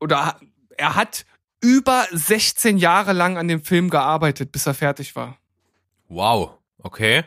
oder 0.00 0.38
er 0.76 0.96
hat 0.96 1.24
über 1.60 2.06
16 2.10 2.78
Jahre 2.78 3.12
lang 3.12 3.36
an 3.36 3.48
dem 3.48 3.62
Film 3.62 3.90
gearbeitet, 3.90 4.50
bis 4.50 4.66
er 4.66 4.74
fertig 4.74 5.14
war. 5.14 5.36
Wow, 6.08 6.58
okay. 6.78 7.24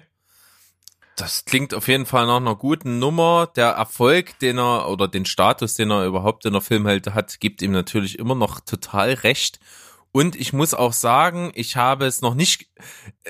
Das 1.15 1.45
klingt 1.45 1.76
auf 1.76 1.88
jeden 1.88 2.08
Fall 2.08 2.26
nach 2.26 2.38
einer 2.38 2.56
guten 2.56 2.97
Nummer. 2.97 3.47
Der 3.56 3.69
Erfolg, 3.69 4.39
den 4.39 4.58
er 4.58 4.89
oder 4.89 5.08
den 5.08 5.26
Status, 5.26 5.76
den 5.76 5.91
er 5.91 6.06
überhaupt 6.06 6.45
in 6.45 6.54
der 6.54 6.62
Filmwelt 6.62 7.13
hat, 7.13 7.39
gibt 7.39 7.62
ihm 7.62 7.71
natürlich 7.71 8.17
immer 8.17 8.34
noch 8.34 8.60
total 8.60 9.13
recht. 9.13 9.60
Und 10.13 10.36
ich 10.36 10.54
muss 10.54 10.76
auch 10.76 10.93
sagen, 10.93 11.52
ich 11.56 11.76
habe 11.76 12.06
es 12.06 12.21
noch 12.21 12.36
nicht, 12.36 12.69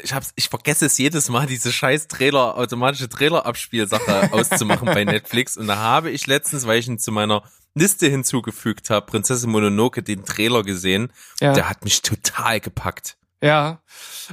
ich 0.04 0.14
hab's, 0.14 0.34
ich 0.36 0.50
vergesse 0.50 0.86
es 0.86 0.98
jedes 0.98 1.30
Mal, 1.30 1.48
diese 1.48 1.72
scheiß 1.72 2.10
Trailer, 2.10 2.58
automatische 2.58 3.08
Trailer-Abspielsache 3.08 4.34
auszumachen 4.34 4.86
bei 4.86 5.06
Netflix. 5.06 5.56
Und 5.56 5.68
da 5.68 5.78
habe 5.78 6.12
ich 6.12 6.28
letztens, 6.28 6.68
weil 6.68 6.80
ich 6.80 6.88
ihn 6.90 7.00
zu 7.00 7.14
meiner 7.14 7.44
Liste 7.74 8.08
hinzugefügt 8.08 8.90
habe, 8.90 9.06
Prinzessin 9.06 9.50
Mononoke, 9.50 10.04
den 10.04 10.26
Trailer 10.26 10.64
gesehen. 10.64 11.14
Ja. 11.40 11.54
Der 11.54 11.70
hat 11.70 11.86
mich 11.86 12.02
total 12.02 12.60
gepackt. 12.60 13.16
Ja, 13.42 13.82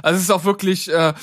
also 0.03 0.17
es 0.17 0.23
ist 0.23 0.31
auch 0.31 0.43
wirklich 0.43 0.91
äh, 0.91 1.13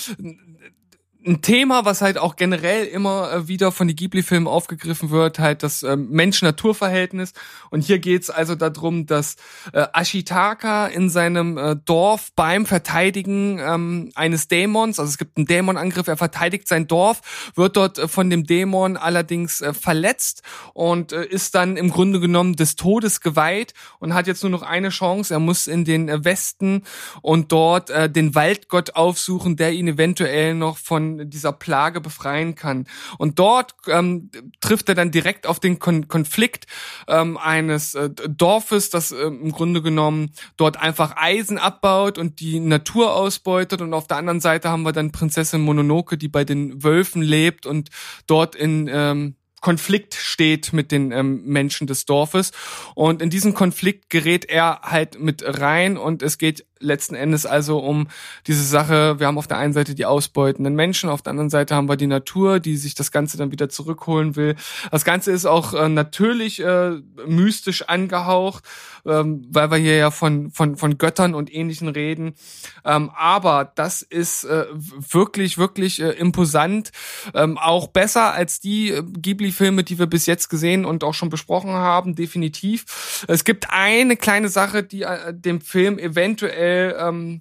ein 1.28 1.42
Thema, 1.42 1.84
was 1.84 2.00
halt 2.00 2.16
auch 2.16 2.36
generell 2.36 2.86
immer 2.86 3.30
äh, 3.30 3.48
wieder 3.48 3.70
von 3.70 3.86
den 3.86 3.96
Ghibli-Filmen 3.96 4.48
aufgegriffen 4.48 5.10
wird, 5.10 5.38
halt 5.38 5.62
das 5.62 5.82
äh, 5.82 5.94
Mensch-Natur-Verhältnis. 5.94 7.34
Und 7.70 7.82
hier 7.82 7.98
geht's 7.98 8.30
also 8.30 8.54
darum, 8.54 9.06
dass 9.06 9.36
äh, 9.72 9.86
Ashitaka 9.92 10.86
in 10.86 11.10
seinem 11.10 11.58
äh, 11.58 11.76
Dorf 11.76 12.30
beim 12.34 12.64
Verteidigen 12.64 13.58
ähm, 13.58 14.10
eines 14.14 14.48
Dämons, 14.48 14.98
also 14.98 15.10
es 15.10 15.18
gibt 15.18 15.36
einen 15.36 15.46
Dämonangriff, 15.46 16.08
er 16.08 16.16
verteidigt 16.16 16.66
sein 16.66 16.86
Dorf, 16.86 17.52
wird 17.54 17.76
dort 17.76 17.98
von 18.10 18.30
dem 18.30 18.44
Dämon 18.44 18.96
allerdings 18.96 19.62
verletzt 19.78 20.42
und 20.72 21.12
ist 21.12 21.54
dann 21.54 21.76
im 21.76 21.90
Grunde 21.90 22.20
genommen 22.20 22.56
des 22.56 22.76
Todes 22.76 23.20
geweiht 23.20 23.74
und 23.98 24.14
hat 24.14 24.26
jetzt 24.26 24.42
nur 24.42 24.50
noch 24.50 24.62
eine 24.62 24.88
Chance. 24.88 25.34
Er 25.34 25.40
muss 25.40 25.66
in 25.66 25.84
den 25.84 26.24
Westen 26.24 26.84
und 27.20 27.52
dort 27.52 27.90
den 27.90 28.34
Waldgott 28.34 28.94
aufsuchen, 28.94 29.56
der 29.56 29.72
ihn 29.72 29.88
eventuell 29.88 30.54
noch 30.54 30.78
von 30.78 31.17
dieser 31.26 31.52
Plage 31.52 32.00
befreien 32.00 32.54
kann. 32.54 32.86
Und 33.18 33.38
dort 33.38 33.74
ähm, 33.86 34.30
trifft 34.60 34.88
er 34.88 34.94
dann 34.94 35.10
direkt 35.10 35.46
auf 35.46 35.60
den 35.60 35.78
Kon 35.78 36.08
Konflikt 36.08 36.66
ähm, 37.06 37.36
eines 37.36 37.94
äh, 37.94 38.10
Dorfes, 38.10 38.90
das 38.90 39.12
äh, 39.12 39.22
im 39.22 39.52
Grunde 39.52 39.82
genommen 39.82 40.32
dort 40.56 40.78
einfach 40.78 41.16
Eisen 41.16 41.58
abbaut 41.58 42.18
und 42.18 42.40
die 42.40 42.60
Natur 42.60 43.14
ausbeutet. 43.14 43.80
Und 43.80 43.94
auf 43.94 44.06
der 44.06 44.16
anderen 44.16 44.40
Seite 44.40 44.70
haben 44.70 44.82
wir 44.82 44.92
dann 44.92 45.12
Prinzessin 45.12 45.60
Mononoke, 45.60 46.18
die 46.18 46.28
bei 46.28 46.44
den 46.44 46.82
Wölfen 46.82 47.22
lebt 47.22 47.66
und 47.66 47.90
dort 48.26 48.54
in 48.54 48.88
ähm, 48.92 49.34
Konflikt 49.60 50.14
steht 50.14 50.72
mit 50.72 50.92
den 50.92 51.10
ähm, 51.12 51.42
Menschen 51.44 51.86
des 51.86 52.04
Dorfes. 52.04 52.52
Und 52.94 53.22
in 53.22 53.30
diesen 53.30 53.54
Konflikt 53.54 54.10
gerät 54.10 54.44
er 54.44 54.80
halt 54.82 55.20
mit 55.20 55.42
rein 55.44 55.96
und 55.96 56.22
es 56.22 56.38
geht 56.38 56.64
letzten 56.80 57.14
Endes 57.14 57.46
also 57.46 57.78
um 57.78 58.08
diese 58.46 58.62
Sache, 58.62 59.18
wir 59.18 59.26
haben 59.26 59.38
auf 59.38 59.46
der 59.46 59.58
einen 59.58 59.72
Seite 59.72 59.94
die 59.94 60.06
ausbeutenden 60.06 60.74
Menschen, 60.74 61.10
auf 61.10 61.22
der 61.22 61.30
anderen 61.30 61.50
Seite 61.50 61.74
haben 61.74 61.88
wir 61.88 61.96
die 61.96 62.06
Natur, 62.06 62.60
die 62.60 62.76
sich 62.76 62.94
das 62.94 63.10
Ganze 63.10 63.36
dann 63.36 63.52
wieder 63.52 63.68
zurückholen 63.68 64.36
will. 64.36 64.56
Das 64.90 65.04
Ganze 65.04 65.32
ist 65.32 65.46
auch 65.46 65.74
äh, 65.74 65.88
natürlich 65.88 66.62
äh, 66.62 66.92
mystisch 67.26 67.82
angehaucht, 67.88 68.64
ähm, 69.06 69.46
weil 69.50 69.70
wir 69.70 69.78
hier 69.78 69.96
ja 69.96 70.10
von, 70.10 70.50
von, 70.50 70.76
von 70.76 70.98
Göttern 70.98 71.34
und 71.34 71.52
Ähnlichen 71.52 71.88
reden. 71.88 72.34
Ähm, 72.84 73.10
aber 73.16 73.72
das 73.74 74.02
ist 74.02 74.44
äh, 74.44 74.66
wirklich, 74.72 75.58
wirklich 75.58 76.00
äh, 76.00 76.10
imposant. 76.10 76.90
Ähm, 77.34 77.58
auch 77.58 77.88
besser 77.88 78.32
als 78.32 78.60
die 78.60 78.90
äh, 78.90 79.02
Ghibli-Filme, 79.02 79.84
die 79.84 79.98
wir 79.98 80.06
bis 80.06 80.26
jetzt 80.26 80.48
gesehen 80.48 80.84
und 80.84 81.04
auch 81.04 81.14
schon 81.14 81.30
besprochen 81.30 81.72
haben, 81.72 82.14
definitiv. 82.14 83.24
Es 83.28 83.44
gibt 83.44 83.70
eine 83.70 84.16
kleine 84.16 84.48
Sache, 84.48 84.82
die 84.82 85.02
äh, 85.02 85.32
dem 85.32 85.60
Film 85.60 85.98
eventuell 85.98 86.67
eventuell 86.68 86.96
ähm, 87.00 87.40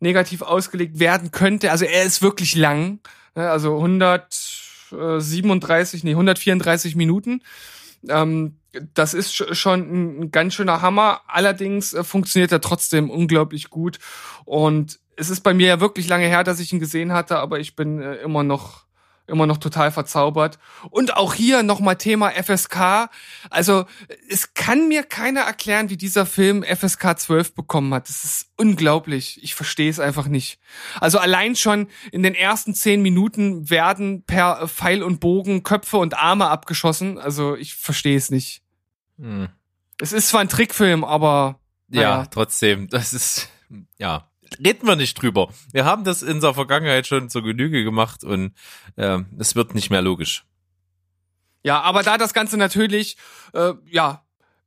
negativ 0.00 0.42
ausgelegt 0.42 0.98
werden 0.98 1.30
könnte. 1.30 1.70
Also 1.70 1.84
er 1.84 2.02
ist 2.04 2.22
wirklich 2.22 2.54
lang, 2.54 3.00
ne? 3.34 3.50
also 3.50 3.76
137, 3.76 6.04
nee 6.04 6.12
134 6.12 6.96
Minuten. 6.96 7.42
Ähm, 8.08 8.56
das 8.94 9.12
ist 9.14 9.34
schon 9.56 10.22
ein 10.22 10.30
ganz 10.30 10.54
schöner 10.54 10.80
Hammer. 10.80 11.22
Allerdings 11.26 11.92
äh, 11.92 12.04
funktioniert 12.04 12.52
er 12.52 12.60
trotzdem 12.60 13.10
unglaublich 13.10 13.68
gut. 13.68 13.98
Und 14.44 15.00
es 15.16 15.28
ist 15.28 15.40
bei 15.40 15.52
mir 15.52 15.66
ja 15.66 15.80
wirklich 15.80 16.06
lange 16.08 16.26
her, 16.26 16.44
dass 16.44 16.60
ich 16.60 16.72
ihn 16.72 16.80
gesehen 16.80 17.12
hatte, 17.12 17.38
aber 17.38 17.60
ich 17.60 17.76
bin 17.76 18.00
äh, 18.00 18.14
immer 18.16 18.42
noch 18.42 18.84
immer 19.30 19.46
noch 19.46 19.58
total 19.58 19.90
verzaubert. 19.90 20.58
Und 20.90 21.16
auch 21.16 21.34
hier 21.34 21.62
nochmal 21.62 21.96
Thema 21.96 22.30
FSK. 22.30 23.08
Also 23.48 23.86
es 24.28 24.54
kann 24.54 24.88
mir 24.88 25.02
keiner 25.02 25.42
erklären, 25.42 25.88
wie 25.88 25.96
dieser 25.96 26.26
Film 26.26 26.62
FSK 26.62 27.18
12 27.18 27.54
bekommen 27.54 27.94
hat. 27.94 28.08
Das 28.08 28.24
ist 28.24 28.50
unglaublich. 28.56 29.42
Ich 29.42 29.54
verstehe 29.54 29.90
es 29.90 30.00
einfach 30.00 30.26
nicht. 30.26 30.58
Also 31.00 31.18
allein 31.18 31.56
schon 31.56 31.88
in 32.12 32.22
den 32.22 32.34
ersten 32.34 32.74
zehn 32.74 33.00
Minuten 33.02 33.70
werden 33.70 34.24
per 34.24 34.68
Pfeil 34.68 35.02
und 35.02 35.20
Bogen 35.20 35.62
Köpfe 35.62 35.96
und 35.96 36.14
Arme 36.18 36.48
abgeschossen. 36.48 37.18
Also 37.18 37.56
ich 37.56 37.74
verstehe 37.74 38.16
es 38.16 38.30
nicht. 38.30 38.62
Hm. 39.18 39.48
Es 40.00 40.12
ist 40.12 40.28
zwar 40.28 40.40
ein 40.40 40.48
Trickfilm, 40.48 41.04
aber 41.04 41.60
ja, 41.88 42.02
ja, 42.02 42.26
trotzdem, 42.26 42.88
das 42.88 43.12
ist 43.12 43.48
ja 43.98 44.29
reden 44.58 44.86
wir 44.86 44.96
nicht 44.96 45.20
drüber. 45.20 45.48
Wir 45.72 45.84
haben 45.84 46.04
das 46.04 46.22
in 46.22 46.40
der 46.40 46.54
Vergangenheit 46.54 47.06
schon 47.06 47.30
zur 47.30 47.42
Genüge 47.42 47.84
gemacht 47.84 48.24
und 48.24 48.52
äh, 48.96 49.18
es 49.38 49.54
wird 49.54 49.74
nicht 49.74 49.90
mehr 49.90 50.02
logisch. 50.02 50.44
Ja, 51.62 51.80
aber 51.80 52.02
da 52.02 52.16
das 52.16 52.32
Ganze 52.32 52.56
natürlich, 52.56 53.16
äh, 53.52 53.74
ja, 53.90 54.22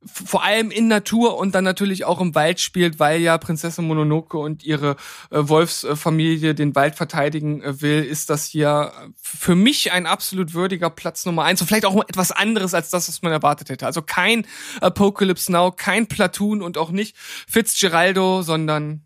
vor 0.06 0.44
allem 0.44 0.70
in 0.70 0.88
Natur 0.88 1.38
und 1.38 1.54
dann 1.54 1.64
natürlich 1.64 2.04
auch 2.04 2.20
im 2.20 2.34
Wald 2.34 2.60
spielt, 2.60 2.98
weil 2.98 3.20
ja 3.20 3.38
Prinzessin 3.38 3.86
Mononoke 3.86 4.36
und 4.36 4.62
ihre 4.62 4.96
äh, 5.30 5.48
Wolfsfamilie 5.48 6.54
den 6.54 6.74
Wald 6.74 6.94
verteidigen 6.94 7.62
äh, 7.62 7.80
will, 7.80 8.04
ist 8.04 8.30
das 8.30 8.44
hier 8.44 8.92
für 9.20 9.54
mich 9.54 9.92
ein 9.92 10.06
absolut 10.06 10.52
würdiger 10.52 10.90
Platz 10.90 11.24
Nummer 11.24 11.44
eins 11.44 11.60
und 11.60 11.68
vielleicht 11.68 11.86
auch 11.86 12.02
etwas 12.06 12.32
anderes 12.32 12.74
als 12.74 12.90
das, 12.90 13.08
was 13.08 13.22
man 13.22 13.32
erwartet 13.32 13.70
hätte. 13.70 13.86
Also 13.86 14.02
kein 14.02 14.46
Apocalypse 14.80 15.50
Now, 15.50 15.72
kein 15.72 16.06
Platoon 16.06 16.62
und 16.62 16.76
auch 16.76 16.90
nicht 16.90 17.16
Fitzgeraldo, 17.48 18.42
sondern 18.42 19.04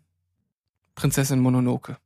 Prinzessin 0.99 1.39
Mononoke. 1.39 1.97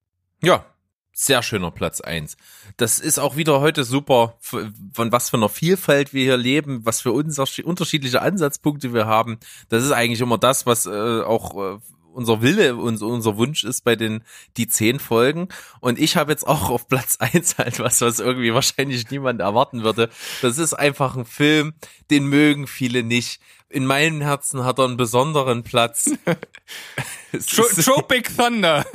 Ja, 0.43 0.65
sehr 1.11 1.41
schöner 1.41 1.71
Platz 1.71 1.99
eins. 1.99 2.37
Das 2.77 2.99
ist 2.99 3.17
auch 3.17 3.35
wieder 3.35 3.59
heute 3.59 3.83
super, 3.83 4.37
von 4.39 5.11
was 5.11 5.31
für 5.31 5.37
einer 5.37 5.49
Vielfalt 5.49 6.13
wir 6.13 6.23
hier 6.23 6.37
leben, 6.37 6.85
was 6.85 7.01
für 7.01 7.11
unterschiedliche 7.11 8.21
Ansatzpunkte 8.21 8.93
wir 8.93 9.07
haben. 9.07 9.39
Das 9.69 9.83
ist 9.83 9.91
eigentlich 9.91 10.21
immer 10.21 10.37
das, 10.37 10.67
was 10.67 10.85
äh, 10.85 11.21
auch 11.21 11.75
äh, 11.75 11.79
unser 12.13 12.41
Wille 12.41 12.75
und 12.75 13.01
unser 13.01 13.37
Wunsch 13.37 13.63
ist 13.63 13.83
bei 13.83 13.95
den 13.95 14.23
die 14.57 14.67
zehn 14.67 14.99
Folgen. 14.99 15.49
Und 15.79 15.99
ich 15.99 16.15
habe 16.15 16.31
jetzt 16.31 16.47
auch 16.47 16.69
auf 16.69 16.87
Platz 16.87 17.17
eins 17.19 17.57
halt 17.57 17.79
was, 17.79 18.01
was 18.01 18.19
irgendwie 18.19 18.53
wahrscheinlich 18.53 19.09
niemand 19.09 19.41
erwarten 19.41 19.83
würde. 19.83 20.09
Das 20.41 20.57
ist 20.57 20.73
einfach 20.73 21.15
ein 21.15 21.25
Film, 21.25 21.73
den 22.09 22.25
mögen 22.27 22.67
viele 22.67 23.03
nicht. 23.03 23.41
In 23.69 23.85
meinem 23.85 24.21
Herzen 24.21 24.63
hat 24.63 24.77
er 24.77 24.85
einen 24.85 24.97
besonderen 24.97 25.63
Platz. 25.63 26.11
Tro 27.31 27.63
Tropic 27.81 28.35
Thunder. 28.37 28.85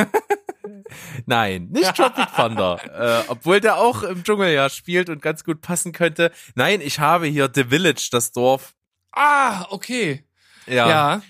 Nein, 1.26 1.68
nicht 1.70 1.96
Tropic 1.96 2.28
Thunder. 2.36 3.24
äh, 3.24 3.24
obwohl 3.28 3.60
der 3.60 3.78
auch 3.78 4.04
im 4.04 4.22
Dschungel 4.22 4.52
ja 4.52 4.70
spielt 4.70 5.10
und 5.10 5.20
ganz 5.20 5.42
gut 5.42 5.60
passen 5.60 5.92
könnte. 5.92 6.30
Nein, 6.54 6.80
ich 6.80 7.00
habe 7.00 7.26
hier 7.26 7.50
The 7.52 7.64
Village, 7.64 8.08
das 8.12 8.30
Dorf. 8.30 8.74
Ah, 9.12 9.66
okay. 9.70 10.24
Ja. 10.66 10.88
ja. 10.88 11.22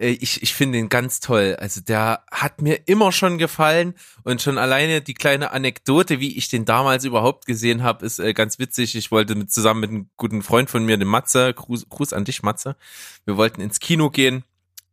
Äh, 0.00 0.10
ich, 0.20 0.42
ich 0.42 0.54
finde 0.54 0.78
ihn 0.78 0.88
ganz 0.88 1.20
toll. 1.20 1.56
Also 1.60 1.80
der 1.80 2.24
hat 2.30 2.62
mir 2.62 2.88
immer 2.88 3.12
schon 3.12 3.38
gefallen 3.38 3.94
und 4.24 4.42
schon 4.42 4.58
alleine 4.58 5.02
die 5.02 5.14
kleine 5.14 5.52
Anekdote, 5.52 6.18
wie 6.20 6.36
ich 6.36 6.48
den 6.48 6.64
damals 6.64 7.04
überhaupt 7.04 7.46
gesehen 7.46 7.82
habe, 7.82 8.04
ist 8.06 8.18
äh, 8.18 8.32
ganz 8.32 8.58
witzig. 8.58 8.96
Ich 8.96 9.10
wollte 9.10 9.34
mit, 9.34 9.52
zusammen 9.52 9.80
mit 9.80 9.90
einem 9.90 10.10
guten 10.16 10.42
Freund 10.42 10.70
von 10.70 10.84
mir, 10.84 10.96
dem 10.96 11.08
Matze, 11.08 11.52
Gruß, 11.54 11.88
Gruß 11.88 12.12
an 12.12 12.24
dich, 12.24 12.42
Matze, 12.42 12.76
wir 13.24 13.36
wollten 13.36 13.60
ins 13.60 13.80
Kino 13.80 14.10
gehen 14.10 14.44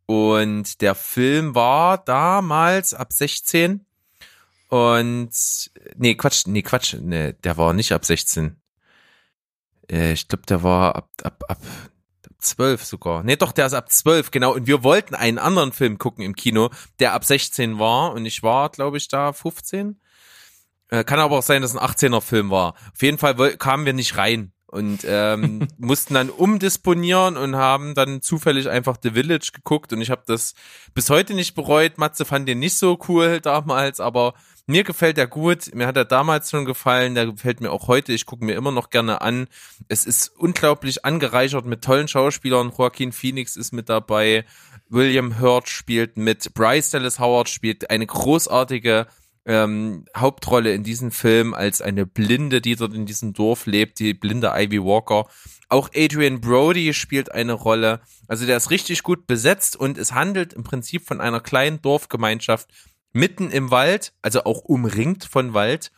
und 0.06 0.80
der 0.80 0.94
Film 0.94 1.54
war 1.54 1.98
damals 1.98 2.94
ab 2.94 3.12
16 3.12 3.84
und 4.68 5.30
nee, 5.96 6.14
Quatsch, 6.14 6.46
nee, 6.46 6.62
Quatsch, 6.62 6.94
nee, 7.00 7.32
der 7.44 7.56
war 7.56 7.72
nicht 7.72 7.92
ab 7.92 8.04
16. 8.04 8.56
Äh, 9.90 10.12
ich 10.12 10.28
glaube, 10.28 10.44
der 10.46 10.62
war 10.62 10.96
ab, 10.96 11.10
ab, 11.22 11.44
ab 11.48 11.58
zwölf 12.38 12.84
sogar. 12.84 13.22
Nee, 13.22 13.36
doch, 13.36 13.52
der 13.52 13.66
ist 13.66 13.74
ab 13.74 13.90
zwölf, 13.90 14.30
genau. 14.30 14.54
Und 14.54 14.66
wir 14.66 14.82
wollten 14.84 15.14
einen 15.14 15.38
anderen 15.38 15.72
Film 15.72 15.98
gucken 15.98 16.24
im 16.24 16.34
Kino, 16.34 16.70
der 17.00 17.12
ab 17.12 17.24
16 17.24 17.78
war. 17.78 18.12
Und 18.12 18.26
ich 18.26 18.42
war, 18.42 18.70
glaube 18.70 18.96
ich, 18.96 19.08
da 19.08 19.32
15. 19.32 20.00
Äh, 20.90 21.04
kann 21.04 21.18
aber 21.18 21.38
auch 21.38 21.42
sein, 21.42 21.62
dass 21.62 21.76
ein 21.76 21.86
18er 21.86 22.20
Film 22.20 22.50
war. 22.50 22.74
Auf 22.92 23.02
jeden 23.02 23.18
Fall 23.18 23.34
kamen 23.56 23.84
wir 23.84 23.92
nicht 23.92 24.16
rein 24.16 24.52
und 24.66 25.00
ähm, 25.06 25.66
mussten 25.78 26.14
dann 26.14 26.30
umdisponieren 26.30 27.36
und 27.36 27.56
haben 27.56 27.94
dann 27.94 28.22
zufällig 28.22 28.68
einfach 28.68 28.96
The 29.02 29.10
Village 29.10 29.50
geguckt 29.52 29.92
und 29.92 30.00
ich 30.00 30.10
habe 30.10 30.22
das 30.26 30.54
bis 30.94 31.10
heute 31.10 31.34
nicht 31.34 31.54
bereut. 31.54 31.98
Matze 31.98 32.24
fand 32.24 32.48
den 32.48 32.58
nicht 32.58 32.76
so 32.76 32.98
cool 33.08 33.40
damals, 33.40 34.00
aber 34.00 34.34
mir 34.68 34.84
gefällt 34.84 35.16
er 35.18 35.26
gut. 35.26 35.74
Mir 35.74 35.86
hat 35.86 35.96
er 35.96 36.04
damals 36.04 36.50
schon 36.50 36.66
gefallen. 36.66 37.14
Der 37.14 37.26
gefällt 37.26 37.60
mir 37.60 37.72
auch 37.72 37.88
heute. 37.88 38.12
Ich 38.12 38.26
gucke 38.26 38.44
mir 38.44 38.54
immer 38.54 38.70
noch 38.70 38.90
gerne 38.90 39.22
an. 39.22 39.48
Es 39.88 40.04
ist 40.04 40.28
unglaublich 40.36 41.04
angereichert 41.04 41.64
mit 41.64 41.82
tollen 41.82 42.06
Schauspielern. 42.06 42.72
Joaquin 42.76 43.12
Phoenix 43.12 43.56
ist 43.56 43.72
mit 43.72 43.88
dabei. 43.88 44.44
William 44.90 45.40
Hurt 45.40 45.68
spielt 45.68 46.18
mit. 46.18 46.52
Bryce 46.52 46.90
Dallas 46.90 47.18
Howard 47.18 47.48
spielt 47.48 47.90
eine 47.90 48.06
großartige 48.06 49.06
ähm, 49.46 50.04
Hauptrolle 50.14 50.74
in 50.74 50.84
diesem 50.84 51.10
Film 51.10 51.54
als 51.54 51.80
eine 51.80 52.04
Blinde, 52.04 52.60
die 52.60 52.76
dort 52.76 52.92
in 52.92 53.06
diesem 53.06 53.32
Dorf 53.32 53.64
lebt, 53.64 53.98
die 53.98 54.12
blinde 54.12 54.52
Ivy 54.54 54.84
Walker. 54.84 55.26
Auch 55.70 55.88
Adrian 55.94 56.42
Brody 56.42 56.92
spielt 56.92 57.32
eine 57.32 57.54
Rolle. 57.54 58.00
Also 58.26 58.44
der 58.44 58.58
ist 58.58 58.70
richtig 58.70 59.02
gut 59.02 59.26
besetzt 59.26 59.76
und 59.76 59.96
es 59.96 60.12
handelt 60.12 60.52
im 60.52 60.64
Prinzip 60.64 61.06
von 61.06 61.22
einer 61.22 61.40
kleinen 61.40 61.80
Dorfgemeinschaft, 61.80 62.68
mitten 63.12 63.50
im 63.50 63.70
Wald, 63.70 64.12
also 64.22 64.44
auch 64.44 64.60
umringt 64.60 65.24
von 65.24 65.54
Wald. 65.54 65.90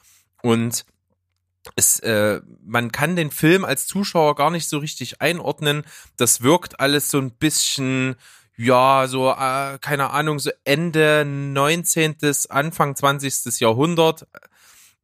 Und 0.42 0.84
es, 1.76 2.00
äh, 2.00 2.40
man 2.64 2.92
kann 2.92 3.16
den 3.16 3.30
Film 3.30 3.64
als 3.64 3.86
Zuschauer 3.86 4.34
gar 4.34 4.50
nicht 4.50 4.68
so 4.68 4.78
richtig 4.78 5.20
einordnen. 5.20 5.84
Das 6.16 6.42
wirkt 6.42 6.80
alles 6.80 7.11
so 7.11 7.18
ein 7.18 7.32
bisschen, 7.32 8.16
ja, 8.56 9.06
so, 9.08 9.30
äh, 9.30 9.78
keine 9.80 10.11
Ahnung, 10.11 10.38
so 10.38 10.50
Ende 10.64 11.24
19., 11.26 12.16
Anfang 12.48 12.96
20. 12.96 13.61
Jahrhundert. 13.61 14.26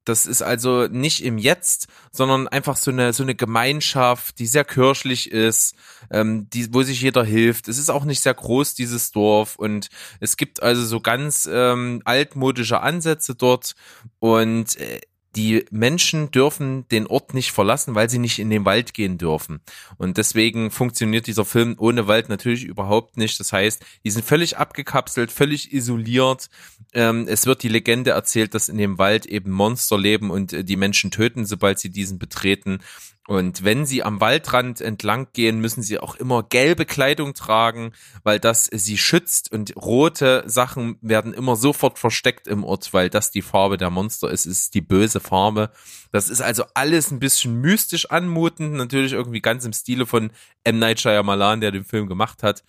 Das 0.08 0.24
ist 0.24 0.40
also 0.40 0.86
nicht 0.86 1.24
im 1.24 1.36
Jetzt, 1.36 1.88
sondern 2.12 2.48
einfach 2.48 2.76
so 2.76 2.90
eine 2.90 3.12
so 3.12 3.22
eine 3.22 3.34
Gemeinschaft, 3.34 4.38
die 4.38 4.46
sehr 4.46 4.64
kirchlich 4.64 5.30
ist, 5.30 5.74
ähm, 6.10 6.48
die 6.50 6.72
wo 6.72 6.82
sich 6.82 7.02
jeder 7.02 7.24
hilft. 7.24 7.68
Es 7.68 7.76
ist 7.76 7.90
auch 7.90 8.04
nicht 8.04 8.22
sehr 8.22 8.34
groß 8.34 8.74
dieses 8.74 9.10
Dorf 9.10 9.56
und 9.56 9.88
es 10.20 10.36
gibt 10.36 10.62
also 10.62 10.84
so 10.84 11.00
ganz 11.00 11.48
ähm, 11.52 12.02
altmodische 12.04 12.80
Ansätze 12.80 13.34
dort 13.34 13.74
und 14.20 14.76
äh, 14.78 15.00
die 15.36 15.64
Menschen 15.70 16.30
dürfen 16.30 16.88
den 16.88 17.06
Ort 17.06 17.34
nicht 17.34 17.52
verlassen, 17.52 17.94
weil 17.94 18.08
sie 18.08 18.18
nicht 18.18 18.38
in 18.38 18.50
den 18.50 18.64
Wald 18.64 18.94
gehen 18.94 19.18
dürfen. 19.18 19.60
Und 19.98 20.16
deswegen 20.16 20.70
funktioniert 20.70 21.26
dieser 21.26 21.44
Film 21.44 21.76
ohne 21.78 22.08
Wald 22.08 22.28
natürlich 22.28 22.64
überhaupt 22.64 23.16
nicht. 23.16 23.38
Das 23.38 23.52
heißt, 23.52 23.84
die 24.04 24.10
sind 24.10 24.24
völlig 24.24 24.56
abgekapselt, 24.56 25.30
völlig 25.30 25.72
isoliert. 25.72 26.48
Ähm, 26.94 27.26
es 27.28 27.46
wird 27.46 27.62
die 27.62 27.68
Legende 27.68 28.12
erzählt, 28.12 28.54
dass 28.54 28.68
in 28.68 28.78
dem 28.78 28.98
Wald 28.98 29.26
eben 29.26 29.50
Monster 29.50 29.98
leben 29.98 30.30
und 30.30 30.52
äh, 30.52 30.64
die 30.64 30.76
Menschen 30.76 31.10
töten, 31.10 31.44
sobald 31.44 31.78
sie 31.78 31.90
diesen 31.90 32.18
betreten. 32.18 32.80
Und 33.26 33.64
wenn 33.64 33.86
sie 33.86 34.04
am 34.04 34.20
Waldrand 34.20 34.80
entlang 34.80 35.28
gehen, 35.32 35.60
müssen 35.60 35.82
sie 35.82 35.98
auch 35.98 36.14
immer 36.14 36.44
gelbe 36.44 36.84
Kleidung 36.84 37.34
tragen, 37.34 37.92
weil 38.22 38.38
das 38.38 38.70
sie 38.72 38.96
schützt 38.96 39.50
und 39.50 39.74
rote 39.76 40.44
Sachen 40.46 40.96
werden 41.00 41.34
immer 41.34 41.56
sofort 41.56 41.98
versteckt 41.98 42.46
im 42.46 42.62
Ort, 42.62 42.92
weil 42.92 43.10
das 43.10 43.32
die 43.32 43.42
Farbe 43.42 43.78
der 43.78 43.90
Monster 43.90 44.30
ist, 44.30 44.46
ist 44.46 44.74
die 44.74 44.80
böse 44.80 45.18
Farbe. 45.18 45.70
Das 46.12 46.28
ist 46.28 46.40
also 46.40 46.64
alles 46.74 47.10
ein 47.10 47.18
bisschen 47.18 47.60
mystisch 47.60 48.10
anmutend, 48.10 48.74
natürlich 48.74 49.12
irgendwie 49.12 49.40
ganz 49.40 49.64
im 49.64 49.72
Stile 49.72 50.06
von 50.06 50.30
M. 50.62 50.78
Night 50.78 51.00
Shyamalan, 51.00 51.60
der 51.60 51.72
den 51.72 51.84
Film 51.84 52.06
gemacht 52.06 52.44
hat. 52.44 52.62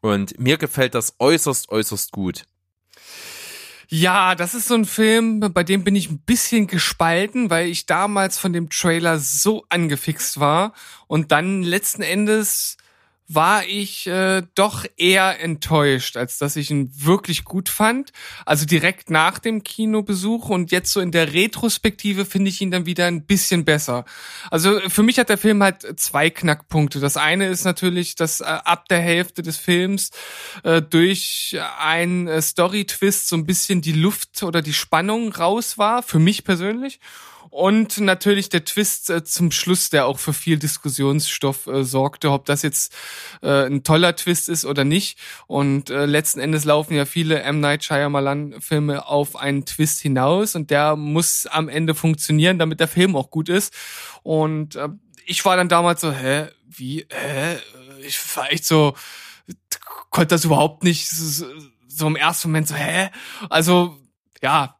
Und 0.00 0.38
mir 0.38 0.56
gefällt 0.56 0.94
das 0.94 1.16
äußerst, 1.18 1.68
äußerst 1.68 2.12
gut. 2.12 2.44
Ja, 3.90 4.34
das 4.34 4.52
ist 4.52 4.68
so 4.68 4.74
ein 4.74 4.84
Film, 4.84 5.40
bei 5.40 5.64
dem 5.64 5.82
bin 5.82 5.96
ich 5.96 6.10
ein 6.10 6.18
bisschen 6.18 6.66
gespalten, 6.66 7.48
weil 7.48 7.68
ich 7.68 7.86
damals 7.86 8.38
von 8.38 8.52
dem 8.52 8.68
Trailer 8.68 9.18
so 9.18 9.64
angefixt 9.70 10.38
war. 10.38 10.74
Und 11.06 11.32
dann 11.32 11.62
letzten 11.62 12.02
Endes 12.02 12.76
war 13.28 13.66
ich 13.66 14.06
äh, 14.06 14.42
doch 14.54 14.86
eher 14.96 15.40
enttäuscht, 15.40 16.16
als 16.16 16.38
dass 16.38 16.56
ich 16.56 16.70
ihn 16.70 16.90
wirklich 16.94 17.44
gut 17.44 17.68
fand. 17.68 18.12
Also 18.46 18.64
direkt 18.64 19.10
nach 19.10 19.38
dem 19.38 19.62
Kinobesuch 19.62 20.48
und 20.48 20.72
jetzt 20.72 20.90
so 20.92 21.00
in 21.00 21.12
der 21.12 21.34
Retrospektive 21.34 22.24
finde 22.24 22.48
ich 22.48 22.62
ihn 22.62 22.70
dann 22.70 22.86
wieder 22.86 23.06
ein 23.06 23.26
bisschen 23.26 23.66
besser. 23.66 24.06
Also 24.50 24.80
für 24.88 25.02
mich 25.02 25.18
hat 25.18 25.28
der 25.28 25.36
Film 25.36 25.62
halt 25.62 26.00
zwei 26.00 26.30
Knackpunkte. 26.30 27.00
Das 27.00 27.18
eine 27.18 27.48
ist 27.48 27.64
natürlich, 27.64 28.14
dass 28.14 28.40
äh, 28.40 28.44
ab 28.44 28.88
der 28.88 29.00
Hälfte 29.00 29.42
des 29.42 29.58
Films 29.58 30.10
äh, 30.64 30.80
durch 30.80 31.58
einen 31.78 32.28
äh, 32.28 32.40
Story-Twist 32.40 33.28
so 33.28 33.36
ein 33.36 33.44
bisschen 33.44 33.82
die 33.82 33.92
Luft 33.92 34.42
oder 34.42 34.62
die 34.62 34.72
Spannung 34.72 35.34
raus 35.34 35.76
war, 35.76 36.02
für 36.02 36.18
mich 36.18 36.44
persönlich. 36.44 36.98
Und 37.50 37.98
natürlich 37.98 38.48
der 38.48 38.64
Twist 38.64 39.10
äh, 39.10 39.24
zum 39.24 39.50
Schluss, 39.50 39.90
der 39.90 40.06
auch 40.06 40.18
für 40.18 40.32
viel 40.32 40.58
Diskussionsstoff 40.58 41.66
äh, 41.66 41.84
sorgte, 41.84 42.30
ob 42.30 42.44
das 42.44 42.62
jetzt 42.62 42.94
äh, 43.42 43.66
ein 43.66 43.84
toller 43.84 44.16
Twist 44.16 44.48
ist 44.48 44.64
oder 44.64 44.84
nicht. 44.84 45.18
Und 45.46 45.90
äh, 45.90 46.06
letzten 46.06 46.40
Endes 46.40 46.64
laufen 46.64 46.94
ja 46.94 47.04
viele 47.04 47.40
M. 47.40 47.60
Night 47.60 47.84
Shyamalan-Filme 47.84 49.06
auf 49.06 49.36
einen 49.36 49.64
Twist 49.64 50.00
hinaus 50.00 50.54
und 50.54 50.70
der 50.70 50.96
muss 50.96 51.46
am 51.46 51.68
Ende 51.68 51.94
funktionieren, 51.94 52.58
damit 52.58 52.80
der 52.80 52.88
Film 52.88 53.16
auch 53.16 53.30
gut 53.30 53.48
ist. 53.48 53.72
Und 54.22 54.76
äh, 54.76 54.88
ich 55.26 55.44
war 55.44 55.56
dann 55.56 55.68
damals 55.68 56.00
so, 56.00 56.12
hä, 56.12 56.48
wie, 56.66 57.06
hä? 57.10 57.58
Ich 58.06 58.18
war 58.36 58.50
echt 58.52 58.64
so, 58.64 58.94
konnte 60.10 60.34
das 60.34 60.44
überhaupt 60.44 60.84
nicht 60.84 61.08
so, 61.08 61.46
so 61.86 62.06
im 62.06 62.16
ersten 62.16 62.48
Moment 62.48 62.68
so, 62.68 62.74
hä? 62.74 63.10
Also, 63.50 63.98
ja, 64.40 64.77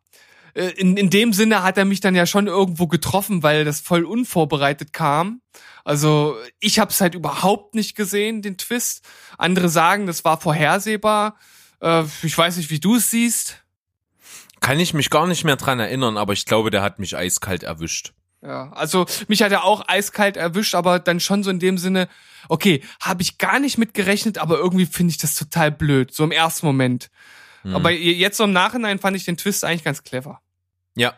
in, 0.55 0.96
in 0.96 1.11
dem 1.11 1.32
Sinne 1.32 1.62
hat 1.62 1.78
er 1.78 1.84
mich 1.84 2.01
dann 2.01 2.14
ja 2.14 2.26
schon 2.26 2.46
irgendwo 2.46 2.86
getroffen, 2.86 3.42
weil 3.42 3.64
das 3.64 3.80
voll 3.80 4.05
unvorbereitet 4.05 4.92
kam. 4.92 5.40
Also 5.84 6.36
ich 6.61 6.78
habe 6.78 6.90
es 6.90 7.01
halt 7.01 7.14
überhaupt 7.14 7.74
nicht 7.74 7.96
gesehen, 7.96 8.42
den 8.42 8.59
Twist. 8.59 9.05
Andere 9.38 9.68
sagen, 9.68 10.07
das 10.07 10.24
war 10.24 10.40
vorhersehbar. 10.40 11.36
Äh, 11.80 12.05
ich 12.22 12.36
weiß 12.36 12.57
nicht, 12.57 12.70
wie 12.70 12.80
du 12.80 12.96
es 12.96 13.11
siehst. 13.11 13.62
Kann 14.61 14.80
ich 14.80 14.92
mich 14.92 15.11
gar 15.11 15.26
nicht 15.26 15.44
mehr 15.44 15.57
dran 15.57 15.80
erinnern, 15.80 16.16
aber 16.16 16.32
ich 16.32 16.44
glaube, 16.44 16.70
der 16.70 16.82
hat 16.82 16.99
mich 16.99 17.16
eiskalt 17.16 17.62
erwischt. 17.62 18.12
Ja, 18.42 18.70
also 18.72 19.07
mich 19.26 19.42
hat 19.42 19.53
er 19.53 19.64
auch 19.64 19.88
eiskalt 19.88 20.36
erwischt, 20.36 20.74
aber 20.74 20.99
dann 20.99 21.20
schon 21.20 21.42
so 21.42 21.51
in 21.51 21.59
dem 21.59 21.78
Sinne, 21.78 22.09
okay, 22.49 22.82
habe 23.01 23.22
ich 23.22 23.38
gar 23.38 23.59
nicht 23.59 23.78
mit 23.78 23.94
gerechnet, 23.94 24.38
aber 24.38 24.59
irgendwie 24.59 24.86
finde 24.86 25.11
ich 25.11 25.18
das 25.18 25.34
total 25.34 25.72
blöd, 25.72 26.12
so 26.12 26.22
im 26.22 26.30
ersten 26.30 26.66
Moment. 26.66 27.11
Hm. 27.68 27.76
Aber 27.76 27.90
jetzt 27.90 28.36
so 28.36 28.44
im 28.44 28.52
Nachhinein 28.52 28.98
fand 28.98 29.16
ich 29.16 29.24
den 29.24 29.36
Twist 29.36 29.64
eigentlich 29.64 29.84
ganz 29.84 30.02
clever. 30.02 30.40
Ja, 30.94 31.14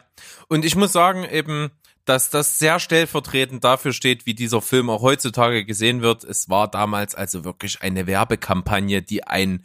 und 0.49 0.65
ich 0.65 0.77
muss 0.77 0.93
sagen 0.93 1.25
eben, 1.25 1.71
dass 2.05 2.29
das 2.29 2.59
sehr 2.59 2.81
stellvertretend 2.81 3.63
dafür 3.63 3.93
steht, 3.93 4.27
wie 4.27 4.35
dieser 4.35 4.61
Film 4.61 4.91
auch 4.91 5.03
heutzutage 5.03 5.65
gesehen 5.65 6.03
wird. 6.03 6.25
Es 6.25 6.49
war 6.49 6.69
damals 6.69 7.15
also 7.15 7.45
wirklich 7.45 7.83
eine 7.83 8.07
Werbekampagne, 8.07 9.03
die 9.03 9.25
einen 9.25 9.65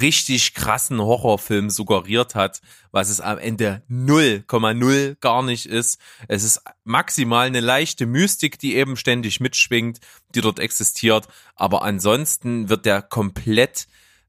richtig 0.00 0.54
krassen 0.54 1.00
Horrorfilm 1.00 1.70
suggeriert 1.70 2.34
hat, 2.34 2.62
was 2.90 3.10
es 3.10 3.20
am 3.20 3.38
Ende 3.38 3.82
0,0 3.90 5.16
gar 5.20 5.42
nicht 5.42 5.66
ist. 5.66 6.00
Es 6.26 6.42
ist 6.42 6.62
maximal 6.84 7.46
eine 7.46 7.60
leichte 7.60 8.06
Mystik, 8.06 8.58
die 8.58 8.76
eben 8.76 8.96
ständig 8.96 9.40
mitschwingt, 9.40 10.00
die 10.34 10.40
dort 10.40 10.58
existiert. 10.58 11.28
Aber 11.54 11.82
ansonsten 11.82 12.68
wird 12.68 12.86
der 12.86 13.02
komplett 13.02 13.86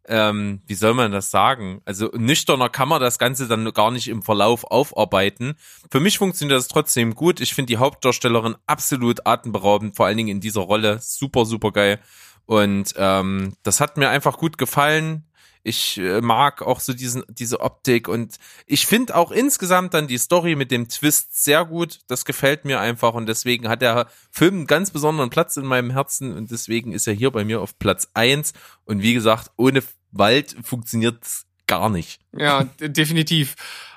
ähm, 0.08 0.62
wie 0.68 0.76
soll 0.76 0.93
man 0.93 1.12
das 1.12 1.32
sagen? 1.32 1.82
Also 1.86 2.12
nüchterner 2.16 2.70
kann 2.70 2.89
man 2.89 3.01
das 3.01 3.20
Ganze 3.20 3.47
dann 3.47 3.72
gar 3.74 3.91
nicht 3.91 4.08
im 4.08 4.22
Verlauf 4.22 4.64
aufarbeiten. 4.66 5.56
Für 5.89 5.99
mich 5.99 6.18
funktioniert 6.18 6.58
das 6.58 6.68
trotzdem 6.68 7.16
gut. 7.16 7.41
Ich 7.41 7.53
finde 7.53 7.68
die 7.68 7.78
Hauptdarstellerin 7.78 8.56
absolut 8.68 9.26
atemberaubend, 9.26 9.95
vor 9.95 10.06
allen 10.06 10.18
Dingen 10.18 10.30
in 10.30 10.41
dieser 10.41 10.62
Rolle. 10.62 10.99
Super, 11.01 11.45
super 11.45 11.72
geil. 11.72 11.99
Und 12.45 12.93
ähm, 12.97 13.53
das 13.64 13.80
hat 13.80 13.97
mir 13.97 14.10
einfach 14.10 14.38
gut 14.38 14.58
gefallen. 14.58 15.26
Ich 15.68 15.97
äh, 15.97 16.22
mag 16.22 16.61
auch 16.61 16.80
so 16.80 16.93
diesen, 16.93 17.24
diese 17.28 17.59
Optik 17.59 18.07
und 18.07 18.36
ich 18.68 18.86
finde 18.86 19.16
auch 19.16 19.32
insgesamt 19.32 19.95
dann 19.95 20.07
die 20.07 20.20
Story 20.20 20.55
mit 20.55 20.70
dem 20.70 20.89
Twist 20.89 21.43
sehr 21.43 21.66
gut. 21.66 22.01
Das 22.07 22.24
gefällt 22.24 22.66
mir 22.66 22.80
einfach 22.80 23.16
und 23.16 23.26
deswegen 23.26 23.68
hat 23.68 23.82
der 23.82 24.07
Film 24.30 24.55
einen 24.55 24.68
ganz 24.68 24.91
besonderen 24.91 25.32
Platz 25.32 25.57
in 25.57 25.66
meinem 25.66 25.89
Herzen 25.89 26.38
und 26.38 26.51
deswegen 26.51 26.91
ist 26.91 27.07
er 27.07 27.16
hier 27.16 27.32
bei 27.32 27.43
mir 27.43 27.61
auf 27.61 27.80
Platz 27.80 28.07
eins 28.13 28.53
Und 28.84 29.01
wie 29.01 29.16
gesagt, 29.16 29.49
ohne 29.57 29.82
Wald 30.11 30.55
funktioniert 30.61 31.18
gar 31.66 31.89
nicht. 31.89 32.20
Ja, 32.38 32.66
definitiv. 32.80 33.55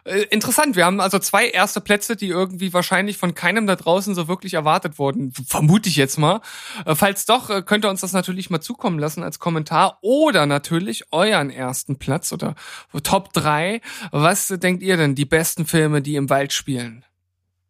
Äh, 0.08 0.22
interessant, 0.30 0.74
wir 0.74 0.86
haben 0.86 1.00
also 1.00 1.18
zwei 1.18 1.48
erste 1.48 1.82
Plätze, 1.82 2.16
die 2.16 2.28
irgendwie 2.28 2.72
wahrscheinlich 2.72 3.18
von 3.18 3.34
keinem 3.34 3.66
da 3.66 3.76
draußen 3.76 4.14
so 4.14 4.26
wirklich 4.26 4.54
erwartet 4.54 4.98
wurden. 4.98 5.32
Vermute 5.46 5.90
ich 5.90 5.96
jetzt 5.96 6.18
mal. 6.18 6.40
Äh, 6.86 6.94
falls 6.94 7.26
doch, 7.26 7.50
äh, 7.50 7.62
könnt 7.62 7.84
ihr 7.84 7.90
uns 7.90 8.00
das 8.00 8.12
natürlich 8.12 8.48
mal 8.48 8.60
zukommen 8.60 8.98
lassen 8.98 9.22
als 9.22 9.38
Kommentar 9.38 9.98
oder 10.00 10.46
natürlich 10.46 11.12
euren 11.12 11.50
ersten 11.50 11.98
Platz 11.98 12.32
oder 12.32 12.54
Top 13.02 13.34
3. 13.34 13.82
Was 14.10 14.48
denkt 14.48 14.82
ihr 14.82 14.96
denn, 14.96 15.14
die 15.14 15.26
besten 15.26 15.66
Filme, 15.66 16.00
die 16.00 16.16
im 16.16 16.30
Wald 16.30 16.54
spielen? 16.54 17.04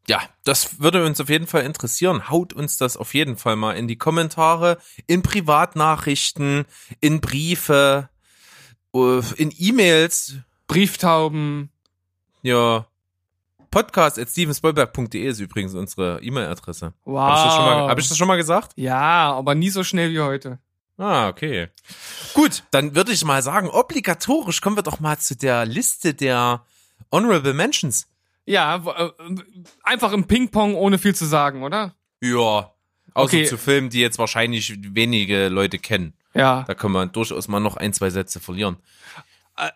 Ja, 0.07 0.23
das 0.45 0.81
würde 0.81 1.05
uns 1.05 1.21
auf 1.21 1.29
jeden 1.29 1.49
Fall 1.49 1.65
interessieren. 1.65 2.31
Haut 2.31 2.53
uns 2.53 2.79
das 2.79 2.97
auf 2.97 3.15
jeden 3.15 3.37
Fall 3.37 3.57
mal 3.57 3.73
in 3.73 3.89
die 3.89 3.99
Kommentare, 3.99 4.79
in 5.07 5.23
Privatnachrichten, 5.23 6.67
in 7.01 7.21
Briefe, 7.21 8.09
in 8.93 9.53
E-Mails. 9.59 10.37
Brieftauben. 10.67 11.71
Ja. 12.43 12.87
Podcast 13.71 14.19
at 14.19 14.29
stevensbollberg.de 14.29 15.23
ist 15.27 15.41
übrigens 15.41 15.75
unsere 15.75 16.23
E-Mail-Adresse. 16.23 16.95
Wow. 17.05 17.21
Habe 17.21 17.49
ich, 17.49 17.91
hab 17.91 17.99
ich 17.99 18.09
das 18.09 18.17
schon 18.17 18.29
mal 18.29 18.37
gesagt? 18.37 18.73
Ja, 18.77 19.33
aber 19.33 19.55
nie 19.55 19.71
so 19.71 19.85
schnell 19.85 20.11
wie 20.11 20.21
heute. 20.21 20.59
Ah, 20.97 21.29
okay. 21.29 21.69
Gut, 22.35 22.65
dann 22.71 22.95
würde 22.97 23.13
ich 23.13 23.25
mal 23.25 23.43
sagen, 23.43 23.69
obligatorisch 23.69 24.61
kommen 24.61 24.77
wir 24.77 24.83
doch 24.83 25.01
mal 25.01 25.19
zu 25.19 25.37
der 25.37 25.65
Liste 25.67 26.15
der 26.15 26.65
Honorable 27.13 27.55
Mentions. 27.55 28.09
Ja, 28.47 28.77
äh, 28.77 29.11
einfach 29.85 30.13
im 30.13 30.25
Ping-Pong 30.25 30.75
ohne 30.75 30.99
viel 30.99 31.15
zu 31.15 31.27
sagen, 31.27 31.63
oder? 31.63 31.95
Ja. 32.21 32.73
Außer 33.15 33.37
okay. 33.37 33.45
zu 33.45 33.59
Filmen, 33.59 33.91
die 33.91 34.01
jetzt 34.01 34.19
wahrscheinlich 34.19 34.95
wenige 34.95 35.49
Leute 35.49 35.79
kennen. 35.79 36.15
Ja. 36.35 36.65
Da 36.67 36.75
können 36.75 36.95
wir 36.95 37.07
durchaus 37.07 37.49
mal 37.49 37.61
noch 37.61 37.77
ein, 37.77 37.93
zwei 37.93 38.11
Sätze 38.11 38.41
verlieren 38.41 38.79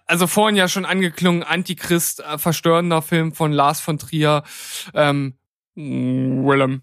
also 0.07 0.26
vorhin 0.26 0.57
ja 0.57 0.68
schon 0.68 0.85
angeklungen, 0.85 1.43
Antichrist, 1.43 2.20
äh, 2.20 2.39
verstörender 2.39 3.03
Film 3.03 3.33
von 3.33 3.53
Lars 3.53 3.80
von 3.80 3.99
Trier, 3.99 4.43
ähm, 4.95 5.35
Willem. 5.74 6.83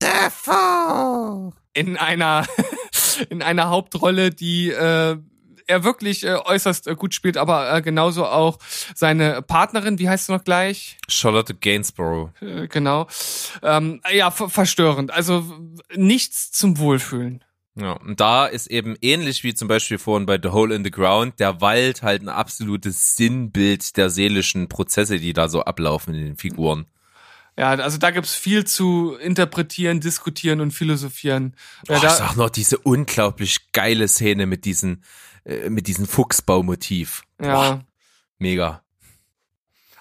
Defoe. 0.00 1.52
In 1.72 1.96
einer, 1.96 2.46
in 3.30 3.42
einer 3.42 3.68
Hauptrolle, 3.70 4.30
die 4.30 4.70
äh, 4.70 5.16
er 5.66 5.84
wirklich 5.84 6.24
äh, 6.24 6.34
äußerst 6.34 6.86
äh, 6.86 6.94
gut 6.94 7.14
spielt, 7.14 7.36
aber 7.36 7.74
äh, 7.74 7.82
genauso 7.82 8.26
auch 8.26 8.58
seine 8.94 9.42
Partnerin, 9.42 9.98
wie 9.98 10.08
heißt 10.08 10.26
sie 10.26 10.32
noch 10.32 10.44
gleich? 10.44 10.98
Charlotte 11.08 11.54
Gainsborough. 11.54 12.30
Äh, 12.40 12.68
genau. 12.68 13.06
Ähm, 13.62 14.00
ja, 14.12 14.30
verstörend. 14.30 15.12
Also 15.12 15.44
nichts 15.94 16.50
zum 16.52 16.78
Wohlfühlen. 16.78 17.44
Ja, 17.74 17.92
und 17.92 18.20
da 18.20 18.46
ist 18.46 18.66
eben 18.66 18.96
ähnlich 19.00 19.44
wie 19.44 19.54
zum 19.54 19.66
Beispiel 19.66 19.96
vorhin 19.96 20.26
bei 20.26 20.38
The 20.42 20.50
Hole 20.50 20.74
in 20.74 20.84
the 20.84 20.90
Ground, 20.90 21.40
der 21.40 21.62
Wald 21.62 22.02
halt 22.02 22.22
ein 22.22 22.28
absolutes 22.28 23.16
Sinnbild 23.16 23.96
der 23.96 24.10
seelischen 24.10 24.68
Prozesse, 24.68 25.18
die 25.18 25.32
da 25.32 25.48
so 25.48 25.62
ablaufen 25.62 26.14
in 26.14 26.24
den 26.24 26.36
Figuren. 26.36 26.86
Ja, 27.56 27.70
also 27.70 27.98
da 27.98 28.10
gibt's 28.10 28.34
viel 28.34 28.64
zu 28.64 29.14
interpretieren, 29.16 30.00
diskutieren 30.00 30.60
und 30.60 30.72
philosophieren. 30.72 31.54
Oh, 31.88 31.94
ich 31.94 32.00
sag 32.00 32.36
noch 32.36 32.50
diese 32.50 32.78
unglaublich 32.78 33.72
geile 33.72 34.08
Szene 34.08 34.46
mit 34.46 34.64
diesen, 34.64 35.04
äh, 35.44 35.68
mit 35.68 35.86
diesem 35.86 36.06
Fuchsbaumotiv. 36.06 37.22
Ja. 37.40 37.54
Boah, 37.54 37.84
mega. 38.38 38.82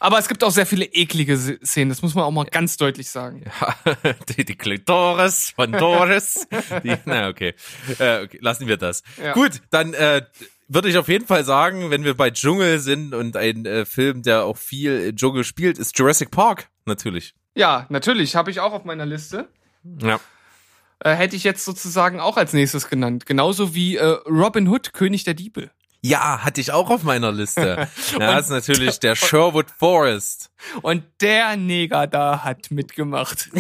Aber 0.01 0.17
es 0.17 0.27
gibt 0.27 0.43
auch 0.43 0.49
sehr 0.49 0.65
viele 0.65 0.85
eklige 0.85 1.37
Szenen, 1.37 1.89
das 1.89 2.01
muss 2.01 2.15
man 2.15 2.23
auch 2.23 2.31
mal 2.31 2.45
ganz 2.45 2.75
deutlich 2.75 3.07
sagen. 3.07 3.43
Ja, 3.45 3.75
die, 4.29 4.43
die 4.43 4.55
Klitoris 4.55 5.51
von 5.55 5.71
Doris. 5.71 6.47
die, 6.83 6.95
na, 7.05 7.27
okay. 7.27 7.53
Äh, 7.99 8.23
okay. 8.23 8.39
Lassen 8.41 8.65
wir 8.65 8.77
das. 8.77 9.03
Ja. 9.23 9.33
Gut, 9.33 9.61
dann 9.69 9.93
äh, 9.93 10.23
würde 10.67 10.89
ich 10.89 10.97
auf 10.97 11.07
jeden 11.07 11.27
Fall 11.27 11.43
sagen, 11.43 11.91
wenn 11.91 12.03
wir 12.03 12.17
bei 12.17 12.31
Dschungel 12.31 12.79
sind 12.79 13.13
und 13.13 13.37
ein 13.37 13.67
äh, 13.67 13.85
Film, 13.85 14.23
der 14.23 14.45
auch 14.45 14.57
viel 14.57 15.13
Dschungel 15.13 15.43
spielt, 15.43 15.77
ist 15.77 15.95
Jurassic 15.99 16.31
Park, 16.31 16.69
natürlich. 16.85 17.35
Ja, 17.53 17.85
natürlich, 17.89 18.35
habe 18.35 18.49
ich 18.49 18.59
auch 18.59 18.73
auf 18.73 18.85
meiner 18.85 19.05
Liste. 19.05 19.49
Ja. 20.01 20.19
Äh, 20.97 21.13
hätte 21.13 21.35
ich 21.35 21.43
jetzt 21.43 21.63
sozusagen 21.63 22.19
auch 22.19 22.37
als 22.37 22.53
nächstes 22.53 22.89
genannt. 22.89 23.27
Genauso 23.27 23.75
wie 23.75 23.97
äh, 23.97 24.17
Robin 24.27 24.67
Hood, 24.67 24.93
König 24.93 25.25
der 25.25 25.35
Diebe. 25.35 25.69
Ja, 26.03 26.43
hatte 26.43 26.59
ich 26.61 26.71
auch 26.71 26.89
auf 26.89 27.03
meiner 27.03 27.31
Liste. 27.31 27.87
Ja, 28.19 28.33
das 28.35 28.45
ist 28.45 28.49
natürlich 28.51 28.99
der 28.99 29.15
Sherwood 29.15 29.69
Forest. 29.71 30.49
Und 30.81 31.03
der 31.21 31.55
Neger 31.57 32.07
da 32.07 32.43
hat 32.43 32.71
mitgemacht. 32.71 33.49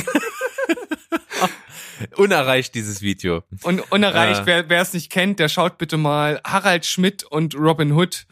Unerreicht 2.15 2.73
dieses 2.75 3.01
Video. 3.01 3.43
Und 3.63 3.91
unerreicht, 3.91 4.41
Äh. 4.41 4.45
wer 4.45 4.69
wer 4.69 4.81
es 4.81 4.93
nicht 4.93 5.11
kennt, 5.11 5.39
der 5.39 5.49
schaut 5.49 5.77
bitte 5.77 5.97
mal 5.97 6.41
Harald 6.45 6.85
Schmidt 6.85 7.23
und 7.23 7.55
Robin 7.55 7.91
Hood 7.91 8.25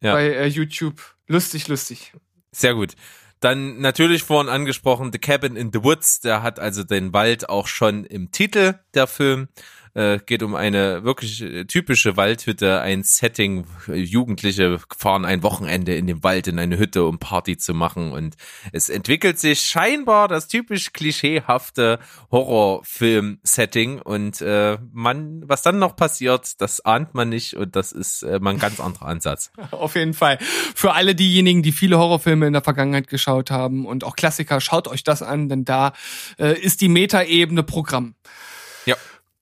Ja. 0.00 0.12
bei 0.12 0.28
äh, 0.28 0.46
YouTube. 0.46 1.00
Lustig, 1.26 1.66
lustig. 1.68 2.12
Sehr 2.52 2.74
gut. 2.74 2.94
Dann 3.40 3.80
natürlich 3.80 4.22
vorhin 4.22 4.48
angesprochen 4.48 5.10
The 5.12 5.18
Cabin 5.18 5.56
in 5.56 5.70
the 5.72 5.82
Woods. 5.82 6.20
Der 6.20 6.42
hat 6.42 6.58
also 6.60 6.84
den 6.84 7.12
Wald 7.12 7.48
auch 7.48 7.66
schon 7.66 8.04
im 8.04 8.30
Titel 8.30 8.78
der 8.94 9.06
Film. 9.06 9.48
Äh, 9.96 10.18
geht 10.26 10.42
um 10.42 10.54
eine 10.54 11.04
wirklich 11.04 11.40
äh, 11.40 11.64
typische 11.64 12.18
Waldhütte, 12.18 12.82
ein 12.82 13.02
Setting. 13.02 13.64
Jugendliche 13.88 14.78
fahren 14.94 15.24
ein 15.24 15.42
Wochenende 15.42 15.96
in 15.96 16.06
den 16.06 16.22
Wald 16.22 16.48
in 16.48 16.58
eine 16.58 16.76
Hütte, 16.76 17.04
um 17.04 17.18
Party 17.18 17.56
zu 17.56 17.72
machen. 17.72 18.12
Und 18.12 18.36
es 18.72 18.90
entwickelt 18.90 19.38
sich 19.38 19.62
scheinbar 19.62 20.28
das 20.28 20.48
typisch 20.48 20.92
klischeehafte 20.92 21.98
Horrorfilm-Setting. 22.30 24.02
Und 24.02 24.42
äh, 24.42 24.76
man, 24.92 25.42
was 25.48 25.62
dann 25.62 25.78
noch 25.78 25.96
passiert, 25.96 26.60
das 26.60 26.84
ahnt 26.84 27.14
man 27.14 27.30
nicht. 27.30 27.54
Und 27.54 27.74
das 27.74 27.92
ist 27.92 28.22
äh, 28.22 28.38
mal 28.38 28.50
ein 28.50 28.58
ganz 28.58 28.80
anderer 28.80 29.06
Ansatz. 29.06 29.50
Auf 29.70 29.94
jeden 29.94 30.12
Fall. 30.12 30.36
Für 30.74 30.92
alle 30.92 31.14
diejenigen, 31.14 31.62
die 31.62 31.72
viele 31.72 31.96
Horrorfilme 31.96 32.46
in 32.46 32.52
der 32.52 32.62
Vergangenheit 32.62 33.08
geschaut 33.08 33.50
haben 33.50 33.86
und 33.86 34.04
auch 34.04 34.14
Klassiker, 34.14 34.60
schaut 34.60 34.88
euch 34.88 35.04
das 35.04 35.22
an, 35.22 35.48
denn 35.48 35.64
da 35.64 35.94
äh, 36.38 36.52
ist 36.52 36.82
die 36.82 36.90
Metaebene 36.90 37.62
Programm. 37.62 38.14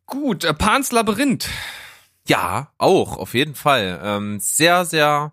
Gut, 0.07 0.45
äh, 0.45 0.55
Pans 0.55 0.93
Labyrinth. 0.93 1.49
Ja, 2.27 2.73
auch, 2.79 3.17
auf 3.19 3.35
jeden 3.35 3.55
Fall. 3.55 4.01
Ähm, 4.03 4.39
sehr, 4.41 4.85
sehr 4.85 5.33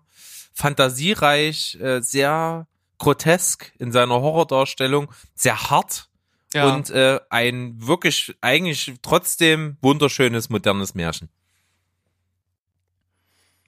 fantasiereich, 0.54 1.76
äh, 1.80 2.00
sehr 2.02 2.66
grotesk 2.98 3.72
in 3.78 3.92
seiner 3.92 4.14
Horrordarstellung, 4.20 5.10
sehr 5.34 5.70
hart 5.70 6.08
Ja. 6.54 6.74
und 6.74 6.90
äh, 6.90 7.18
ein 7.30 7.74
wirklich 7.86 8.36
eigentlich 8.40 8.92
trotzdem 9.02 9.76
wunderschönes 9.80 10.50
modernes 10.50 10.94
Märchen. 10.94 11.28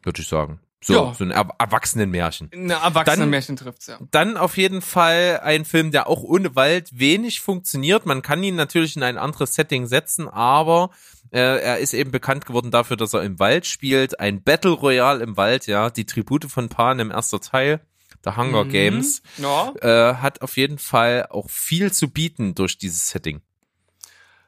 Würde 0.02 0.20
ich 0.20 0.28
sagen. 0.28 0.60
So, 0.86 0.92
Ja. 0.94 1.14
so 1.14 1.24
ein 1.24 1.30
er 1.30 1.48
Erwachsenenmärchen. 1.58 2.50
Ein 2.52 2.68
erwachsenen 2.70 3.20
Dann- 3.20 3.30
Märchen 3.30 3.56
trifft's, 3.56 3.86
ja. 3.86 3.98
Dann 4.10 4.36
auf 4.36 4.56
jeden 4.58 4.82
Fall 4.82 5.40
ein 5.42 5.64
Film, 5.64 5.92
der 5.92 6.08
auch 6.08 6.22
ohne 6.22 6.54
Wald 6.56 6.90
wenig 6.92 7.40
funktioniert. 7.40 8.04
Man 8.04 8.20
kann 8.20 8.42
ihn 8.42 8.54
natürlich 8.54 8.94
in 8.96 9.02
ein 9.02 9.16
anderes 9.16 9.54
Setting 9.54 9.86
setzen, 9.86 10.28
aber 10.28 10.90
äh, 11.30 11.38
er 11.40 11.78
ist 11.78 11.94
eben 11.94 12.10
bekannt 12.10 12.44
geworden 12.44 12.70
dafür, 12.70 12.96
dass 12.98 13.14
er 13.14 13.22
im 13.22 13.38
Wald 13.38 13.66
spielt. 13.66 14.20
Ein 14.20 14.42
Battle 14.42 14.72
Royale 14.72 15.22
im 15.24 15.36
Wald, 15.38 15.66
ja. 15.66 15.88
Die 15.88 16.04
Tribute 16.04 16.44
von 16.50 16.68
Pan 16.68 16.98
im 17.00 17.10
ersten 17.10 17.40
Teil, 17.40 17.80
The 18.24 18.32
Hunger 18.36 18.64
Mhm. 18.64 18.70
Games, 18.70 19.22
Ja. 19.38 19.72
äh, 19.80 20.16
hat 20.16 20.42
auf 20.42 20.56
jeden 20.58 20.78
Fall 20.78 21.26
auch 21.30 21.48
viel 21.48 21.92
zu 21.92 22.08
bieten 22.08 22.54
durch 22.54 22.76
dieses 22.78 23.08
Setting. 23.08 23.40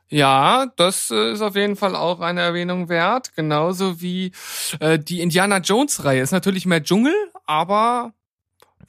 Ja, 0.08 0.66
das 0.76 1.10
äh, 1.10 1.32
ist 1.32 1.42
auf 1.42 1.56
jeden 1.56 1.76
Fall 1.76 1.96
auch 1.96 2.20
eine 2.20 2.40
Erwähnung 2.40 2.88
wert. 2.88 3.34
Genauso 3.34 4.00
wie 4.00 4.32
äh, 4.78 4.98
die 4.98 5.20
Indiana 5.20 5.58
Jones 5.58 6.04
Reihe. 6.04 6.22
Ist 6.22 6.32
natürlich 6.32 6.66
mehr 6.66 6.82
Dschungel, 6.82 7.14
aber 7.44 8.12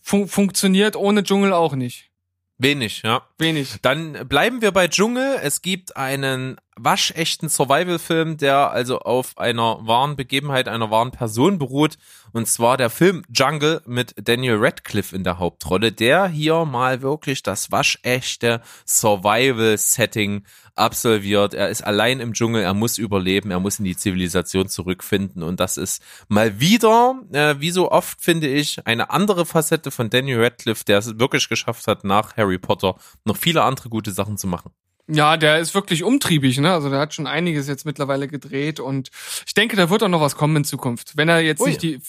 fun 0.02 0.28
funktioniert 0.28 0.96
ohne 0.96 1.24
Dschungel 1.24 1.54
auch 1.54 1.74
nicht. 1.74 2.12
Wenig, 2.60 3.04
ja. 3.04 3.22
Wenig. 3.38 3.76
Dann 3.84 4.28
bleiben 4.28 4.64
wir 4.64 4.72
bei 4.72 4.88
Dschungel. 4.88 5.38
Es 5.44 5.62
gibt 5.62 5.96
einen 5.96 6.58
waschechten 6.76 7.50
Survival-Film, 7.50 8.38
der 8.38 8.72
also 8.72 9.00
auf 9.00 9.38
einer 9.38 9.86
wahren 9.86 10.16
Begebenheit, 10.16 10.68
einer 10.68 10.90
wahren 10.90 11.12
Person 11.12 11.60
beruht. 11.60 11.98
Und 12.34 12.48
zwar 12.48 12.78
der 12.78 12.90
Film 12.90 13.24
Jungle 13.32 13.82
mit 13.86 14.16
Daniel 14.18 14.58
Radcliffe 14.58 15.16
in 15.16 15.24
der 15.24 15.38
Hauptrolle, 15.38 15.92
der 15.92 16.28
hier 16.28 16.66
mal 16.66 17.04
wirklich 17.04 17.44
das 17.44 17.72
waschechte 17.72 18.62
Survival-Setting 18.88 20.44
absolviert. 20.78 21.54
Er 21.54 21.70
ist 21.70 21.82
allein 21.84 22.20
im 22.20 22.34
Dschungel, 22.34 22.62
er 22.64 22.74
muss 22.74 22.98
überleben, 22.98 23.52
er 23.52 23.60
muss 23.60 23.80
in 23.80 23.86
die 23.86 23.96
Zivilisation 23.98 24.70
zurückfinden. 24.70 25.44
Und 25.44 25.60
das 25.60 25.78
ist 25.78 26.02
mal 26.28 26.60
wieder, 26.60 27.16
äh, 27.32 27.56
wie 27.60 27.72
so 27.72 27.92
oft 27.92 28.22
finde 28.22 28.48
ich, 28.48 28.86
eine 28.86 29.10
andere 29.10 29.46
Facette 29.46 29.92
von 29.92 30.10
Daniel 30.10 30.44
Radcliffe, 30.44 30.84
der 30.86 31.00
es 31.00 31.20
wirklich 31.20 31.50
geschafft 31.50 31.88
hat, 31.88 32.04
nach 32.04 32.38
Harry 32.38 32.58
Potter 32.58 32.96
noch 33.26 33.38
viele 33.38 33.64
andere 33.64 33.90
gute 33.90 34.12
Sachen 34.12 34.38
zu 34.38 34.48
machen. 34.48 34.72
Ja, 35.10 35.38
der 35.38 35.60
ist 35.60 35.74
wirklich 35.74 36.04
umtriebig, 36.04 36.58
ne? 36.60 36.74
Also 36.74 36.90
der 36.90 37.00
hat 37.00 37.14
schon 37.14 37.28
einiges 37.28 37.68
jetzt 37.70 37.86
mittlerweile 37.86 38.28
gedreht 38.28 38.82
und 38.82 39.10
ich 39.46 39.54
denke, 39.54 39.78
da 39.78 39.90
wird 39.90 40.04
auch 40.04 40.10
noch 40.10 40.20
was 40.20 40.36
kommen 40.36 40.58
in 40.58 40.64
Zukunft. 40.66 41.16
Wenn 41.16 41.30
er 41.30 41.40
jetzt 41.40 41.62
Oh 41.62 41.66
nicht 41.66 41.82
die. 41.82 42.02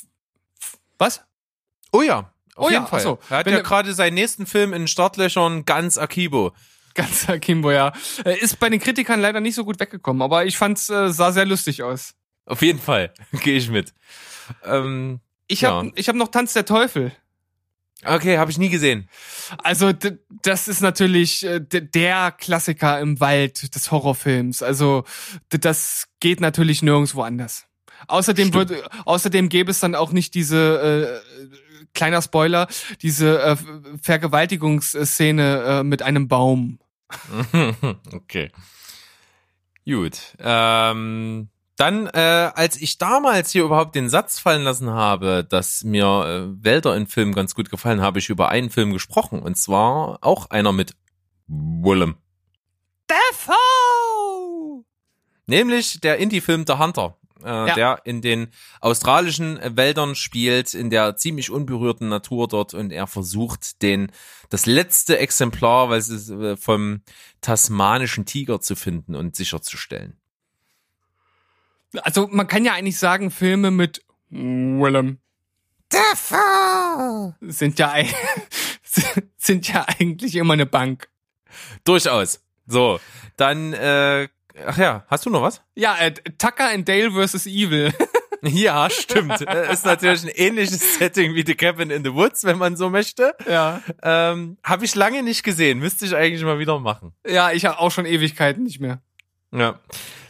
Was? 0.98 1.22
Oh 1.92 2.02
ja, 2.02 2.32
auf 2.56 2.66
Oh 2.66 2.70
ja, 2.70 2.72
jeden 2.80 2.86
Fall. 2.88 2.98
ach 2.98 3.02
so. 3.04 3.18
Er 3.30 3.36
hat 3.38 3.46
Wenn 3.46 3.52
ja 3.52 3.60
er- 3.60 3.62
gerade 3.64 3.94
seinen 3.94 4.14
nächsten 4.14 4.46
Film 4.46 4.72
in 4.72 4.88
Startlöchern 4.88 5.64
ganz 5.64 5.96
Akibo. 5.96 6.52
Ganz 6.99 7.28
Akimbo, 7.28 7.70
ja. 7.70 7.92
Äh, 8.24 8.38
Ist 8.38 8.59
bei 8.59 8.68
den 8.68 8.80
Kritikern 8.80 9.20
leider 9.20 9.40
nicht 9.40 9.55
so 9.55 9.64
gut 9.64 9.78
weggekommen, 9.78 10.20
aber 10.22 10.44
ich 10.46 10.57
fand's 10.59 10.88
äh, 10.90 11.11
sah 11.12 11.30
sehr 11.32 11.46
lustig 11.46 11.82
aus. 11.82 12.14
Auf 12.44 12.61
jeden 12.62 12.80
Fall, 12.80 13.12
gehe 13.42 13.57
ich 13.57 13.70
mit. 13.70 13.94
Ähm, 14.64 15.20
Ich 15.46 15.61
Ja. 15.62 15.76
hab, 15.76 15.86
ich 15.94 16.09
hab 16.09 16.16
noch 16.16 16.28
Tanz 16.28 16.55
der 16.55 16.64
Teufel. 16.64 17.12
okay, 18.05 18.38
habe 18.38 18.51
ich 18.51 18.59
nie 18.59 18.68
gesehen. 18.68 19.09
Also 19.62 19.92
das 20.42 20.66
ist 20.68 20.80
natürlich 20.80 21.44
äh, 21.44 21.61
der 21.61 22.32
Klassiker 22.32 22.99
im 23.01 23.20
Wald 23.20 23.74
des 23.74 23.90
Horrorfilms. 23.90 24.62
Also 24.62 25.05
das 25.51 26.07
geht 26.20 26.40
natürlich 26.40 26.82
nirgendwo 26.82 27.22
anders. 27.22 27.66
Außerdem 28.07 28.49
Stimmt. 28.49 28.70
wird, 28.70 28.90
außerdem 29.07 29.49
gäbe 29.49 29.70
es 29.70 29.80
dann 29.80 29.94
auch 29.94 30.12
nicht 30.12 30.34
diese 30.34 31.20
äh, 31.24 31.88
kleiner 31.94 32.22
Spoiler, 32.22 32.68
diese 33.03 33.40
äh, 33.42 33.57
Vergewaltigungsszene 34.03 35.62
äh, 35.80 35.82
mit 35.82 36.03
einem 36.03 36.28
Baum. 36.28 36.78
okay. 38.12 38.50
Gut. 39.84 40.36
Ähm, 40.38 41.48
dann, 41.76 42.09
äh, 42.09 42.50
als 42.54 42.76
ich 42.76 42.98
damals 42.98 43.52
hier 43.52 43.62
überhaupt 43.62 43.94
den 43.94 44.09
Satz 44.09 44.38
fallen 44.38 44.62
lassen 44.62 44.90
habe, 44.90 45.46
dass 45.48 45.84
mir 45.84 46.04
äh, 46.04 46.64
Wälder 46.64 46.96
in 46.96 47.06
Filmen 47.06 47.32
ganz 47.32 47.54
gut 47.54 47.70
gefallen, 47.70 48.00
habe 48.00 48.18
ich 48.18 48.28
über 48.28 48.48
einen 48.48 48.68
Film 48.68 48.92
gesprochen. 48.92 49.40
Und 49.40 49.56
zwar 49.56 50.18
auch 50.20 50.50
einer 50.50 50.72
mit 50.72 50.96
Willem. 51.46 52.16
Defoe! 53.09 54.84
Nämlich 55.46 56.00
der 56.00 56.18
Indie-Film 56.18 56.64
The 56.66 56.74
Hunter, 56.74 57.16
äh, 57.45 57.68
Ja. 57.68 57.74
der 57.74 58.01
in 58.05 58.20
den 58.22 58.49
australischen 58.80 59.59
Wäldern 59.76 60.14
spielt, 60.14 60.74
in 60.74 60.91
der 60.91 61.16
ziemlich 61.16 61.51
unberührten 61.51 62.09
Natur 62.09 62.49
dort 62.49 62.74
und 62.74 62.91
er 62.93 63.07
versucht, 63.07 63.82
den 63.82 64.11
das 64.51 64.66
letzte 64.66 65.18
Exemplar, 65.18 65.91
weil 65.91 65.99
es 65.99 66.09
ist, 66.09 66.30
äh, 66.30 66.57
vom 66.57 67.03
tasmanischen 67.41 68.24
Tiger 68.26 68.61
zu 68.61 68.74
finden 68.76 69.14
und 69.14 69.36
sicherzustellen. 69.36 70.16
Also 72.03 72.28
man 72.30 72.47
kann 72.47 72.64
ja 72.64 72.74
eigentlich 72.74 72.99
sagen, 72.99 73.30
Filme 73.30 73.70
mit 73.70 74.03
Willem 74.30 75.18
Defoe! 75.93 77.34
sind 77.41 77.78
ja 77.78 77.95
sind 79.39 79.68
ja 79.68 79.86
eigentlich 79.99 80.34
immer 80.34 80.53
eine 80.53 80.66
Bank. 80.66 81.09
Durchaus. 81.84 82.41
So, 82.66 83.01
dann, 83.39 83.72
äh, 83.72 84.28
ach 84.66 84.76
ja, 84.78 85.04
hast 85.09 85.26
du 85.26 85.30
noch 85.30 85.42
was? 85.42 85.62
Ja, 85.74 85.96
äh, 85.98 86.12
Tucker 86.12 86.70
and 86.70 86.88
Dale 86.88 87.11
vs. 87.11 87.46
Evil. 87.46 87.92
Ja, 88.42 88.88
stimmt. 88.88 89.40
Äh, 89.48 89.72
ist 89.72 89.84
natürlich 89.84 90.22
ein 90.22 90.30
ähnliches 90.32 90.96
Setting 90.96 91.34
wie 91.34 91.44
The 91.44 91.56
Cabin 91.56 91.90
in 91.90 92.04
the 92.04 92.14
Woods, 92.14 92.44
wenn 92.44 92.56
man 92.56 92.76
so 92.76 92.88
möchte. 92.88 93.34
ja. 93.48 93.82
Ähm, 94.00 94.59
Habe 94.62 94.84
ich 94.84 94.94
lange 94.94 95.24
nicht 95.24 95.42
gesehen, 95.42 95.80
müsste 95.80 96.04
ich 96.04 96.14
eigentlich 96.14 96.44
mal 96.44 96.61
wieder 96.61 96.78
machen. 96.78 97.12
Ja, 97.26 97.50
ich 97.50 97.64
habe 97.64 97.80
auch 97.80 97.90
schon 97.90 98.06
Ewigkeiten 98.06 98.62
nicht 98.62 98.78
mehr. 98.78 99.02
Ja. 99.50 99.80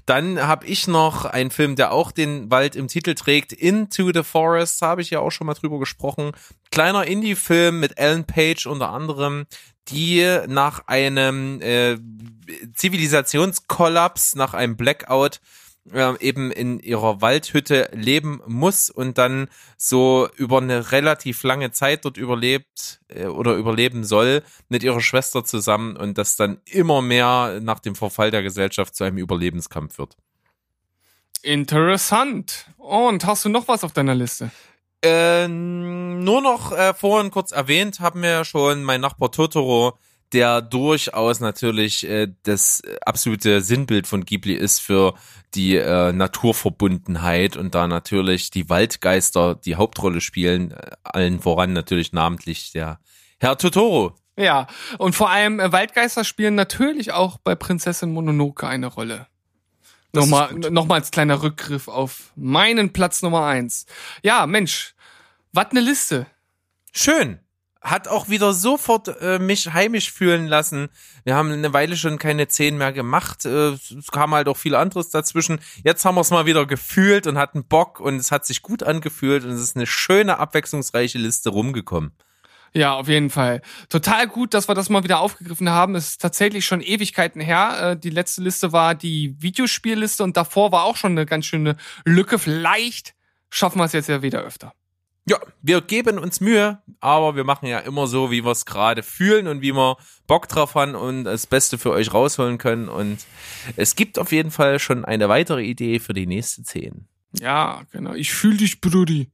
Dann 0.07 0.41
habe 0.41 0.65
ich 0.65 0.89
noch 0.89 1.27
einen 1.27 1.51
Film, 1.51 1.77
der 1.77 1.93
auch 1.93 2.11
den 2.11 2.51
Wald 2.51 2.77
im 2.77 2.89
Titel 2.89 3.15
trägt. 3.15 3.53
Into 3.53 4.11
the 4.15 4.23
Forest, 4.23 4.81
habe 4.81 5.03
ich 5.03 5.11
ja 5.11 5.21
auch 5.21 5.31
schon 5.31 5.47
mal 5.47 5.53
drüber 5.53 5.79
gesprochen. 5.79 6.33
Kleiner 6.71 7.07
Indie-Film 7.07 7.79
mit 7.79 7.99
Ellen 7.99 8.25
Page 8.25 8.67
unter 8.67 8.89
anderem, 8.89 9.45
die 9.89 10.25
nach 10.47 10.87
einem 10.87 11.61
äh, 11.61 11.99
Zivilisationskollaps, 12.75 14.35
nach 14.35 14.55
einem 14.55 14.77
Blackout 14.77 15.41
äh, 15.93 16.15
eben 16.21 16.51
in 16.51 16.81
ihrer 16.81 17.21
Waldhütte 17.21 17.91
leben 17.93 18.41
muss 18.47 18.91
und 18.91 19.19
dann 19.19 19.49
so 19.77 20.29
über 20.37 20.59
eine 20.59 20.93
relativ 20.93 21.43
lange 21.43 21.71
Zeit 21.71 22.05
dort 22.05 22.17
überlebt 22.17 23.01
äh, 23.09 23.27
oder 23.27 23.55
überleben 23.55 24.05
soll 24.05 24.43
mit 24.69 24.83
ihrer 24.83 25.01
Schwester 25.01 25.45
zusammen 25.45 25.97
und 25.97 26.19
das 26.19 26.37
dann 26.37 26.61
immer 26.67 27.03
mehr 27.03 27.61
nach 27.63 27.81
dem 27.81 27.95
Verfall 27.95 28.31
der 28.31 28.43
Gesellschaft 28.43 28.95
zu 28.95 29.05
einem 29.05 29.19
Überlebenskampf 29.19 29.99
wird. 29.99 30.17
Interessant. 31.43 32.67
Und 32.77 33.25
hast 33.25 33.45
du 33.45 33.49
noch 33.49 33.69
was 33.69 33.85
auf 33.85 33.93
deiner 33.93 34.15
Liste? 34.15 34.51
Äh, 35.03 35.47
nur 35.47 36.43
noch 36.43 36.73
äh, 36.73 36.93
vorhin 36.93 37.31
kurz 37.31 37.53
erwähnt, 37.53 38.01
haben 38.01 38.23
wir 38.23 38.31
ja 38.31 38.45
schon 38.45 38.83
mein 38.83 39.01
Nachbar 39.01 39.31
Totoro 39.31 39.97
der 40.33 40.61
durchaus 40.61 41.41
natürlich 41.41 42.09
äh, 42.09 42.29
das 42.43 42.83
absolute 43.05 43.61
Sinnbild 43.61 44.07
von 44.07 44.25
Ghibli 44.25 44.55
ist 44.55 44.81
für 44.81 45.15
die 45.55 45.77
äh, 45.77 46.13
Naturverbundenheit 46.13 47.57
und 47.57 47.75
da 47.75 47.87
natürlich 47.87 48.51
die 48.51 48.69
Waldgeister 48.69 49.55
die 49.55 49.77
Hauptrolle 49.77 50.21
spielen, 50.21 50.73
äh, 50.73 50.91
allen 51.03 51.41
voran 51.41 51.73
natürlich 51.73 52.13
namentlich 52.13 52.73
der 52.73 53.01
Herr 53.39 53.57
Totoro. 53.57 54.15
Ja, 54.37 54.67
und 54.99 55.15
vor 55.15 55.31
allem 55.31 55.61
äh, 55.61 55.73
Waldgeister 55.73 56.25
spielen 56.25 56.55
natürlich 56.55 57.13
auch 57.13 57.39
bei 57.39 57.55
Prinzessin 57.55 58.13
Mononoke 58.13 58.67
eine 58.67 58.87
Rolle. 58.87 59.27
Nochmal, 60.13 60.55
nochmal 60.55 61.01
als 61.01 61.11
kleiner 61.11 61.43
Rückgriff 61.43 61.87
auf 61.87 62.33
meinen 62.35 62.93
Platz 62.93 63.23
Nummer 63.23 63.45
eins. 63.45 63.85
Ja, 64.23 64.47
Mensch, 64.47 64.95
was 65.53 65.73
ne 65.73 65.81
Liste. 65.81 66.27
Schön 66.93 67.41
hat 67.81 68.09
auch 68.09 68.29
wieder 68.29 68.53
sofort 68.53 69.09
äh, 69.21 69.39
mich 69.39 69.73
heimisch 69.73 70.11
fühlen 70.11 70.47
lassen. 70.47 70.89
Wir 71.25 71.37
haben 71.37 71.53
eine 71.53 71.73
Weile 71.73 71.97
schon 71.97 72.19
keine 72.19 72.49
zehn 72.49 72.77
mehr 72.77 72.93
gemacht. 72.93 73.45
Äh, 73.45 73.71
es 73.71 74.09
kam 74.11 74.35
halt 74.35 74.49
auch 74.49 74.57
viel 74.57 74.75
anderes 74.75 75.11
dazwischen. 75.11 75.61
Jetzt 75.85 76.05
haben 76.05 76.17
wir 76.17 76.23
es 76.23 76.31
mal 76.31 76.47
wieder 76.47 76.67
gefühlt 76.67 77.27
und 77.27 77.39
hatten 77.39 77.65
Bock 77.65 78.01
und 78.01 78.17
es 78.17 78.33
hat 78.33 78.47
sich 78.47 78.63
gut 78.63 78.83
angefühlt 78.83 79.45
und 79.45 79.51
es 79.51 79.61
ist 79.61 79.77
eine 79.77 79.87
schöne, 79.87 80.39
abwechslungsreiche 80.39 81.19
Liste 81.19 81.51
rumgekommen. 81.51 82.13
Ja, 82.75 82.95
auf 82.95 83.09
jeden 83.09 83.31
Fall. 83.31 83.63
Total 83.89 84.27
gut, 84.27 84.53
dass 84.55 84.69
wir 84.69 84.75
das 84.75 84.91
mal 84.91 85.03
wieder 85.03 85.21
aufgegriffen 85.21 85.71
haben. 85.71 85.95
Es 85.95 86.11
ist 86.11 86.21
tatsächlich 86.21 86.67
schon 86.67 86.81
Ewigkeiten 86.81 87.41
her. 87.41 87.93
Äh, 87.93 87.97
die 87.97 88.11
letzte 88.11 88.43
Liste 88.43 88.73
war 88.73 88.95
die 88.95 89.41
Videospielliste 89.41 90.23
und 90.23 90.37
davor 90.37 90.73
war 90.73 90.85
auch 90.85 90.97
schon 90.97 91.13
eine 91.13 91.27
ganz 91.27 91.47
schöne 91.47 91.77
Lücke. 92.05 92.39
Vielleicht 92.39 93.15
schaffen 93.51 93.79
wir 93.79 93.85
es 93.85 93.93
jetzt 93.93 94.09
ja 94.09 94.23
wieder 94.23 94.43
öfter. 94.43 94.75
Ja, 95.29 95.39
wir 95.61 95.83
geben 95.83 96.19
uns 96.19 96.41
Mühe, 96.41 96.81
aber 97.01 97.37
wir 97.37 97.45
machen 97.45 97.67
ja 97.67 97.81
immer 97.81 98.07
so, 98.07 98.31
wie 98.31 98.45
wir 98.45 98.53
es 98.53 98.65
gerade 98.65 99.03
fühlen 99.03 99.47
und 99.47 99.61
wie 99.61 99.75
wir 99.75 99.99
Bock 100.27 100.49
drauf 100.49 100.75
haben 100.75 100.95
und 100.95 101.25
das 101.25 101.47
Beste 101.47 101.77
für 101.77 101.91
euch 101.91 102.15
rausholen 102.15 102.57
können. 102.57 102.89
Und 102.89 103.19
es 103.77 103.95
gibt 103.95 104.19
auf 104.19 104.33
jeden 104.33 104.51
Fall 104.51 104.79
schon 104.79 105.05
eine 105.05 105.29
weitere 105.29 105.63
Idee 105.63 105.99
für 105.99 106.15
die 106.15 106.27
nächste 106.27 106.63
10. 106.63 107.07
Ja, 107.41 107.83
genau. 107.93 108.15
Ich 108.15 108.33
fühle 108.33 108.57
dich, 108.57 108.81
Brudi. 108.81 109.31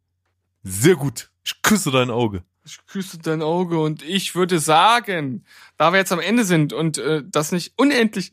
Sehr 0.65 0.97
gut. 0.97 1.31
Ich 1.45 1.63
küsse 1.63 1.93
dein 1.93 2.11
Auge. 2.11 2.43
Ich 2.65 2.85
küsse 2.87 3.19
dein 3.19 3.43
Auge 3.43 3.79
und 3.79 4.03
ich 4.03 4.35
würde 4.35 4.59
sagen, 4.59 5.45
da 5.77 5.93
wir 5.93 5.99
jetzt 5.99 6.13
am 6.13 6.21
Ende 6.21 6.45
sind 6.45 6.73
und 6.73 6.99
äh, 6.99 7.23
das 7.25 7.53
nicht 7.53 7.75
unendlich. 7.77 8.33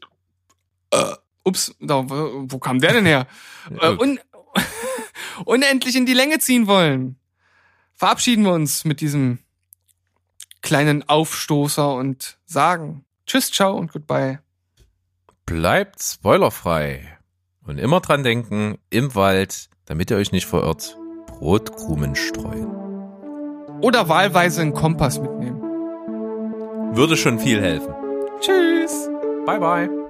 Äh, 0.89 1.13
ups, 1.43 1.75
da, 1.79 2.03
wo 2.09 2.57
kam 2.57 2.79
der 2.79 2.93
denn 2.93 3.05
her? 3.05 3.27
äh, 3.81 3.89
un, 3.89 4.19
unendlich 5.45 5.95
in 5.95 6.07
die 6.07 6.15
Länge 6.15 6.39
ziehen 6.39 6.65
wollen 6.65 7.20
verabschieden 8.01 8.45
wir 8.45 8.53
uns 8.53 8.83
mit 8.83 8.99
diesem 8.99 9.37
kleinen 10.63 11.07
Aufstoßer 11.07 11.93
und 11.93 12.39
sagen 12.47 13.05
Tschüss, 13.27 13.51
ciao 13.51 13.77
und 13.77 13.93
goodbye. 13.93 14.39
Bleibt 15.45 16.01
spoilerfrei 16.01 17.19
und 17.63 17.77
immer 17.77 17.99
dran 17.99 18.23
denken, 18.23 18.79
im 18.89 19.13
Wald, 19.13 19.69
damit 19.85 20.09
ihr 20.09 20.17
euch 20.17 20.31
nicht 20.31 20.47
verirrt, 20.47 20.97
Brotkrumen 21.27 22.15
streuen. 22.15 22.71
Oder 23.81 24.09
wahlweise 24.09 24.61
einen 24.61 24.73
Kompass 24.73 25.19
mitnehmen. 25.19 25.61
Würde 26.95 27.15
schon 27.15 27.37
viel 27.37 27.61
helfen. 27.61 27.93
Tschüss. 28.39 29.09
Bye 29.45 29.59
bye. 29.59 30.00